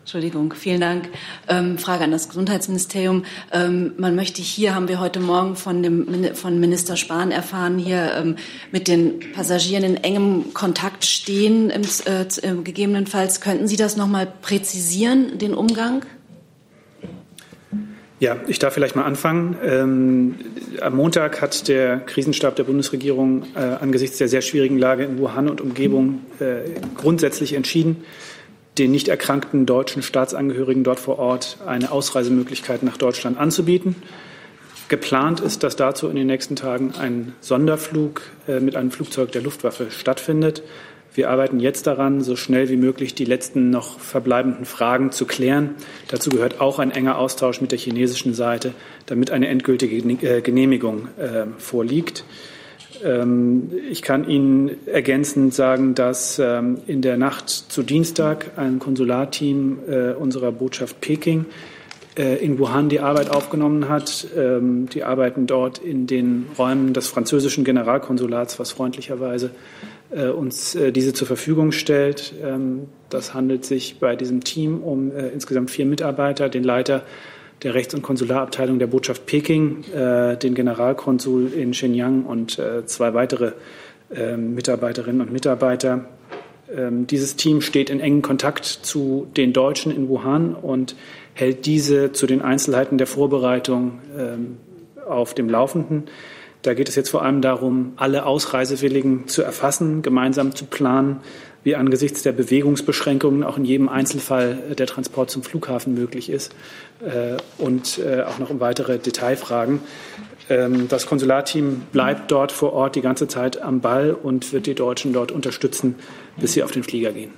Entschuldigung, 0.05 0.53
vielen 0.53 0.81
Dank. 0.81 1.09
Ähm, 1.47 1.79
Frage 1.79 2.03
an 2.03 2.11
das 2.11 2.29
Gesundheitsministerium. 2.29 3.25
Ähm, 3.51 3.93
man 3.97 4.15
möchte 4.15 4.39
hier, 4.39 4.75
haben 4.75 4.87
wir 4.87 4.99
heute 4.99 5.19
Morgen 5.19 5.55
von, 5.55 5.81
dem, 5.81 6.35
von 6.35 6.59
Minister 6.59 6.95
Spahn 6.95 7.31
erfahren, 7.31 7.79
hier 7.79 8.11
ähm, 8.15 8.35
mit 8.71 8.87
den 8.87 9.19
Passagieren 9.33 9.83
in 9.83 9.95
engem 9.97 10.53
Kontakt 10.53 11.05
stehen, 11.05 11.71
im, 11.71 11.81
äh, 12.05 12.21
äh, 12.21 12.61
gegebenenfalls. 12.63 13.41
Könnten 13.41 13.67
Sie 13.67 13.77
das 13.77 13.97
noch 13.97 14.05
mal 14.05 14.27
präzisieren, 14.43 15.39
den 15.39 15.55
Umgang? 15.55 16.05
Ja, 18.19 18.37
ich 18.47 18.59
darf 18.59 18.75
vielleicht 18.75 18.95
mal 18.95 19.05
anfangen. 19.05 19.57
Ähm, 19.63 20.35
am 20.81 20.95
Montag 20.95 21.41
hat 21.41 21.67
der 21.67 21.97
Krisenstab 21.97 22.55
der 22.55 22.65
Bundesregierung 22.65 23.43
äh, 23.55 23.59
angesichts 23.59 24.19
der 24.19 24.27
sehr 24.27 24.41
schwierigen 24.41 24.77
Lage 24.77 25.03
in 25.03 25.17
Wuhan 25.17 25.49
und 25.49 25.61
Umgebung 25.61 26.21
äh, 26.39 26.79
grundsätzlich 26.95 27.53
entschieden, 27.53 28.05
den 28.77 28.91
nicht 28.91 29.07
erkrankten 29.07 29.65
deutschen 29.65 30.01
Staatsangehörigen 30.01 30.83
dort 30.83 30.99
vor 30.99 31.19
Ort 31.19 31.57
eine 31.65 31.91
Ausreisemöglichkeit 31.91 32.83
nach 32.83 32.97
Deutschland 32.97 33.37
anzubieten. 33.37 33.95
Geplant 34.87 35.39
ist, 35.39 35.63
dass 35.63 35.75
dazu 35.75 36.09
in 36.09 36.15
den 36.15 36.27
nächsten 36.27 36.55
Tagen 36.55 36.93
ein 36.99 37.33
Sonderflug 37.41 38.21
äh, 38.47 38.59
mit 38.59 38.75
einem 38.75 38.91
Flugzeug 38.91 39.31
der 39.31 39.41
Luftwaffe 39.41 39.89
stattfindet. 39.89 40.61
Wir 41.15 41.29
arbeiten 41.29 41.61
jetzt 41.61 41.87
daran, 41.87 42.21
so 42.21 42.35
schnell 42.35 42.67
wie 42.67 42.75
möglich 42.75 43.15
die 43.15 43.23
letzten 43.23 43.69
noch 43.69 43.99
verbleibenden 43.99 44.65
Fragen 44.65 45.11
zu 45.11 45.25
klären. 45.25 45.75
Dazu 46.09 46.29
gehört 46.29 46.59
auch 46.59 46.77
ein 46.77 46.91
enger 46.91 47.17
Austausch 47.17 47.61
mit 47.61 47.71
der 47.71 47.79
chinesischen 47.79 48.33
Seite, 48.33 48.73
damit 49.05 49.31
eine 49.31 49.47
endgültige 49.47 49.95
äh, 49.95 50.41
Genehmigung 50.41 51.07
äh, 51.17 51.45
vorliegt. 51.57 52.25
Ähm, 53.05 53.69
Ich 53.89 54.01
kann 54.01 54.27
Ihnen 54.27 54.71
ergänzend 54.87 55.53
sagen, 55.53 55.95
dass 55.95 56.39
ähm, 56.39 56.79
in 56.87 57.01
der 57.01 57.17
Nacht 57.17 57.49
zu 57.49 57.83
Dienstag 57.83 58.51
ein 58.57 58.79
Konsularteam 58.79 59.79
äh, 59.87 60.11
unserer 60.13 60.51
Botschaft 60.51 60.99
Peking 60.99 61.45
äh, 62.17 62.43
in 62.43 62.57
Wuhan 62.57 62.89
die 62.89 62.99
Arbeit 62.99 63.29
aufgenommen 63.29 63.87
hat. 63.87 64.27
Ähm, 64.35 64.89
Die 64.89 65.03
arbeiten 65.03 65.45
dort 65.45 65.77
in 65.77 66.07
den 66.07 66.47
Räumen 66.57 66.93
des 66.93 67.07
französischen 67.07 67.63
Generalkonsulats, 67.63 68.59
was 68.59 68.71
freundlicherweise 68.71 69.51
äh, 70.09 70.27
uns 70.27 70.77
diese 70.91 71.13
zur 71.13 71.27
Verfügung 71.27 71.71
stellt. 71.71 72.33
Das 73.09 73.33
handelt 73.33 73.65
sich 73.65 73.99
bei 73.99 74.15
diesem 74.15 74.43
Team 74.43 74.81
um 74.81 75.11
insgesamt 75.33 75.71
vier 75.71 75.85
Mitarbeiter, 75.85 76.47
den 76.47 76.63
Leiter 76.63 77.03
der 77.63 77.73
Rechts- 77.73 77.93
und 77.93 78.01
Konsularabteilung 78.01 78.79
der 78.79 78.87
Botschaft 78.87 79.25
Peking, 79.25 79.83
äh, 79.93 80.37
den 80.37 80.55
Generalkonsul 80.55 81.51
in 81.53 81.73
Shenyang 81.73 82.23
und 82.25 82.59
äh, 82.59 82.85
zwei 82.85 83.13
weitere 83.13 83.53
äh, 84.13 84.37
Mitarbeiterinnen 84.37 85.21
und 85.21 85.31
Mitarbeiter. 85.31 86.05
Ähm, 86.75 87.07
dieses 87.07 87.35
Team 87.35 87.61
steht 87.61 87.89
in 87.89 87.99
engem 87.99 88.21
Kontakt 88.21 88.65
zu 88.65 89.27
den 89.37 89.53
Deutschen 89.53 89.95
in 89.95 90.09
Wuhan 90.09 90.55
und 90.55 90.95
hält 91.33 91.65
diese 91.65 92.11
zu 92.11 92.27
den 92.27 92.41
Einzelheiten 92.41 92.97
der 92.97 93.07
Vorbereitung 93.07 93.99
ähm, 94.17 94.57
auf 95.07 95.33
dem 95.33 95.49
Laufenden. 95.49 96.05
Da 96.65 96.73
geht 96.73 96.89
es 96.89 96.95
jetzt 96.95 97.09
vor 97.09 97.21
allem 97.21 97.41
darum, 97.41 97.93
alle 97.95 98.25
Ausreisewilligen 98.25 99.27
zu 99.27 99.43
erfassen, 99.43 100.01
gemeinsam 100.01 100.55
zu 100.55 100.65
planen, 100.65 101.19
wie 101.63 101.75
angesichts 101.75 102.23
der 102.23 102.31
Bewegungsbeschränkungen 102.31 103.43
auch 103.43 103.57
in 103.57 103.65
jedem 103.65 103.87
Einzelfall 103.87 104.57
der 104.75 104.87
Transport 104.87 105.29
zum 105.29 105.43
Flughafen 105.43 105.93
möglich 105.93 106.27
ist 106.27 106.55
äh, 107.05 107.37
und 107.59 107.99
äh, 107.99 108.23
auch 108.23 108.39
noch 108.39 108.49
um 108.49 108.61
weitere 108.61 108.97
Detailfragen. 108.97 109.81
Ähm, 110.49 110.87
Das 110.87 111.05
Konsularteam 111.05 111.83
bleibt 111.91 112.31
dort 112.31 112.51
vor 112.51 112.73
Ort 112.73 112.95
die 112.95 113.01
ganze 113.01 113.27
Zeit 113.27 113.61
am 113.61 113.81
Ball 113.81 114.11
und 114.11 114.51
wird 114.51 114.65
die 114.65 114.73
Deutschen 114.73 115.13
dort 115.13 115.31
unterstützen, 115.31 115.93
bis 116.37 116.53
sie 116.53 116.63
auf 116.63 116.71
den 116.71 116.81
Flieger 116.81 117.11
gehen. 117.11 117.31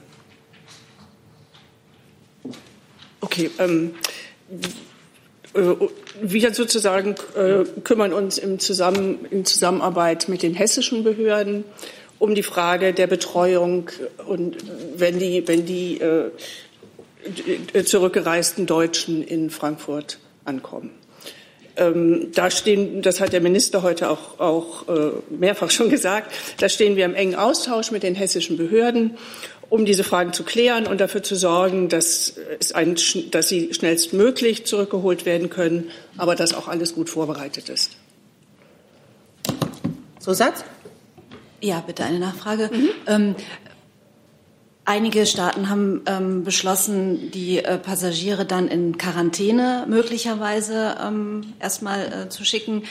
Okay, 3.20 3.52
ähm, 3.60 3.92
äh, 4.50 4.68
wir 6.22 6.54
sozusagen 6.54 7.16
äh, 7.36 7.64
kümmern 7.84 8.14
uns 8.14 8.38
im 8.38 8.60
Zusammen, 8.60 9.26
in 9.30 9.46
Zusammenarbeit 9.46 10.30
mit 10.30 10.44
den 10.44 10.54
hessischen 10.54 11.04
Behörden 11.04 11.64
um 12.20 12.34
die 12.36 12.44
Frage 12.44 12.94
der 12.94 13.08
Betreuung 13.08 13.90
und 14.28 14.58
wenn 14.96 15.20
die, 15.20 15.48
wenn 15.48 15.66
die 15.66 16.00
äh, 16.02 16.32
zurückgereisten 17.84 18.66
Deutschen 18.66 19.24
in 19.24 19.50
Frankfurt 19.50 20.20
ankommen. 20.46 20.92
Ähm, 21.76 22.32
da 22.34 22.50
stehen, 22.50 23.04
das 23.04 23.22
hat 23.22 23.34
der 23.34 23.42
Minister 23.42 23.84
heute 23.84 24.10
auch, 24.10 24.40
auch 24.40 24.88
äh, 24.88 25.12
mehrfach 25.30 25.70
schon 25.70 25.90
gesagt, 25.92 26.34
da 26.60 26.70
stehen 26.70 26.96
wir 26.96 27.06
im 27.06 27.14
engen 27.14 27.36
Austausch 27.36 27.92
mit 27.92 28.02
den 28.02 28.16
hessischen 28.16 28.58
Behörden, 28.58 29.18
um 29.70 29.86
diese 29.86 30.04
Fragen 30.04 30.34
zu 30.34 30.44
klären 30.44 30.88
und 30.88 31.02
dafür 31.02 31.24
zu 31.24 31.36
sorgen, 31.36 31.90
dass, 31.90 32.34
es 32.60 32.72
ein, 32.72 32.96
dass 33.32 33.50
sie 33.50 33.74
schnellstmöglich 33.74 34.66
zurückgeholt 34.66 35.26
werden 35.26 35.50
können, 35.50 35.90
aber 36.18 36.36
dass 36.36 36.54
auch 36.54 36.68
alles 36.68 36.96
gut 36.96 37.10
vorbereitet 37.10 37.70
ist. 37.70 37.98
Zusatz? 40.20 40.64
Ja, 41.62 41.84
bitte 41.86 42.04
eine 42.04 42.20
Nachfrage. 42.20 42.70
Mhm. 42.72 42.90
Ähm, 43.08 43.36
Einige 44.90 45.26
Staaten 45.26 45.68
haben 45.68 46.04
ähm, 46.06 46.46
beschlossen, 46.46 47.30
die 47.32 47.58
äh, 47.58 47.78
Passagiere 47.78 48.46
dann 48.46 48.70
in 48.70 48.98
Quarantäne 48.98 49.86
möglicherweise 49.86 50.96
ähm, 51.06 51.56
erstmal 51.60 52.06
äh, 52.06 52.30
zu 52.30 52.46
schicken. 52.46 52.84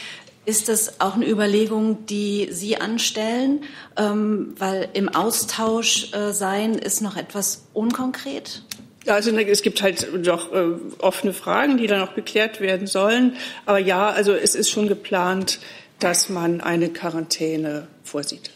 Ist 0.47 0.68
das 0.68 1.01
auch 1.01 1.14
eine 1.16 1.28
Überlegung, 1.28 2.07
die 2.07 2.49
Sie 2.53 2.80
anstellen? 2.80 3.64
Ähm, 3.97 4.55
weil 4.59 4.88
im 4.92 5.09
Austausch 5.09 6.12
äh, 6.12 6.32
sein 6.32 6.76
ist 6.76 7.03
noch 7.03 7.16
etwas 7.16 7.64
unkonkret? 7.74 8.62
Ja, 9.05 9.14
also 9.14 9.30
ne, 9.32 9.44
es 9.49 9.62
gibt 9.62 9.82
halt 9.82 10.09
doch 10.26 10.53
äh, 10.53 10.68
offene 10.99 11.32
Fragen, 11.32 11.76
die 11.78 11.86
dann 11.86 12.01
auch 12.01 12.14
geklärt 12.14 12.61
werden 12.61 12.86
sollen. 12.86 13.36
Aber 13.66 13.78
ja, 13.78 14.09
also 14.09 14.32
es 14.32 14.55
ist 14.55 14.70
schon 14.70 14.88
geplant, 14.88 15.59
dass 15.99 16.28
man 16.28 16.61
eine 16.61 16.88
Quarantäne 16.90 17.88
vorsieht. 18.03 18.51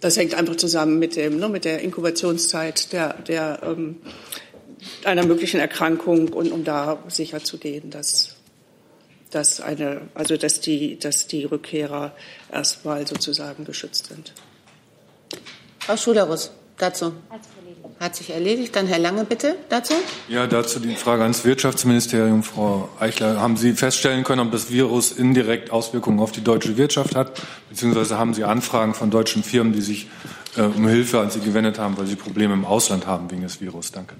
Das 0.00 0.16
hängt 0.16 0.34
einfach 0.34 0.56
zusammen 0.56 0.98
mit, 0.98 1.16
dem, 1.16 1.38
ne, 1.38 1.48
mit 1.48 1.64
der 1.64 1.80
Inkubationszeit 1.80 2.92
der, 2.92 3.14
der, 3.14 3.60
ähm, 3.62 3.96
einer 5.04 5.26
möglichen 5.26 5.60
Erkrankung 5.60 6.28
und 6.28 6.52
um 6.52 6.64
da 6.64 7.02
sicherzugehen, 7.08 7.90
dass, 7.90 8.36
dass, 9.30 9.60
eine, 9.60 10.02
also 10.14 10.36
dass, 10.36 10.60
die, 10.60 10.98
dass 10.98 11.26
die 11.26 11.44
Rückkehrer 11.44 12.12
erstmal 12.52 13.06
sozusagen 13.06 13.64
geschützt 13.64 14.06
sind. 14.06 14.32
Frau 15.80 15.96
Schulerus, 15.96 16.50
dazu. 16.78 17.12
Hat 18.00 18.14
sich 18.14 18.30
erledigt. 18.30 18.76
Dann 18.76 18.86
Herr 18.86 18.98
Lange, 18.98 19.24
bitte 19.24 19.56
dazu. 19.68 19.94
Ja, 20.28 20.46
dazu 20.46 20.78
die 20.78 20.94
Frage 20.94 21.22
ans 21.22 21.44
Wirtschaftsministerium. 21.44 22.42
Frau 22.44 22.88
Eichler, 23.00 23.40
haben 23.40 23.56
Sie 23.56 23.72
feststellen 23.72 24.22
können, 24.22 24.40
ob 24.40 24.52
das 24.52 24.70
Virus 24.70 25.12
indirekt 25.12 25.70
Auswirkungen 25.72 26.20
auf 26.20 26.30
die 26.30 26.42
deutsche 26.42 26.76
Wirtschaft 26.76 27.16
hat? 27.16 27.42
Beziehungsweise 27.68 28.16
haben 28.16 28.34
Sie 28.34 28.44
Anfragen 28.44 28.94
von 28.94 29.10
deutschen 29.10 29.42
Firmen, 29.42 29.72
die 29.72 29.80
sich 29.80 30.08
äh, 30.56 30.62
um 30.62 30.86
Hilfe 30.86 31.20
an 31.20 31.30
Sie 31.30 31.40
gewendet 31.40 31.78
haben, 31.78 31.98
weil 31.98 32.06
sie 32.06 32.16
Probleme 32.16 32.54
im 32.54 32.64
Ausland 32.64 33.06
haben 33.06 33.30
wegen 33.30 33.42
des 33.42 33.60
Virus? 33.60 33.90
Danke. 33.90 34.14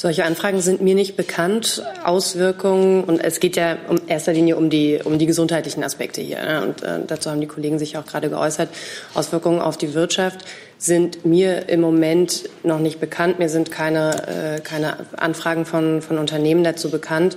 Solche 0.00 0.24
Anfragen 0.24 0.60
sind 0.60 0.80
mir 0.80 0.94
nicht 0.94 1.16
bekannt. 1.16 1.82
Auswirkungen, 2.04 3.02
und 3.02 3.18
es 3.18 3.40
geht 3.40 3.56
ja 3.56 3.72
in 3.72 4.00
erster 4.06 4.32
Linie 4.32 4.56
um 4.56 4.70
die, 4.70 5.00
um 5.02 5.18
die 5.18 5.26
gesundheitlichen 5.26 5.82
Aspekte 5.82 6.20
hier. 6.20 6.40
Ne? 6.40 6.62
Und 6.62 6.84
äh, 6.84 7.00
dazu 7.04 7.32
haben 7.32 7.40
die 7.40 7.48
Kollegen 7.48 7.80
sich 7.80 7.98
auch 7.98 8.06
gerade 8.06 8.30
geäußert. 8.30 8.68
Auswirkungen 9.14 9.60
auf 9.60 9.76
die 9.76 9.94
Wirtschaft 9.94 10.44
sind 10.78 11.24
mir 11.24 11.68
im 11.68 11.80
Moment 11.80 12.48
noch 12.62 12.78
nicht 12.78 13.00
bekannt. 13.00 13.40
Mir 13.40 13.48
sind 13.48 13.72
keine, 13.72 14.58
äh, 14.58 14.60
keine 14.60 14.98
Anfragen 15.16 15.66
von, 15.66 16.00
von 16.00 16.18
Unternehmen 16.18 16.62
dazu 16.62 16.92
bekannt. 16.92 17.36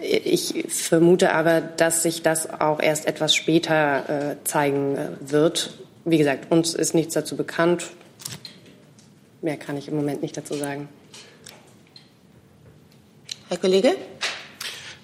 Ich 0.00 0.66
vermute 0.68 1.32
aber, 1.32 1.60
dass 1.60 2.04
sich 2.04 2.22
das 2.22 2.48
auch 2.60 2.80
erst 2.80 3.08
etwas 3.08 3.34
später 3.34 4.04
äh, 4.08 4.36
zeigen 4.44 4.94
äh, 4.96 5.08
wird. 5.32 5.70
Wie 6.04 6.18
gesagt, 6.18 6.52
uns 6.52 6.74
ist 6.74 6.94
nichts 6.94 7.14
dazu 7.14 7.36
bekannt. 7.36 7.88
Mehr 9.42 9.56
kann 9.56 9.76
ich 9.76 9.88
im 9.88 9.96
Moment 9.96 10.22
nicht 10.22 10.36
dazu 10.36 10.54
sagen. 10.54 10.88
Herr 13.48 13.56
Kollege? 13.56 13.96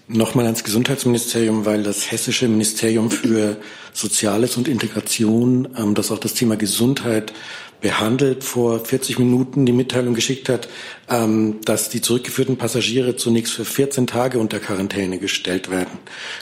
Nochmal 0.06 0.44
ans 0.44 0.64
Gesundheitsministerium, 0.64 1.64
weil 1.64 1.82
das 1.82 2.10
hessische 2.10 2.46
Ministerium 2.46 3.10
für 3.10 3.56
Soziales 3.94 4.58
und 4.58 4.68
Integration, 4.68 5.68
ähm, 5.78 5.94
das 5.94 6.10
auch 6.10 6.18
das 6.18 6.34
Thema 6.34 6.58
Gesundheit 6.58 7.32
behandelt, 7.80 8.44
vor 8.44 8.84
40 8.84 9.18
Minuten 9.18 9.64
die 9.64 9.72
Mitteilung 9.72 10.12
geschickt 10.12 10.50
hat, 10.50 10.68
ähm, 11.08 11.60
dass 11.64 11.88
die 11.88 12.02
zurückgeführten 12.02 12.58
Passagiere 12.58 13.16
zunächst 13.16 13.54
für 13.54 13.64
14 13.64 14.06
Tage 14.06 14.38
unter 14.38 14.60
Quarantäne 14.60 15.18
gestellt 15.18 15.70
werden. 15.70 15.98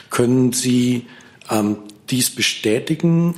Können 0.09 0.51
Sie 0.51 1.05
ähm, 1.49 1.77
dies 2.09 2.31
bestätigen 2.31 3.33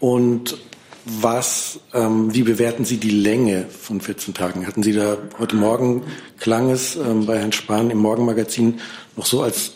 und 0.00 0.58
was, 1.04 1.80
ähm, 1.94 2.34
wie 2.34 2.42
bewerten 2.42 2.84
Sie 2.84 2.98
die 2.98 3.10
Länge 3.10 3.66
von 3.66 4.00
14 4.00 4.34
Tagen? 4.34 4.66
Hatten 4.66 4.82
Sie 4.82 4.92
da 4.92 5.18
heute 5.38 5.56
Morgen 5.56 6.04
klang 6.38 6.70
es 6.70 6.96
ähm, 6.96 7.26
bei 7.26 7.38
Herrn 7.38 7.52
Spahn 7.52 7.90
im 7.90 7.98
Morgenmagazin 7.98 8.80
noch 9.16 9.26
so, 9.26 9.42
als 9.42 9.72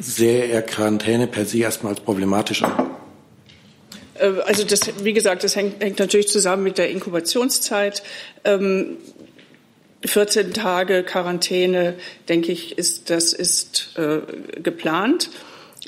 sähe 0.00 0.46
er 0.46 0.62
Quarantäne 0.62 1.26
per 1.26 1.46
se 1.46 1.58
erstmal 1.58 1.92
als 1.92 2.00
problematisch 2.00 2.62
an? 2.62 2.90
Äh, 4.14 4.40
also 4.46 4.64
das, 4.64 4.80
wie 5.02 5.12
gesagt, 5.12 5.44
das 5.44 5.56
hängt, 5.56 5.82
hängt 5.82 5.98
natürlich 5.98 6.28
zusammen 6.28 6.62
mit 6.62 6.78
der 6.78 6.90
Inkubationszeit. 6.90 8.02
Ähm, 8.44 8.98
14 10.04 10.52
Tage 10.52 11.02
Quarantäne, 11.02 11.94
denke 12.28 12.52
ich, 12.52 12.78
ist, 12.78 13.10
das 13.10 13.32
ist 13.32 13.96
äh, 13.96 14.20
geplant 14.62 15.30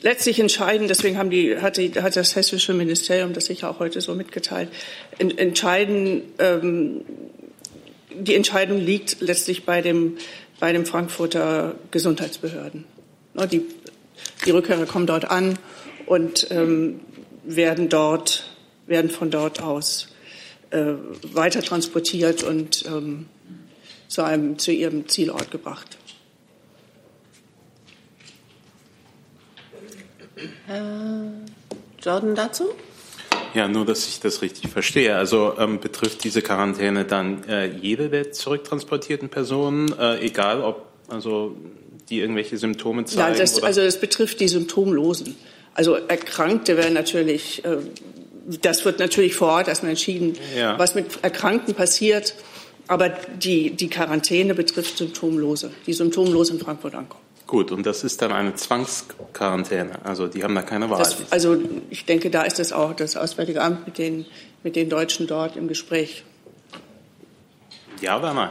letztlich 0.01 0.39
entscheiden, 0.39 0.89
deswegen 0.89 1.19
haben 1.19 1.31
die, 1.31 1.59
hat, 1.59 1.77
die, 1.77 1.93
hat 2.01 2.17
das 2.17 2.37
hessische 2.37 2.75
Ministerium 2.75 3.33
das 3.33 3.47
sicher 3.47 3.71
auch 3.71 3.79
heute 3.79 4.01
so 4.01 4.15
mitgeteilt, 4.15 4.69
en, 5.19 5.37
entscheiden, 5.37 6.23
ähm, 6.39 7.03
die 8.13 8.35
Entscheidung 8.35 8.79
liegt 8.79 9.21
letztlich 9.21 9.65
bei 9.65 9.83
dem, 9.83 10.17
bei 10.59 10.73
dem 10.73 10.85
Frankfurter 10.85 11.77
Gesundheitsbehörden. 11.91 12.85
Die, 13.51 13.63
die 14.45 14.51
Rückkehrer 14.51 14.87
kommen 14.87 15.07
dort 15.07 15.31
an 15.31 15.59
und 16.07 16.49
ähm, 16.51 17.01
werden 17.45 17.89
dort, 17.89 18.45
werden 18.87 19.11
von 19.11 19.31
dort 19.31 19.63
aus 19.63 20.09
äh, 20.71 20.95
weiter 21.33 21.63
transportiert 21.63 22.43
und 22.43 22.85
ähm, 22.87 23.27
zu, 24.09 24.23
einem, 24.23 24.59
zu 24.59 24.73
ihrem 24.73 25.09
Zielort 25.09 25.51
gebracht. 25.51 25.97
Herr 30.67 31.33
Jordan 32.03 32.35
dazu? 32.35 32.71
Ja, 33.55 33.67
nur, 33.69 33.85
dass 33.85 34.07
ich 34.07 34.21
das 34.21 34.43
richtig 34.43 34.71
verstehe. 34.71 35.17
Also 35.17 35.55
ähm, 35.59 35.81
betrifft 35.81 36.23
diese 36.25 36.41
Quarantäne 36.43 37.05
dann 37.05 37.45
äh, 37.45 37.67
jede 37.67 38.09
der 38.09 38.33
zurücktransportierten 38.33 39.29
Personen, 39.29 39.93
äh, 39.99 40.21
egal 40.21 40.63
ob 40.63 40.87
also 41.09 41.57
die 42.09 42.21
irgendwelche 42.21 42.57
Symptome 42.59 43.05
zeigen? 43.05 43.35
Ja, 43.35 43.39
das, 43.39 43.63
also 43.63 43.81
es 43.81 43.99
betrifft 43.99 44.41
die 44.41 44.49
Symptomlosen. 44.49 45.37
Also 45.75 45.95
Erkrankte 45.95 46.77
werden 46.77 46.95
natürlich, 46.95 47.65
äh, 47.65 47.79
das 48.63 48.85
wird 48.85 48.99
natürlich 48.99 49.35
vor 49.35 49.49
Ort 49.49 49.69
erstmal 49.69 49.91
entschieden, 49.91 50.37
ja. 50.57 50.79
was 50.79 50.95
mit 50.95 51.07
Erkrankten 51.23 51.75
passiert. 51.75 52.35
Aber 52.87 53.09
die, 53.09 53.71
die 53.71 53.89
Quarantäne 53.89 54.55
betrifft 54.55 54.99
Symptomlose, 54.99 55.71
die 55.87 55.93
symptomlos 55.93 56.51
in 56.51 56.59
Frankfurt 56.59 56.97
ankommen. 56.97 57.23
Gut, 57.51 57.73
und 57.73 57.85
das 57.85 58.05
ist 58.05 58.23
dann 58.23 58.31
eine 58.31 58.55
Zwangsquarantäne. 58.55 60.05
Also 60.05 60.29
die 60.29 60.45
haben 60.45 60.55
da 60.55 60.63
keine 60.63 60.89
Wahl. 60.89 60.99
Das, 60.99 61.33
also 61.33 61.59
ich 61.91 62.07
denke, 62.07 62.31
da 62.31 62.43
ist 62.43 62.61
das 62.61 62.73
auch 62.73 62.95
das 62.95 63.17
Auswärtige 63.17 63.61
Amt 63.61 63.87
mit 63.87 63.99
den, 63.99 64.25
mit 64.63 64.77
den 64.77 64.89
Deutschen 64.89 65.27
dort 65.27 65.57
im 65.57 65.67
Gespräch. 65.67 66.23
Ja 68.01 68.21
oder 68.21 68.35
nein? 68.35 68.51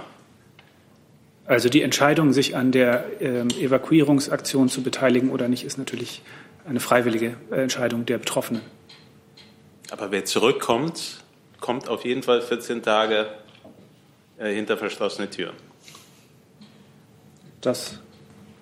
Also 1.45 1.69
die 1.69 1.81
Entscheidung, 1.81 2.33
sich 2.33 2.57
an 2.57 2.73
der 2.73 3.21
äh, 3.21 3.43
Evakuierungsaktion 3.63 4.67
zu 4.67 4.83
beteiligen 4.83 5.29
oder 5.29 5.47
nicht, 5.47 5.63
ist 5.63 5.77
natürlich 5.77 6.21
eine 6.67 6.81
freiwillige 6.81 7.37
äh, 7.51 7.61
Entscheidung 7.61 8.05
der 8.05 8.17
Betroffenen. 8.17 8.63
Aber 9.91 10.11
wer 10.11 10.25
zurückkommt, 10.25 11.23
kommt 11.61 11.87
auf 11.87 12.03
jeden 12.03 12.21
Fall 12.21 12.41
14 12.41 12.83
Tage 12.83 13.29
äh, 14.39 14.53
hinter 14.53 14.75
verschlossene 14.75 15.29
Türen. 15.29 15.55
Das 17.61 17.97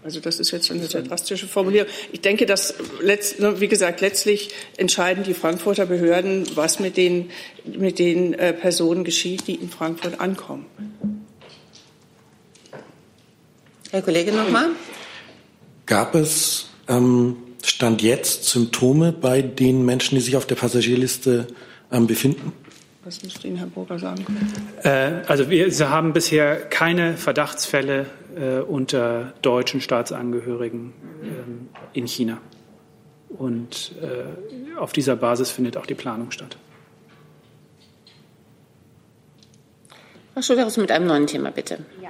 also 0.08 0.22
das 0.22 0.40
ist 0.40 0.52
jetzt 0.52 0.72
eine 0.72 0.88
sehr 0.88 1.02
drastische 1.02 1.50
Formulierung. 1.50 1.90
Ich 2.14 2.22
denke, 2.22 2.46
dass, 2.46 2.76
ne, 3.04 3.60
wie 3.60 3.68
gesagt, 3.68 4.00
letztlich 4.00 4.52
entscheiden 4.78 5.26
die 5.26 5.34
Frankfurter 5.34 5.86
Behörden, 5.86 6.48
was 6.56 6.80
mit 6.80 6.96
den, 6.96 7.30
mit 7.66 8.00
den 8.00 8.34
äh, 8.34 8.54
Personen 8.54 9.04
geschieht, 9.04 9.48
die 9.48 9.56
in 9.56 9.70
Frankfurt 9.70 10.22
ankommen. 10.22 10.66
Herr 13.92 14.02
Kollege 14.02 14.32
nochmal. 14.32 14.70
Gab 15.86 16.16
es 16.16 16.68
ähm, 16.88 17.36
Stand 17.62 18.02
jetzt 18.02 18.46
Symptome 18.46 19.12
bei 19.12 19.42
den 19.42 19.84
Menschen, 19.84 20.16
die 20.16 20.22
sich 20.22 20.38
auf 20.38 20.46
der 20.46 20.56
Passagierliste 20.56 21.48
ähm, 21.92 22.08
befinden? 22.08 22.54
Das 23.08 23.24
müsste 23.24 23.48
Ihnen 23.48 23.56
Herr 23.56 23.68
Burger 23.68 23.98
sagen. 23.98 24.26
Äh, 24.84 25.22
also 25.28 25.50
wir 25.50 25.90
haben 25.90 26.12
bisher 26.12 26.58
keine 26.58 27.16
Verdachtsfälle 27.16 28.06
äh, 28.36 28.60
unter 28.60 29.34
deutschen 29.42 29.80
Staatsangehörigen 29.80 30.92
ähm, 31.24 31.70
in 31.94 32.06
China. 32.06 32.40
Und 33.30 33.94
äh, 34.02 34.78
auf 34.78 34.92
dieser 34.92 35.16
Basis 35.16 35.52
findet 35.52 35.78
auch 35.78 35.86
die 35.86 35.96
Planung 35.96 36.32
statt. 36.32 36.58
Frau 40.34 40.42
Schulerus 40.42 40.76
mit 40.76 40.92
einem 40.92 41.08
neuen 41.08 41.28
Thema, 41.28 41.52
bitte. 41.52 41.80
Ja, 42.02 42.10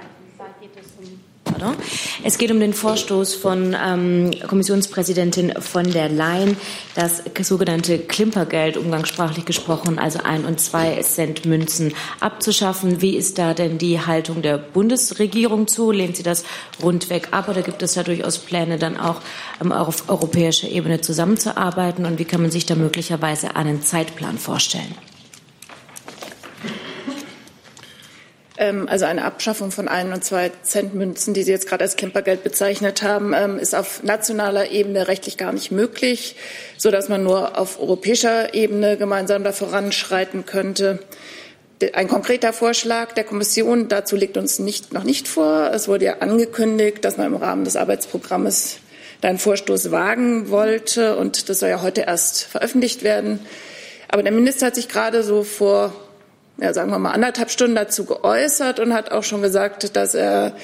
geht 0.60 0.70
es 0.80 0.94
um 0.98 1.20
Pardon. 1.58 1.76
Es 2.22 2.38
geht 2.38 2.50
um 2.52 2.60
den 2.60 2.72
Vorstoß 2.72 3.34
von 3.34 3.74
ähm, 3.74 4.30
Kommissionspräsidentin 4.46 5.54
von 5.60 5.90
der 5.90 6.08
Leyen, 6.08 6.56
das 6.94 7.22
sogenannte 7.40 7.98
Klimpergeld, 7.98 8.76
umgangssprachlich 8.76 9.44
gesprochen, 9.44 9.98
also 9.98 10.20
ein 10.22 10.44
und 10.44 10.60
zwei 10.60 11.00
Cent 11.02 11.46
Münzen 11.46 11.94
abzuschaffen. 12.20 13.00
Wie 13.00 13.16
ist 13.16 13.38
da 13.38 13.54
denn 13.54 13.78
die 13.78 14.00
Haltung 14.00 14.42
der 14.42 14.58
Bundesregierung 14.58 15.66
zu? 15.66 15.90
Lehnt 15.90 16.16
sie 16.16 16.22
das 16.22 16.44
rundweg 16.82 17.28
ab 17.32 17.48
oder 17.48 17.62
gibt 17.62 17.82
es 17.82 17.94
da 17.94 18.02
durchaus 18.02 18.38
Pläne, 18.38 18.78
dann 18.78 18.96
auch 18.96 19.20
ähm, 19.60 19.72
auf 19.72 20.08
europäischer 20.08 20.68
Ebene 20.68 21.00
zusammenzuarbeiten? 21.00 22.06
Und 22.06 22.18
wie 22.18 22.24
kann 22.24 22.42
man 22.42 22.50
sich 22.50 22.66
da 22.66 22.76
möglicherweise 22.76 23.56
einen 23.56 23.82
Zeitplan 23.82 24.38
vorstellen? 24.38 24.94
Ähm, 24.94 25.08
also 28.88 29.04
eine 29.04 29.24
Abschaffung 29.24 29.70
von 29.70 29.86
ein 29.86 30.12
und 30.12 30.24
zwei 30.24 30.50
Cent 30.64 30.94
Münzen, 30.94 31.32
die 31.32 31.44
Sie 31.44 31.52
jetzt 31.52 31.68
gerade 31.68 31.84
als 31.84 31.96
Klimpergeld 31.96 32.42
bezeichnet 32.42 33.02
haben, 33.02 33.32
ähm, 33.32 33.58
ist 33.58 33.74
auf 33.74 34.02
nationaler 34.02 34.70
Ebene 34.70 35.06
rechtlich 35.06 35.36
gar 35.36 35.52
nicht 35.52 35.70
möglich, 35.70 36.34
so 36.76 36.90
dass 36.90 37.08
man 37.08 37.22
nur 37.22 37.56
auf 37.56 37.80
europäischer 37.80 38.54
Ebene 38.54 38.96
gemeinsam 38.96 39.44
da 39.44 39.52
voranschreiten 39.52 40.44
könnte. 40.44 40.98
Ein 41.92 42.08
konkreter 42.08 42.52
Vorschlag 42.52 43.12
der 43.12 43.22
Kommission 43.22 43.86
dazu 43.86 44.16
liegt 44.16 44.36
uns 44.36 44.58
nicht, 44.58 44.92
noch 44.92 45.04
nicht 45.04 45.28
vor. 45.28 45.70
Es 45.72 45.86
wurde 45.86 46.06
ja 46.06 46.18
angekündigt, 46.18 47.04
dass 47.04 47.16
man 47.16 47.28
im 47.28 47.36
Rahmen 47.36 47.64
des 47.64 47.76
Arbeitsprogrammes 47.76 48.78
einen 49.22 49.38
Vorstoß 49.38 49.92
wagen 49.92 50.50
wollte. 50.50 51.16
Und 51.16 51.48
das 51.48 51.60
soll 51.60 51.68
ja 51.68 51.82
heute 51.82 52.00
erst 52.02 52.42
veröffentlicht 52.42 53.04
werden. 53.04 53.38
Aber 54.08 54.24
der 54.24 54.32
Minister 54.32 54.66
hat 54.66 54.74
sich 54.74 54.88
gerade 54.88 55.22
so 55.22 55.44
vor 55.44 55.92
ja, 56.60 56.74
sagen 56.74 56.90
wir 56.90 56.98
mal, 56.98 57.12
anderthalb 57.12 57.50
Stunden 57.50 57.76
dazu 57.76 58.04
geäußert 58.04 58.80
und 58.80 58.92
hat 58.92 59.12
auch 59.12 59.22
schon 59.22 59.42
gesagt, 59.42 59.96
dass 59.96 60.14
er 60.14 60.56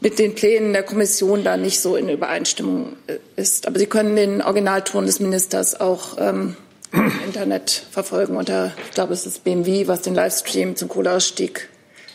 mit 0.00 0.18
den 0.18 0.34
Plänen 0.34 0.74
der 0.74 0.82
Kommission 0.82 1.44
da 1.44 1.56
nicht 1.56 1.80
so 1.80 1.96
in 1.96 2.10
Übereinstimmung 2.10 2.96
äh, 3.06 3.18
ist. 3.36 3.66
Aber 3.66 3.78
Sie 3.78 3.86
können 3.86 4.16
den 4.16 4.42
Originalton 4.42 5.06
des 5.06 5.18
Ministers 5.18 5.80
auch 5.80 6.18
ähm, 6.18 6.56
im 6.92 7.12
Internet 7.24 7.86
verfolgen 7.90 8.36
unter, 8.36 8.72
ich 8.84 8.90
glaube, 8.92 9.14
es 9.14 9.26
ist 9.26 9.44
BMW, 9.44 9.88
was 9.88 10.02
den 10.02 10.14
Livestream 10.14 10.76
zum 10.76 10.88
Kohleausstieg 10.88 11.68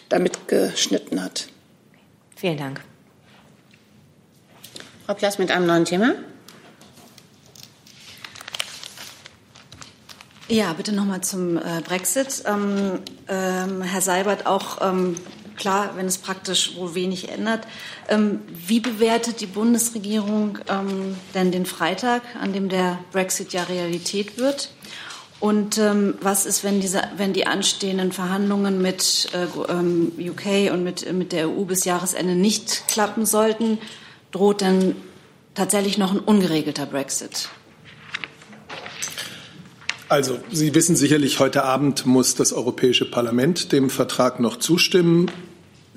da 0.08 0.20
mitgeschnitten 0.20 1.24
hat. 1.24 1.48
Vielen 2.36 2.58
Dank. 2.58 2.82
Frau 5.06 5.16
Plass 5.16 5.40
mit 5.40 5.50
einem 5.50 5.66
neuen 5.66 5.86
Thema. 5.86 6.14
Ja, 10.52 10.74
bitte 10.74 10.94
nochmal 10.94 11.22
zum 11.22 11.58
äh, 11.58 11.82
Brexit. 11.88 12.44
Ähm, 12.48 13.02
ähm, 13.28 13.84
Herr 13.84 14.02
Seibert, 14.02 14.48
auch 14.48 14.80
ähm, 14.82 15.16
klar, 15.56 15.92
wenn 15.96 16.08
es 16.08 16.18
praktisch 16.18 16.76
wohl 16.76 16.96
wenig 16.96 17.30
ändert. 17.30 17.68
Ähm, 18.08 18.40
wie 18.50 18.80
bewertet 18.80 19.42
die 19.42 19.46
Bundesregierung 19.46 20.58
ähm, 20.68 21.16
denn 21.36 21.52
den 21.52 21.68
Freitag, 21.68 22.24
an 22.42 22.52
dem 22.52 22.68
der 22.68 22.98
Brexit 23.12 23.54
ja 23.54 23.62
Realität 23.62 24.40
wird? 24.40 24.72
Und 25.40 25.78
ähm, 25.78 26.16
was 26.20 26.48
ist, 26.48 26.64
wenn, 26.64 26.82
diese, 26.82 27.04
wenn 27.16 27.32
die 27.32 27.46
anstehenden 27.46 28.12
Verhandlungen 28.12 28.82
mit 28.82 29.30
äh, 29.34 30.30
UK 30.30 30.74
und 30.74 30.84
mit, 30.84 31.14
mit 31.14 31.32
der 31.32 31.48
EU 31.48 31.64
bis 31.66 31.86
Jahresende 31.86 32.34
nicht 32.34 32.88
klappen 32.88 33.28
sollten? 33.28 33.78
Droht 34.32 34.62
denn 34.62 34.96
tatsächlich 35.54 36.00
noch 36.00 36.12
ein 36.12 36.20
ungeregelter 36.20 36.88
Brexit? 36.88 37.50
Also, 40.10 40.40
Sie 40.52 40.74
wissen 40.74 40.96
sicherlich, 40.96 41.40
heute 41.40 41.64
Abend 41.64 42.08
muss 42.08 42.34
das 42.34 42.52
Europäische 42.52 43.06
Parlament 43.06 43.72
dem 43.72 43.92
Vertrag 43.92 44.40
noch 44.40 44.58
zustimmen. 44.58 45.30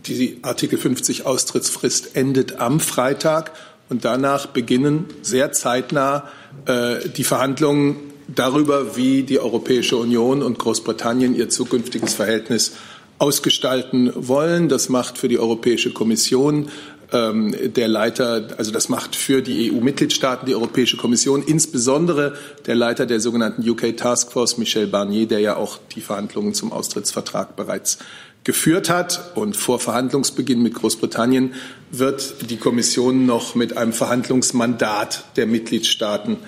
Die 0.04 0.38
Artikel 0.42 0.78
50 0.78 1.24
Austrittsfrist 1.24 2.14
endet 2.14 2.60
am 2.60 2.78
Freitag 2.78 3.52
und 3.88 4.04
danach 4.04 4.48
beginnen 4.48 5.06
sehr 5.22 5.52
zeitnah 5.52 6.28
äh, 6.66 7.08
die 7.08 7.24
Verhandlungen 7.24 7.96
darüber, 8.28 8.98
wie 8.98 9.22
die 9.22 9.40
Europäische 9.40 9.96
Union 9.96 10.42
und 10.42 10.58
Großbritannien 10.58 11.34
ihr 11.34 11.48
zukünftiges 11.48 12.12
Verhältnis 12.12 12.72
ausgestalten 13.18 14.12
wollen. 14.14 14.68
Das 14.68 14.90
macht 14.90 15.16
für 15.16 15.28
die 15.28 15.38
Europäische 15.38 15.90
Kommission 15.90 16.68
ähm, 17.12 17.54
der 17.74 17.88
Leiter, 17.88 18.48
also 18.56 18.70
das 18.70 18.88
macht 18.88 19.16
für 19.16 19.42
die 19.42 19.72
EU-Mitgliedstaaten 19.72 20.46
die 20.46 20.54
Europäische 20.54 20.96
Kommission, 20.96 21.42
insbesondere 21.42 22.34
der 22.66 22.74
Leiter 22.74 23.06
der 23.06 23.20
sogenannten 23.20 23.68
UK 23.68 23.96
Task 23.96 24.32
Force, 24.32 24.58
Michel 24.58 24.86
Barnier, 24.86 25.26
der 25.26 25.40
ja 25.40 25.56
auch 25.56 25.78
die 25.94 26.00
Verhandlungen 26.00 26.54
zum 26.54 26.72
Austrittsvertrag 26.72 27.56
bereits 27.56 27.98
geführt 28.44 28.90
hat. 28.90 29.32
Und 29.34 29.56
vor 29.56 29.78
Verhandlungsbeginn 29.78 30.62
mit 30.62 30.74
Großbritannien 30.74 31.54
wird 31.90 32.50
die 32.50 32.56
Kommission 32.56 33.26
noch 33.26 33.54
mit 33.54 33.76
einem 33.76 33.92
Verhandlungsmandat 33.92 35.24
der 35.36 35.46
Mitgliedstaaten 35.46 36.38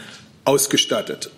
ausgestattet. 0.45 1.31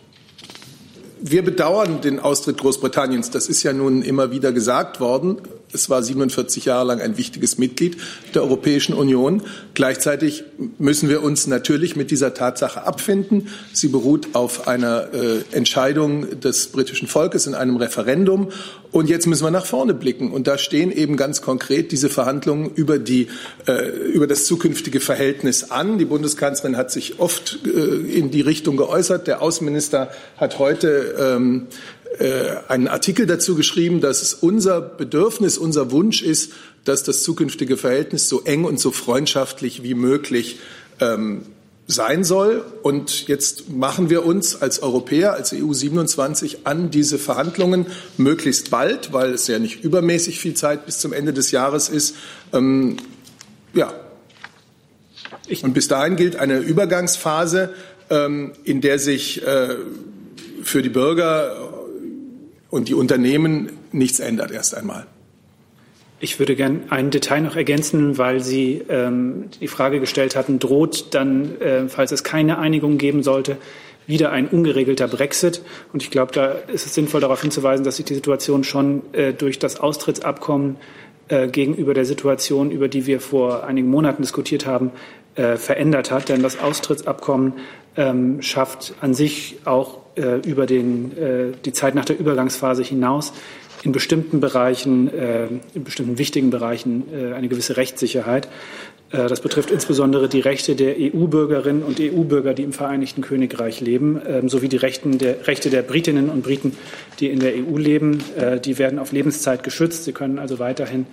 Wir 1.20 1.42
bedauern 1.42 2.00
den 2.02 2.20
Austritt 2.20 2.58
Großbritanniens. 2.58 3.30
Das 3.30 3.48
ist 3.48 3.62
ja 3.62 3.72
nun 3.72 4.02
immer 4.02 4.30
wieder 4.30 4.52
gesagt 4.52 5.00
worden. 5.00 5.38
Es 5.72 5.90
war 5.90 6.02
47 6.02 6.64
Jahre 6.64 6.86
lang 6.86 7.00
ein 7.00 7.16
wichtiges 7.16 7.58
Mitglied 7.58 7.96
der 8.34 8.42
Europäischen 8.42 8.94
Union. 8.94 9.42
Gleichzeitig 9.74 10.44
müssen 10.78 11.08
wir 11.08 11.22
uns 11.22 11.46
natürlich 11.46 11.96
mit 11.96 12.10
dieser 12.10 12.34
Tatsache 12.34 12.84
abfinden. 12.84 13.48
Sie 13.72 13.88
beruht 13.88 14.28
auf 14.34 14.68
einer 14.68 15.12
äh, 15.12 15.42
Entscheidung 15.52 16.40
des 16.40 16.68
britischen 16.68 17.08
Volkes 17.08 17.46
in 17.46 17.54
einem 17.54 17.76
Referendum. 17.76 18.52
Und 18.92 19.10
jetzt 19.10 19.26
müssen 19.26 19.44
wir 19.44 19.50
nach 19.50 19.66
vorne 19.66 19.92
blicken. 19.92 20.30
Und 20.30 20.46
da 20.46 20.56
stehen 20.56 20.90
eben 20.90 21.16
ganz 21.16 21.42
konkret 21.42 21.92
diese 21.92 22.08
Verhandlungen 22.08 22.70
über, 22.74 22.98
die, 22.98 23.28
äh, 23.66 23.88
über 23.90 24.26
das 24.26 24.46
zukünftige 24.46 25.00
Verhältnis 25.00 25.70
an. 25.70 25.98
Die 25.98 26.04
Bundeskanzlerin 26.04 26.76
hat 26.76 26.90
sich 26.90 27.18
oft 27.18 27.58
äh, 27.66 27.68
in 27.68 28.30
die 28.30 28.40
Richtung 28.40 28.76
geäußert. 28.76 29.26
Der 29.26 29.42
Außenminister 29.42 30.10
hat 30.36 30.58
heute 30.58 31.14
ähm, 31.18 31.66
äh, 31.66 31.95
einen 32.68 32.88
Artikel 32.88 33.26
dazu 33.26 33.56
geschrieben, 33.56 34.00
dass 34.00 34.22
es 34.22 34.32
unser 34.32 34.80
Bedürfnis, 34.80 35.58
unser 35.58 35.90
Wunsch 35.90 36.22
ist, 36.22 36.52
dass 36.84 37.02
das 37.02 37.22
zukünftige 37.22 37.76
Verhältnis 37.76 38.28
so 38.28 38.42
eng 38.42 38.64
und 38.64 38.80
so 38.80 38.90
freundschaftlich 38.90 39.82
wie 39.82 39.94
möglich 39.94 40.58
ähm, 41.00 41.42
sein 41.86 42.24
soll. 42.24 42.64
Und 42.82 43.28
jetzt 43.28 43.70
machen 43.70 44.10
wir 44.10 44.24
uns 44.24 44.60
als 44.60 44.82
Europäer, 44.82 45.34
als 45.34 45.52
EU 45.52 45.72
27 45.72 46.66
an 46.66 46.90
diese 46.90 47.18
Verhandlungen 47.18 47.86
möglichst 48.16 48.70
bald, 48.70 49.12
weil 49.12 49.32
es 49.32 49.46
ja 49.46 49.58
nicht 49.58 49.84
übermäßig 49.84 50.40
viel 50.40 50.54
Zeit 50.54 50.86
bis 50.86 50.98
zum 50.98 51.12
Ende 51.12 51.32
des 51.32 51.50
Jahres 51.50 51.88
ist. 51.88 52.16
Ähm, 52.52 52.96
ja. 53.74 53.92
Und 55.62 55.74
bis 55.74 55.86
dahin 55.86 56.16
gilt 56.16 56.36
eine 56.36 56.58
Übergangsphase, 56.58 57.72
ähm, 58.10 58.52
in 58.64 58.80
der 58.80 58.98
sich 58.98 59.46
äh, 59.46 59.76
für 60.62 60.82
die 60.82 60.88
Bürger 60.88 61.75
und 62.76 62.88
die 62.88 62.94
Unternehmen 62.94 63.70
nichts 63.90 64.20
ändert 64.20 64.50
erst 64.50 64.76
einmal. 64.76 65.06
Ich 66.20 66.38
würde 66.38 66.56
gern 66.56 66.84
ein 66.90 67.10
Detail 67.10 67.40
noch 67.40 67.56
ergänzen, 67.56 68.18
weil 68.18 68.40
Sie 68.40 68.82
ähm, 68.88 69.46
die 69.60 69.68
Frage 69.68 69.98
gestellt 69.98 70.36
hatten, 70.36 70.58
droht 70.58 71.14
dann, 71.14 71.60
äh, 71.60 71.88
falls 71.88 72.12
es 72.12 72.22
keine 72.22 72.58
Einigung 72.58 72.98
geben 72.98 73.22
sollte, 73.22 73.56
wieder 74.06 74.30
ein 74.30 74.46
ungeregelter 74.46 75.08
Brexit. 75.08 75.62
Und 75.92 76.02
ich 76.02 76.10
glaube, 76.10 76.32
da 76.32 76.52
ist 76.52 76.86
es 76.86 76.94
sinnvoll 76.94 77.20
darauf 77.20 77.42
hinzuweisen, 77.42 77.84
dass 77.84 77.96
sich 77.96 78.04
die 78.04 78.14
Situation 78.14 78.62
schon 78.62 79.02
äh, 79.12 79.32
durch 79.32 79.58
das 79.58 79.80
Austrittsabkommen 79.80 80.76
äh, 81.28 81.48
gegenüber 81.48 81.92
der 81.92 82.04
Situation, 82.04 82.70
über 82.70 82.88
die 82.88 83.06
wir 83.06 83.20
vor 83.20 83.64
einigen 83.64 83.88
Monaten 83.88 84.22
diskutiert 84.22 84.64
haben, 84.64 84.90
äh, 85.34 85.56
verändert 85.56 86.10
hat. 86.10 86.28
Denn 86.28 86.42
das 86.42 86.58
Austrittsabkommen 86.60 87.54
ähm, 87.96 88.40
schafft 88.42 88.94
an 89.00 89.12
sich 89.12 89.58
auch 89.64 90.05
äh, 90.16 90.40
über 90.48 90.66
den, 90.66 91.16
äh, 91.16 91.52
die 91.64 91.72
Zeit 91.72 91.94
nach 91.94 92.04
der 92.04 92.18
Übergangsphase 92.18 92.82
hinaus 92.82 93.32
in 93.82 93.92
bestimmten 93.92 94.40
Bereichen, 94.40 95.12
äh, 95.12 95.46
in 95.74 95.84
bestimmten 95.84 96.18
wichtigen 96.18 96.50
Bereichen 96.50 97.04
äh, 97.12 97.34
eine 97.34 97.48
gewisse 97.48 97.76
Rechtssicherheit. 97.76 98.48
Äh, 99.10 99.28
das 99.28 99.40
betrifft 99.40 99.70
insbesondere 99.70 100.28
die 100.28 100.40
Rechte 100.40 100.74
der 100.74 100.96
EU-Bürgerinnen 100.98 101.82
und 101.82 102.00
EU-Bürger, 102.00 102.54
die 102.54 102.62
im 102.62 102.72
Vereinigten 102.72 103.22
Königreich 103.22 103.80
leben, 103.80 104.20
ähm, 104.26 104.48
sowie 104.48 104.68
die 104.68 104.76
Rechten 104.76 105.18
der, 105.18 105.46
Rechte 105.46 105.70
der 105.70 105.82
Britinnen 105.82 106.30
und 106.30 106.42
Briten, 106.42 106.76
die 107.20 107.28
in 107.28 107.38
der 107.38 107.54
EU 107.54 107.76
leben. 107.76 108.22
Äh, 108.36 108.60
die 108.60 108.78
werden 108.78 108.98
auf 108.98 109.12
Lebenszeit 109.12 109.62
geschützt. 109.62 110.04
Sie 110.04 110.12
können 110.12 110.38
also 110.38 110.58
weiterhin 110.58 111.06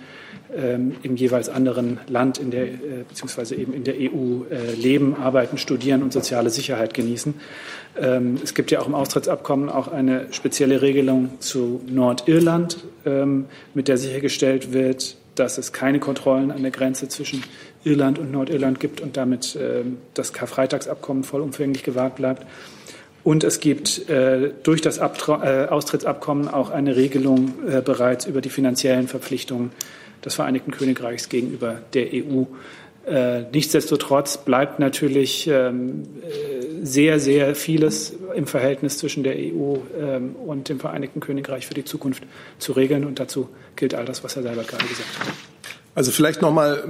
im 1.02 1.16
jeweils 1.16 1.48
anderen 1.48 1.98
Land 2.08 2.38
in 2.38 2.50
der, 2.50 2.64
äh, 2.64 2.78
beziehungsweise 3.08 3.56
eben 3.56 3.72
in 3.72 3.84
der 3.84 3.94
EU 3.96 4.44
äh, 4.50 4.72
leben, 4.74 5.16
arbeiten, 5.16 5.58
studieren 5.58 6.02
und 6.02 6.12
soziale 6.12 6.50
Sicherheit 6.50 6.94
genießen. 6.94 7.34
Ähm, 8.00 8.38
es 8.42 8.54
gibt 8.54 8.70
ja 8.70 8.80
auch 8.80 8.86
im 8.86 8.94
Austrittsabkommen 8.94 9.68
auch 9.68 9.88
eine 9.88 10.32
spezielle 10.32 10.80
Regelung 10.80 11.40
zu 11.40 11.80
Nordirland, 11.88 12.78
ähm, 13.04 13.46
mit 13.74 13.88
der 13.88 13.98
sichergestellt 13.98 14.72
wird, 14.72 15.16
dass 15.34 15.58
es 15.58 15.72
keine 15.72 15.98
Kontrollen 15.98 16.52
an 16.52 16.62
der 16.62 16.70
Grenze 16.70 17.08
zwischen 17.08 17.42
Irland 17.82 18.20
und 18.20 18.30
Nordirland 18.30 18.78
gibt 18.78 19.00
und 19.00 19.16
damit 19.16 19.58
das 20.14 20.32
Karfreitagsabkommen 20.32 21.24
vollumfänglich 21.24 21.82
gewahrt 21.82 22.14
bleibt. 22.14 22.46
Und 23.24 23.42
es 23.42 23.58
gibt 23.58 24.10
äh, 24.10 24.52
durch 24.62 24.82
das 24.82 24.98
Abtra 24.98 25.64
äh, 25.64 25.68
Austrittsabkommen 25.68 26.46
auch 26.46 26.70
eine 26.70 26.94
Regelung 26.94 27.54
äh, 27.66 27.80
bereits 27.80 28.26
über 28.26 28.42
die 28.42 28.50
finanziellen 28.50 29.08
Verpflichtungen 29.08 29.72
des 30.24 30.34
Vereinigten 30.34 30.70
Königreichs 30.70 31.28
gegenüber 31.28 31.82
der 31.92 32.08
EU. 32.12 32.44
Äh, 33.06 33.42
nichtsdestotrotz 33.52 34.38
bleibt 34.38 34.78
natürlich 34.78 35.46
ähm, 35.46 36.04
äh, 36.22 36.84
sehr, 36.84 37.20
sehr 37.20 37.54
vieles 37.54 38.14
im 38.34 38.46
Verhältnis 38.46 38.96
zwischen 38.98 39.22
der 39.22 39.34
EU 39.36 39.76
ähm, 39.98 40.36
und 40.36 40.68
dem 40.70 40.80
Vereinigten 40.80 41.20
Königreich 41.20 41.66
für 41.66 41.74
die 41.74 41.84
Zukunft 41.84 42.22
zu 42.58 42.72
regeln. 42.72 43.04
Und 43.04 43.20
dazu 43.20 43.50
gilt 43.76 43.94
all 43.94 44.06
das, 44.06 44.24
was 44.24 44.36
Herr 44.36 44.42
Seibert 44.42 44.68
gerade 44.68 44.86
gesagt 44.86 45.08
hat. 45.20 45.34
Also 45.94 46.10
vielleicht 46.10 46.40
noch 46.40 46.52
mal 46.52 46.82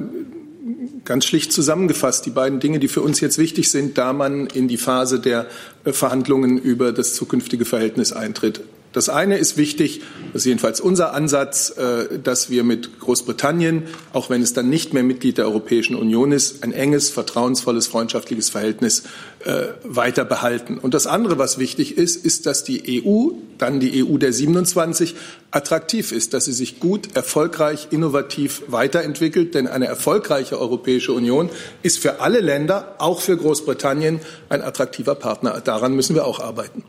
ganz 1.05 1.27
schlicht 1.27 1.53
zusammengefasst 1.53 2.25
die 2.27 2.31
beiden 2.31 2.61
Dinge, 2.61 2.79
die 2.79 2.89
für 2.89 3.03
uns 3.03 3.20
jetzt 3.20 3.39
wichtig 3.39 3.70
sind, 3.70 3.99
da 3.99 4.12
man 4.12 4.47
in 4.47 4.68
die 4.68 4.79
Phase 4.79 5.20
der 5.20 5.47
Verhandlungen 5.85 6.59
über 6.59 6.93
das 6.93 7.14
zukünftige 7.14 7.64
Verhältnis 7.64 8.12
eintritt. 8.12 8.61
Das 8.95 9.09
eine 9.09 9.38
ist 9.38 9.57
wichtig, 9.57 10.03
das 10.32 10.42
ist 10.42 10.47
jedenfalls 10.47 10.80
unser 10.80 11.14
Ansatz, 11.14 11.70
äh, 11.70 12.16
dass 12.20 12.49
wir 12.49 12.62
mit 12.62 13.01
Großbritannien, 13.01 13.88
auch 14.12 14.30
wenn 14.30 14.40
es 14.40 14.53
dann 14.53 14.70
nicht 14.70 14.95
mehr 14.95 15.03
Mitglied 15.03 15.36
der 15.36 15.47
Europäischen 15.47 15.97
Union 15.97 16.30
ist, 16.30 16.62
ein 16.62 16.72
enges, 16.72 17.11
vertrauensvolles, 17.11 17.88
freundschaftliches 17.88 18.51
Verhältnis 18.51 19.03
äh, 19.45 19.66
weiter 19.82 20.24
behalten. 20.24 20.78
Und 20.78 20.95
das 20.95 21.09
andere, 21.09 21.38
was 21.38 21.59
wichtig 21.59 21.99
ist, 21.99 22.24
ist, 22.24 22.47
dass 22.47 22.62
die 22.62 23.05
EU, 23.05 23.30
dann 23.59 23.80
die 23.80 24.05
EU 24.05 24.16
der 24.16 24.32
27, 24.32 25.16
attraktiv 25.51 26.12
ist, 26.12 26.32
dass 26.32 26.45
sie 26.45 26.53
sich 26.53 26.78
gut, 26.78 27.16
erfolgreich, 27.16 27.88
innovativ 27.90 28.62
weiterentwickelt. 28.68 29.57
Denn 29.57 29.66
eine 29.66 29.86
erfolgreiche 29.86 30.61
Europäische 30.61 31.12
Union 31.12 31.51
ist 31.82 31.99
für 31.99 32.20
alle 32.20 32.38
Länder, 32.38 32.95
auch 32.99 33.20
für 33.20 33.36
Großbritannien, 33.36 34.20
ein 34.49 34.62
attraktiver 34.62 35.16
Partner. 35.16 35.61
Daran 35.61 35.95
müssen 35.97 36.14
wir 36.14 36.24
auch 36.26 36.38
arbeiten. 36.38 36.84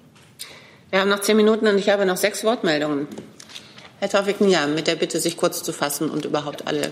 Wir 0.92 1.02
haben 1.02 1.10
noch 1.10 1.22
zehn 1.22 1.36
Minuten 1.36 1.68
und 1.68 1.78
ich 1.78 1.90
habe 1.90 2.06
noch 2.06 2.18
sechs 2.18 2.44
Wortmeldungen. 2.44 3.08
Herr 4.00 4.10
Taufik 4.10 4.40
Niam, 4.40 4.76
mit 4.76 4.88
der 4.88 4.96
Bitte, 4.96 5.20
sich 5.20 5.36
kurz 5.36 5.64
zu 5.64 5.74
fassen 5.74 6.10
und 6.10 6.26
überhaupt 6.26 6.68
alle. 6.68 6.92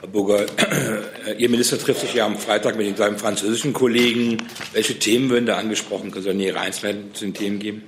Herr 0.00 0.08
Burger, 0.08 0.46
Ihr 1.38 1.48
Minister 1.50 1.78
trifft 1.78 2.02
sich 2.02 2.14
ja 2.14 2.24
am 2.24 2.36
Freitag 2.36 2.76
mit 2.76 2.96
seinem 2.96 3.18
französischen 3.18 3.72
Kollegen. 3.72 4.46
Welche 4.72 4.98
Themen 4.98 5.28
würden 5.28 5.46
da 5.46 5.56
angesprochen? 5.56 6.12
Können 6.12 6.24
Sie 6.24 6.30
eine 6.30 6.44
Ihre 6.44 6.60
Einzelheiten 6.60 7.12
zu 7.14 7.24
den 7.24 7.34
Themen 7.34 7.58
geben? 7.58 7.82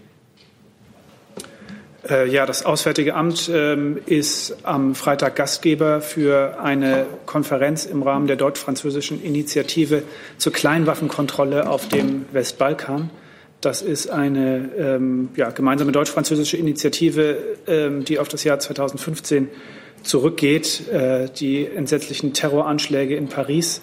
Äh, 2.09 2.29
ja, 2.29 2.47
das 2.47 2.64
Auswärtige 2.64 3.14
Amt 3.14 3.49
ähm, 3.53 4.01
ist 4.07 4.57
am 4.64 4.95
Freitag 4.95 5.37
Gastgeber 5.37 6.01
für 6.01 6.59
eine 6.61 7.07
Konferenz 7.26 7.85
im 7.85 8.03
Rahmen 8.03 8.26
der 8.26 8.37
deutsch-französischen 8.37 9.22
Initiative 9.22 10.03
zur 10.37 10.53
Kleinwaffenkontrolle 10.53 11.68
auf 11.68 11.89
dem 11.89 12.26
Westbalkan. 12.33 13.11
Das 13.61 13.82
ist 13.82 14.09
eine 14.09 14.70
ähm, 14.78 15.30
ja, 15.34 15.50
gemeinsame 15.50 15.90
deutsch-französische 15.90 16.56
Initiative, 16.56 17.56
ähm, 17.66 18.04
die 18.04 18.18
auf 18.18 18.28
das 18.28 18.44
Jahr 18.44 18.61
2015 18.61 19.48
zurückgeht, 20.02 20.88
äh, 20.88 21.28
die 21.28 21.66
entsetzlichen 21.66 22.32
Terroranschläge 22.32 23.16
in 23.16 23.28
Paris 23.28 23.82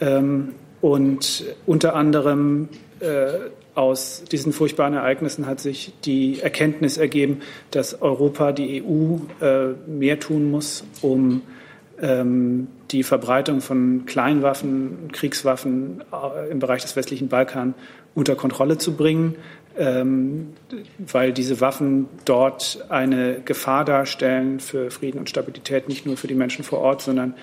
ähm, 0.00 0.54
und 0.80 1.44
unter 1.66 1.94
anderem 1.94 2.68
äh, 3.00 3.50
aus 3.74 4.24
diesen 4.30 4.52
furchtbaren 4.52 4.94
Ereignissen 4.94 5.46
hat 5.46 5.60
sich 5.60 5.92
die 6.04 6.40
Erkenntnis 6.40 6.98
ergeben, 6.98 7.40
dass 7.70 8.02
Europa, 8.02 8.52
die 8.52 8.82
EU, 8.82 9.16
äh, 9.44 9.74
mehr 9.86 10.20
tun 10.20 10.50
muss, 10.50 10.84
um 11.00 11.42
ähm, 12.00 12.68
die 12.90 13.02
Verbreitung 13.02 13.60
von 13.60 14.04
Kleinwaffen, 14.06 15.10
Kriegswaffen 15.12 16.02
äh, 16.12 16.50
im 16.50 16.58
Bereich 16.58 16.82
des 16.82 16.96
westlichen 16.96 17.28
Balkan 17.28 17.74
unter 18.14 18.34
Kontrolle 18.34 18.78
zu 18.78 18.94
bringen, 18.94 19.36
ähm, 19.78 20.52
weil 20.98 21.32
diese 21.32 21.60
Waffen 21.60 22.08
dort 22.24 22.84
eine 22.90 23.40
Gefahr 23.40 23.84
darstellen 23.84 24.60
für 24.60 24.90
Frieden 24.90 25.18
und 25.18 25.30
Stabilität, 25.30 25.88
nicht 25.88 26.04
nur 26.04 26.16
für 26.16 26.26
die 26.26 26.34
Menschen 26.34 26.62
vor 26.62 26.80
Ort, 26.80 27.00
sondern 27.00 27.34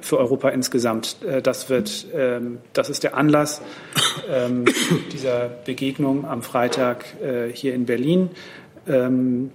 für 0.00 0.18
Europa 0.18 0.50
insgesamt. 0.50 1.16
Äh, 1.26 1.40
das, 1.40 1.70
wird, 1.70 2.06
ähm, 2.14 2.58
das 2.74 2.90
ist 2.90 3.04
der 3.04 3.16
Anlass 3.16 3.62
ähm, 4.30 4.66
dieser 5.12 5.48
Begegnung 5.48 6.26
am 6.26 6.42
Freitag 6.42 7.04
äh, 7.22 7.50
hier 7.52 7.74
in 7.74 7.86
Berlin. 7.86 8.30
Ähm, 8.86 9.50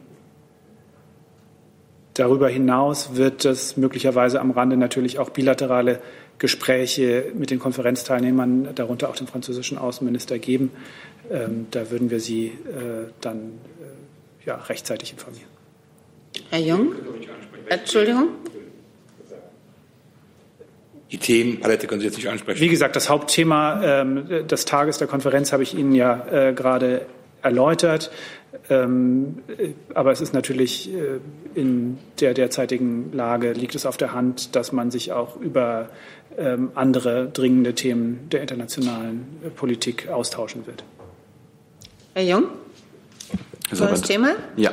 darüber 2.16 2.50
hinaus 2.50 3.16
wird 3.16 3.46
es 3.46 3.78
möglicherweise 3.78 4.40
am 4.40 4.52
Rande 4.52 4.78
natürlich 4.78 5.20
auch 5.20 5.30
bilaterale 5.30 6.00
Gespräche 6.44 7.32
mit 7.36 7.52
den 7.52 7.60
Konferenzteilnehmern, 7.60 8.76
darunter 8.76 9.08
auch 9.08 9.16
dem 9.16 9.28
französischen 9.28 9.78
Außenminister, 9.78 10.40
geben. 10.40 10.72
Ähm, 11.32 11.68
da 11.72 11.90
würden 11.90 12.10
wir 12.10 12.20
Sie 12.20 12.48
äh, 12.48 13.08
dann 13.22 13.38
äh, 13.40 14.46
ja, 14.46 14.56
rechtzeitig 14.56 15.14
informieren. 15.14 15.48
Herr 16.50 16.60
Jung? 16.60 16.96
Entschuldigung? 17.70 18.28
Die 21.14 21.18
Themenpalette 21.18 21.88
können 21.88 22.02
Sie 22.02 22.08
jetzt 22.08 22.18
nicht 22.18 22.28
ansprechen. 22.28 22.60
Wie 22.60 22.68
gesagt, 22.68 22.98
das 22.98 23.08
Hauptthema 23.08 24.02
ähm, 24.02 24.46
des 24.46 24.66
Tages 24.66 24.98
der 24.98 25.08
Konferenz 25.08 25.54
habe 25.54 25.64
ich 25.64 25.74
Ihnen 25.74 25.96
ja 25.96 26.28
äh, 26.30 26.54
gerade 26.54 27.06
erläutert. 27.42 28.12
Ähm, 28.70 29.40
äh, 29.48 29.70
aber 29.94 30.12
es 30.12 30.22
ist 30.22 30.34
natürlich 30.34 30.94
äh, 30.94 31.20
in 31.56 31.98
der 32.20 32.34
derzeitigen 32.34 33.12
Lage 33.12 33.54
liegt 33.54 33.76
es 33.76 33.86
auf 33.86 33.98
der 33.98 34.14
Hand, 34.14 34.56
dass 34.56 34.72
man 34.72 34.92
sich 34.92 35.12
auch 35.12 35.38
über 35.38 35.90
ähm, 36.38 36.72
andere 36.76 37.30
dringende 37.30 37.74
Themen 37.74 38.30
der 38.32 38.42
internationalen 38.42 39.26
äh, 39.44 39.50
Politik 39.50 40.08
austauschen 40.10 40.66
wird. 40.68 40.84
Herr 42.14 42.24
Jung? 42.24 42.46
Neues 43.72 44.02
Thema? 44.02 44.36
Ja. 44.56 44.72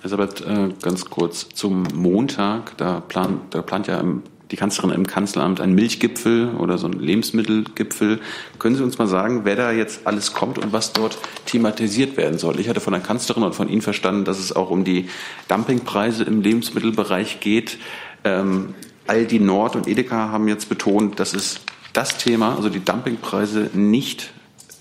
Herr 0.00 0.10
Sabat, 0.10 0.40
äh, 0.40 0.70
ganz 0.82 1.04
kurz 1.06 1.48
zum 1.48 1.84
Montag. 1.94 2.76
Da 2.76 3.00
plant, 3.00 3.54
da 3.54 3.62
plant 3.62 3.86
ja 3.86 4.02
die 4.50 4.56
Kanzlerin 4.56 4.90
im 4.90 5.06
Kanzleramt 5.06 5.60
einen 5.60 5.74
Milchgipfel 5.74 6.54
oder 6.56 6.76
so 6.78 6.86
einen 6.86 7.00
Lebensmittelgipfel. 7.00 8.20
Können 8.58 8.76
Sie 8.76 8.82
uns 8.82 8.98
mal 8.98 9.06
sagen, 9.06 9.40
wer 9.44 9.56
da 9.56 9.72
jetzt 9.72 10.06
alles 10.06 10.32
kommt 10.32 10.58
und 10.58 10.72
was 10.72 10.92
dort 10.92 11.18
thematisiert 11.46 12.16
werden 12.16 12.38
soll? 12.38 12.60
Ich 12.60 12.68
hatte 12.68 12.80
von 12.80 12.92
der 12.92 13.02
Kanzlerin 13.02 13.42
und 13.42 13.54
von 13.54 13.68
Ihnen 13.68 13.82
verstanden, 13.82 14.24
dass 14.24 14.38
es 14.38 14.54
auch 14.54 14.70
um 14.70 14.84
die 14.84 15.08
Dumpingpreise 15.48 16.24
im 16.24 16.42
Lebensmittelbereich 16.42 17.40
geht. 17.40 17.78
Ähm, 18.22 18.74
Aldi 19.06 19.40
Nord 19.40 19.76
und 19.76 19.86
Edeka 19.86 20.30
haben 20.30 20.48
jetzt 20.48 20.68
betont, 20.68 21.20
dass 21.20 21.34
es 21.34 21.60
das 21.92 22.18
Thema, 22.18 22.56
also 22.56 22.68
die 22.68 22.84
Dumpingpreise, 22.84 23.70
nicht 23.72 24.32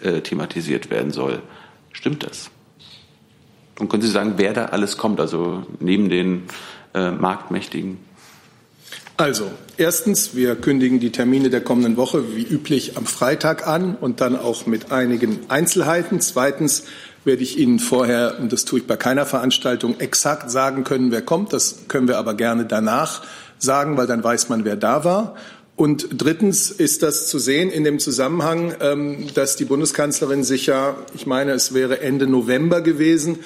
äh, 0.01 0.22
thematisiert 0.22 0.89
werden 0.89 1.11
soll. 1.11 1.41
Stimmt 1.93 2.24
das? 2.24 2.49
Und 3.80 3.89
können 3.89 4.03
Sie 4.03 4.09
sagen, 4.09 4.34
wer 4.38 4.53
da 4.53 4.66
alles 4.66 4.97
kommt, 4.97 5.20
also 5.20 5.66
neben 5.80 6.09
den 6.09 6.43
äh, 6.93 7.11
Marktmächtigen? 7.11 7.97
Also, 9.24 9.49
erstens, 9.78 10.36
wir 10.36 10.53
kündigen 10.57 10.99
die 10.99 11.13
Termine 11.13 11.49
der 11.49 11.61
kommenden 11.61 11.95
Woche 11.95 12.36
wie 12.36 12.43
üblich 12.43 12.97
am 12.97 13.05
Freitag 13.05 13.65
an 13.65 13.95
und 13.95 14.19
dann 14.19 14.36
auch 14.36 14.65
mit 14.65 14.91
einigen 14.91 15.39
Einzelheiten. 15.47 16.19
Zweitens 16.19 16.84
werde 17.24 17.41
ich 17.41 17.57
Ihnen 17.57 17.80
vorher, 17.80 18.36
und 18.41 18.51
das 18.51 18.65
tue 18.65 18.80
ich 18.80 18.86
bei 18.86 18.97
keiner 18.97 19.26
Veranstaltung, 19.26 19.97
exakt 20.01 20.51
sagen 20.51 20.84
können, 20.84 21.09
wer 21.11 21.21
kommt. 21.21 21.53
Das 21.53 21.88
können 21.88 22.09
wir 22.09 22.17
aber 22.17 22.34
gerne 22.34 22.65
danach 22.65 23.24
sagen, 23.59 23.95
weil 23.95 24.07
dann 24.07 24.21
weiß 24.21 24.49
man, 24.49 24.65
wer 24.65 24.76
da 24.76 25.05
war. 25.05 25.38
Und 25.78 26.09
drittens 26.11 26.69
ist 26.69 27.01
das 27.01 27.30
zu 27.30 27.39
sehen 27.39 27.71
in 27.71 27.86
dem 27.86 27.99
Zusammenhang, 27.99 28.76
ähm, 28.82 29.28
dass 29.36 29.55
die 29.55 29.63
Bundeskanzlerin 29.63 30.43
sich 30.43 30.65
ja, 30.65 30.97
ich 31.15 31.26
meine, 31.26 31.53
es 31.53 31.74
wäre 31.74 32.01
Ende 32.01 32.28
November 32.28 32.82
gewesen, 32.82 33.39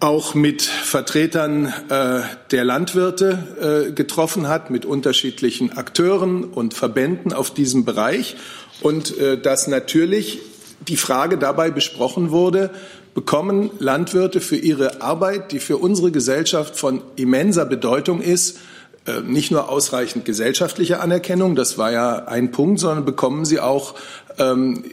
auch 0.00 0.34
mit 0.34 0.62
Vertretern 0.62 1.72
äh, 1.88 2.20
der 2.50 2.64
Landwirte 2.64 3.86
äh, 3.88 3.92
getroffen 3.92 4.48
hat, 4.48 4.70
mit 4.70 4.86
unterschiedlichen 4.86 5.76
Akteuren 5.76 6.44
und 6.44 6.74
Verbänden 6.74 7.32
auf 7.32 7.52
diesem 7.52 7.84
Bereich. 7.84 8.36
Und 8.80 9.18
äh, 9.18 9.40
dass 9.40 9.66
natürlich 9.66 10.40
die 10.86 10.96
Frage 10.96 11.36
dabei 11.36 11.70
besprochen 11.70 12.30
wurde, 12.30 12.70
bekommen 13.14 13.70
Landwirte 13.80 14.40
für 14.40 14.56
ihre 14.56 15.02
Arbeit, 15.02 15.50
die 15.50 15.58
für 15.58 15.78
unsere 15.78 16.12
Gesellschaft 16.12 16.76
von 16.76 17.02
immenser 17.16 17.66
Bedeutung 17.66 18.20
ist, 18.20 18.58
äh, 19.06 19.20
nicht 19.22 19.50
nur 19.50 19.68
ausreichend 19.68 20.24
gesellschaftliche 20.24 21.00
Anerkennung, 21.00 21.56
das 21.56 21.76
war 21.76 21.90
ja 21.90 22.26
ein 22.26 22.52
Punkt, 22.52 22.78
sondern 22.78 23.04
bekommen 23.04 23.44
sie 23.44 23.58
auch 23.58 23.94
ähm, 24.38 24.84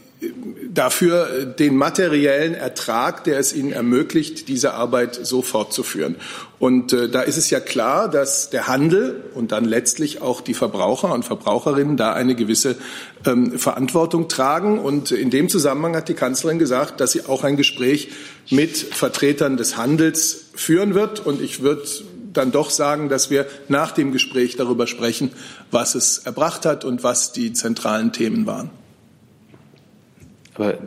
dafür 0.74 1.46
den 1.46 1.76
materiellen 1.76 2.54
Ertrag, 2.54 3.24
der 3.24 3.40
es 3.40 3.54
ihnen 3.54 3.72
ermöglicht, 3.72 4.48
diese 4.48 4.74
Arbeit 4.74 5.20
so 5.22 5.42
fortzuführen. 5.42 6.16
Und 6.60 6.94
äh, 6.94 7.10
da 7.10 7.22
ist 7.22 7.38
es 7.38 7.50
ja 7.50 7.60
klar, 7.60 8.10
dass 8.10 8.50
der 8.50 8.68
Handel 8.68 9.24
und 9.34 9.52
dann 9.52 9.66
letztlich 9.66 10.22
auch 10.22 10.42
die 10.42 10.54
Verbraucher 10.54 11.14
und 11.14 11.24
Verbraucherinnen 11.24 11.98
da 11.98 12.14
eine 12.14 12.36
gewisse 12.36 12.76
ähm, 13.26 13.58
Verantwortung 13.58 14.28
tragen. 14.28 14.80
Und 14.80 15.12
in 15.12 15.30
dem 15.30 15.50
Zusammenhang 15.50 15.96
hat 15.96 16.10
die 16.10 16.14
Kanzlerin 16.14 16.60
gesagt, 16.60 17.00
dass 17.02 17.12
sie 17.12 17.26
auch 17.26 17.44
ein 17.44 17.58
Gespräch 17.58 18.10
mit 18.50 18.78
Vertretern 18.78 19.58
des 19.58 19.78
Handels 19.78 20.46
führen 20.56 20.94
wird. 20.94 21.26
Und 21.26 21.42
ich 21.42 21.62
würde 21.62 21.84
dann 22.32 22.52
doch 22.52 22.70
sagen, 22.70 23.10
dass 23.10 23.30
wir 23.30 23.48
nach 23.68 23.92
dem 23.92 24.12
Gespräch 24.12 24.56
darüber 24.56 24.88
sprechen, 24.88 25.32
was 25.72 25.96
es 25.96 26.20
erbracht 26.20 26.66
hat 26.66 26.86
und 26.86 27.04
was 27.04 27.32
die 27.32 27.54
zentralen 27.54 28.12
Themen 28.12 28.46
waren. 28.46 28.70
Aber 30.56 30.78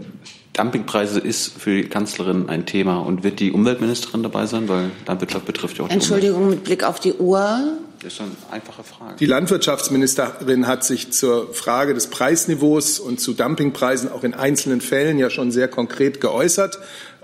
Dumpingpreise 0.55 1.21
ist 1.21 1.53
für 1.59 1.83
die 1.83 1.89
Kanzlerin 1.89 2.49
ein 2.49 2.67
Thema 2.67 2.99
und 2.99 3.23
wird 3.23 3.39
die 3.39 3.53
Umweltministerin 3.53 4.23
dabei 4.23 4.47
sein, 4.47 4.69
weil 4.69 4.91
Landwirtschaft 5.07 5.45
betrifft 5.45 5.79
ja 5.79 5.85
auch 5.85 5.89
die 5.89 5.95
Entschuldigung, 5.95 6.51
mit 6.51 6.65
Blick 6.65 6.85
auf 6.85 6.99
die 6.99 7.13
Uhr. 7.13 7.75
Das 8.03 8.15
ist 8.15 8.21
eine 8.21 8.31
einfache 8.51 8.83
Frage. 8.83 9.17
Die 9.19 9.27
Landwirtschaftsministerin 9.27 10.67
hat 10.67 10.85
sich 10.85 11.13
zur 11.13 11.53
Frage 11.53 11.95
des 11.95 12.09
Preisniveaus 12.09 12.99
und 12.99 13.21
zu 13.21 13.35
Dumpingpreisen 13.35 14.11
auch 14.11 14.25
in 14.25 14.35
einzelnen 14.35 14.81
Fällen 14.81 15.19
ja 15.19 15.31
schon 15.31 15.51
sehr 15.51 15.69
konkret 15.69 16.21
geäußert. 16.21 16.79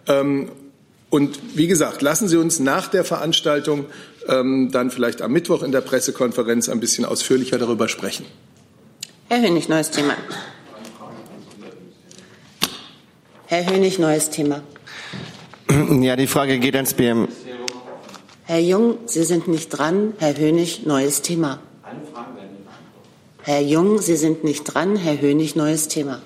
Ähm, 0.07 0.51
und 1.11 1.39
wie 1.55 1.69
gesagt, 1.69 2.03
lassen 2.03 2.29
Sie 2.29 2.37
uns 2.37 2.59
nach 2.59 2.89
der 2.89 3.05
Veranstaltung 3.05 3.87
ähm, 4.29 4.71
dann 4.73 4.91
vielleicht 4.91 5.23
am 5.23 5.33
Mittwoch 5.33 5.63
in 5.63 5.73
der 5.73 5.81
Pressekonferenz 5.81 6.69
ein 6.69 6.81
bisschen 6.81 7.05
ausführlicher 7.05 7.57
darüber 7.59 7.89
sprechen. 7.89 8.27
Herr 9.29 9.41
Hönig, 9.41 9.69
neues 9.69 9.91
Thema. 9.91 10.15
Herr 13.55 13.73
Hönig, 13.73 14.01
neues 14.01 14.31
Thema. 14.31 14.63
Ja, 16.01 16.17
die 16.17 16.27
Frage 16.27 16.59
geht 16.59 16.75
ans 16.75 16.95
BM. 16.95 17.29
Herr 18.47 18.59
Jung, 18.59 18.97
Sie 19.07 19.23
sind 19.23 19.47
nicht 19.47 19.69
dran. 19.69 20.15
Herr 20.19 20.37
Hönig, 20.37 20.87
neues 20.87 21.23
Thema. 21.23 21.61
Herr 23.45 23.61
Jung, 23.61 23.99
Sie 23.99 24.17
sind 24.17 24.43
nicht 24.43 24.65
dran. 24.65 24.97
Herr 24.97 25.21
Hönig, 25.21 25.55
neues 25.55 25.87
Thema. 25.87 26.21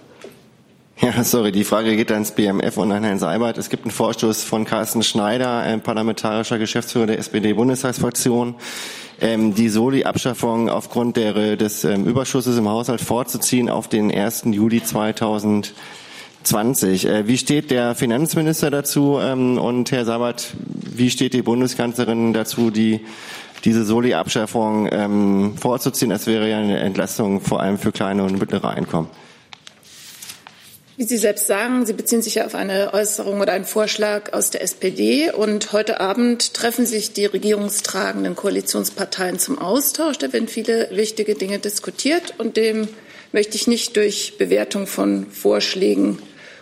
Ja, 1.03 1.22
sorry, 1.22 1.53
die 1.53 1.64
Frage 1.64 1.97
geht 1.97 2.11
ans 2.11 2.31
BMF 2.31 2.79
und 2.79 2.93
an 2.93 3.05
Herrn 3.05 3.18
Seibert. 3.18 3.59
Es 3.59 3.68
gibt 3.68 3.85
einen 3.85 3.91
Vorstoß 3.91 4.43
von 4.45 4.64
Carsten 4.64 5.03
Schneider, 5.03 5.59
ein 5.59 5.83
parlamentarischer 5.83 6.57
Geschäftsführer 6.57 7.09
der 7.09 7.18
SPD-Bundestagsfraktion, 7.18 8.55
ähm, 9.20 9.55
die 9.55 9.68
Soli-Abschaffung 9.68 10.70
aufgrund 10.70 11.18
der, 11.18 11.57
des 11.57 11.85
ähm, 11.85 12.07
Überschusses 12.07 12.57
im 12.57 12.70
Haushalt 12.70 13.03
vorzuziehen 13.03 13.68
auf 13.68 13.87
den 13.87 14.11
1. 14.11 14.45
Juli 14.47 14.83
2020. 14.83 15.74
Äh, 16.53 17.26
wie 17.26 17.38
steht 17.38 17.70
der 17.70 17.94
Finanzminister 17.94 18.70
dazu? 18.70 19.18
Ähm, 19.20 19.59
und 19.59 19.90
Herr 19.92 20.05
Seibert, 20.05 20.55
wie 20.64 21.11
steht 21.11 21.34
die 21.34 21.42
Bundeskanzlerin 21.42 22.32
dazu, 22.32 22.70
die 22.70 23.01
diese 23.64 23.84
Soli-Abschaffung 23.84 24.88
ähm, 24.90 25.57
vorzuziehen? 25.61 26.11
Das 26.11 26.26
wäre 26.26 26.49
ja 26.49 26.59
eine 26.59 26.78
Entlastung 26.78 27.40
vor 27.40 27.61
allem 27.61 27.78
für 27.78 27.92
kleine 27.92 28.24
und 28.24 28.38
mittlere 28.38 28.70
Einkommen. 28.70 29.11
Wie 30.96 31.05
Sie 31.05 31.16
selbst 31.16 31.46
sagen, 31.46 31.86
Sie 31.86 31.92
beziehen 31.92 32.22
sich 32.22 32.36
ja 32.36 32.46
auf 32.46 32.57
eine 32.57 32.92
Äußerung 32.92 33.40
oder 33.40 33.53
einen 33.53 33.64
Vorschlag 33.64 34.32
aus 34.32 34.51
der 34.51 34.62
SPD. 34.62 35.30
Und 35.30 35.72
heute 35.72 36.01
Abend 36.01 36.55
treffen 36.55 36.86
sich 36.86 37.12
die 37.12 37.26
regierungstragenden 37.26 38.34
Koalitionsparteien 38.34 39.38
zum 39.38 39.59
Austausch. 39.59 40.18
Da 40.18 40.32
werden 40.32 40.49
viele 40.49 40.88
wichtige 40.90 41.36
Dinge 41.36 41.61
diskutiert. 41.61 42.34
Und 42.38 42.57
dem 42.57 42.88
möchte 43.32 43.55
ich 43.55 43.68
nicht 43.68 43.96
durch 43.96 44.38
Bewertung 44.38 44.88
von 44.88 45.26
Vorschlägen 45.30 46.18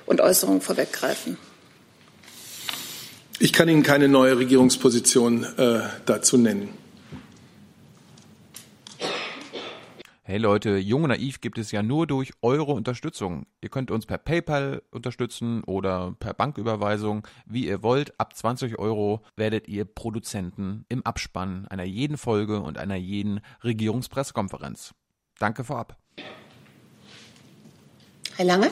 und 0.07 0.21
Äußerungen 0.21 0.61
vorweggreifen. 0.61 1.37
Ich 3.39 3.53
kann 3.53 3.69
Ihnen 3.69 3.83
keine 3.83 4.09
neue 4.09 4.39
Regierungsposition 4.39 5.45
äh, 5.45 5.81
dazu 6.07 6.39
nennen. 6.39 6.71
Hey 10.29 10.39
Leute, 10.39 10.77
Jung 10.79 11.05
und 11.05 11.11
Naiv 11.11 11.41
gibt 11.41 11.57
es 11.57 11.71
ja 11.71 11.85
nur 11.85 12.09
durch 12.09 12.33
eure 12.43 12.73
Unterstützung. 12.73 13.47
Ihr 13.61 13.69
könnt 13.69 13.93
uns 13.93 14.07
per 14.07 14.19
PayPal 14.19 14.83
unterstützen 14.91 15.63
oder 15.63 16.17
per 16.19 16.35
Banküberweisung, 16.35 17.29
wie 17.47 17.69
ihr 17.69 17.85
wollt. 17.85 18.19
Ab 18.19 18.35
20 18.35 18.77
Euro 18.81 19.23
werdet 19.37 19.69
ihr 19.69 19.85
Produzenten 19.85 20.85
im 20.89 21.07
Abspann 21.07 21.69
einer 21.69 21.85
jeden 21.85 22.17
Folge 22.17 22.61
und 22.61 22.77
einer 22.77 22.97
jeden 22.97 23.41
Regierungspressekonferenz. 23.63 24.95
Danke 25.39 25.63
vorab. 25.63 25.97
Herr 28.37 28.45
Lange? 28.45 28.71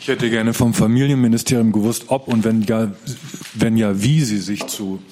Ich 0.00 0.08
hätte 0.08 0.30
gerne 0.30 0.54
vom 0.54 0.72
Familienministerium 0.72 1.70
gewusst, 1.70 2.04
ob 2.08 2.28
und 2.28 2.44
wenn 2.44 2.62
ja, 2.62 2.92
wenn 3.54 3.76
ja, 3.76 4.00
wie 4.02 4.22
Sie 4.22 4.38
sich 4.38 4.66
zu 4.66 5.02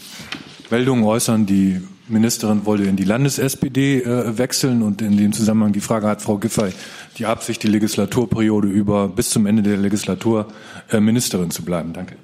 Meldungen 0.70 1.04
äußern, 1.04 1.44
die 1.44 1.82
Ministerin 2.08 2.64
wolle 2.64 2.84
in 2.84 2.96
die 2.96 3.04
Landes-SPD 3.04 4.00
äh, 4.00 4.38
wechseln 4.38 4.82
und 4.82 5.02
in 5.02 5.16
dem 5.16 5.32
Zusammenhang 5.32 5.72
die 5.72 5.80
Frage 5.80 6.06
hat 6.06 6.22
Frau 6.22 6.38
Giffey 6.38 6.72
die 7.18 7.26
Absicht, 7.26 7.62
die 7.62 7.68
Legislaturperiode 7.68 8.68
über 8.68 9.08
bis 9.08 9.30
zum 9.30 9.46
Ende 9.46 9.62
der 9.62 9.76
Legislatur 9.76 10.48
äh, 10.90 11.00
Ministerin 11.00 11.50
zu 11.50 11.62
bleiben. 11.62 11.92
Danke. 11.92 12.16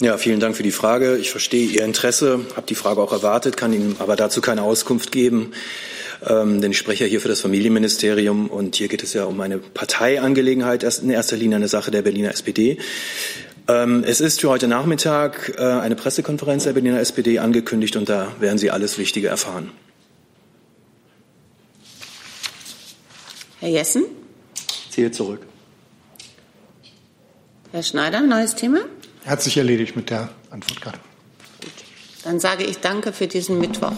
Ja, 0.00 0.16
vielen 0.16 0.38
Dank 0.38 0.56
für 0.56 0.62
die 0.62 0.70
Frage. 0.70 1.16
Ich 1.16 1.30
verstehe 1.30 1.66
Ihr 1.66 1.84
Interesse, 1.84 2.40
habe 2.54 2.66
die 2.68 2.76
Frage 2.76 3.00
auch 3.00 3.12
erwartet, 3.12 3.56
kann 3.56 3.72
Ihnen 3.72 3.96
aber 3.98 4.14
dazu 4.14 4.40
keine 4.40 4.62
Auskunft 4.62 5.10
geben, 5.10 5.50
ähm, 6.26 6.60
denn 6.60 6.72
ich 6.72 6.78
spreche 6.78 7.04
ja 7.04 7.10
hier 7.10 7.20
für 7.20 7.28
das 7.28 7.40
Familienministerium 7.40 8.48
und 8.48 8.76
hier 8.76 8.88
geht 8.88 9.02
es 9.02 9.12
ja 9.12 9.24
um 9.24 9.40
eine 9.40 9.58
Parteiangelegenheit, 9.58 10.82
in 10.82 11.10
erster 11.10 11.36
Linie 11.36 11.56
eine 11.56 11.68
Sache 11.68 11.90
der 11.90 12.02
Berliner 12.02 12.30
SPD. 12.30 12.78
Ähm, 13.68 14.02
es 14.06 14.20
ist 14.20 14.40
für 14.40 14.48
heute 14.48 14.66
Nachmittag 14.66 15.54
äh, 15.58 15.62
eine 15.62 15.94
Pressekonferenz 15.94 16.64
der 16.64 16.72
Berliner 16.72 17.00
SPD 17.00 17.38
angekündigt 17.38 17.96
und 17.96 18.08
da 18.08 18.32
werden 18.40 18.58
Sie 18.58 18.70
alles 18.70 18.98
Wichtige 18.98 19.28
erfahren. 19.28 19.70
Herr 23.60 23.68
Jessen? 23.68 24.04
Ziehe 24.90 25.10
zurück. 25.10 25.40
Herr 27.72 27.82
Schneider, 27.82 28.22
neues 28.22 28.54
Thema? 28.54 28.78
Hat 29.26 29.42
sich 29.42 29.58
erledigt 29.58 29.94
mit 29.96 30.08
der 30.10 30.30
Antwort 30.50 30.80
gerade. 30.80 30.98
Dann 32.24 32.40
sage 32.40 32.64
ich 32.64 32.78
danke 32.78 33.12
für 33.12 33.26
diesen 33.26 33.58
Mittwoch. 33.58 33.92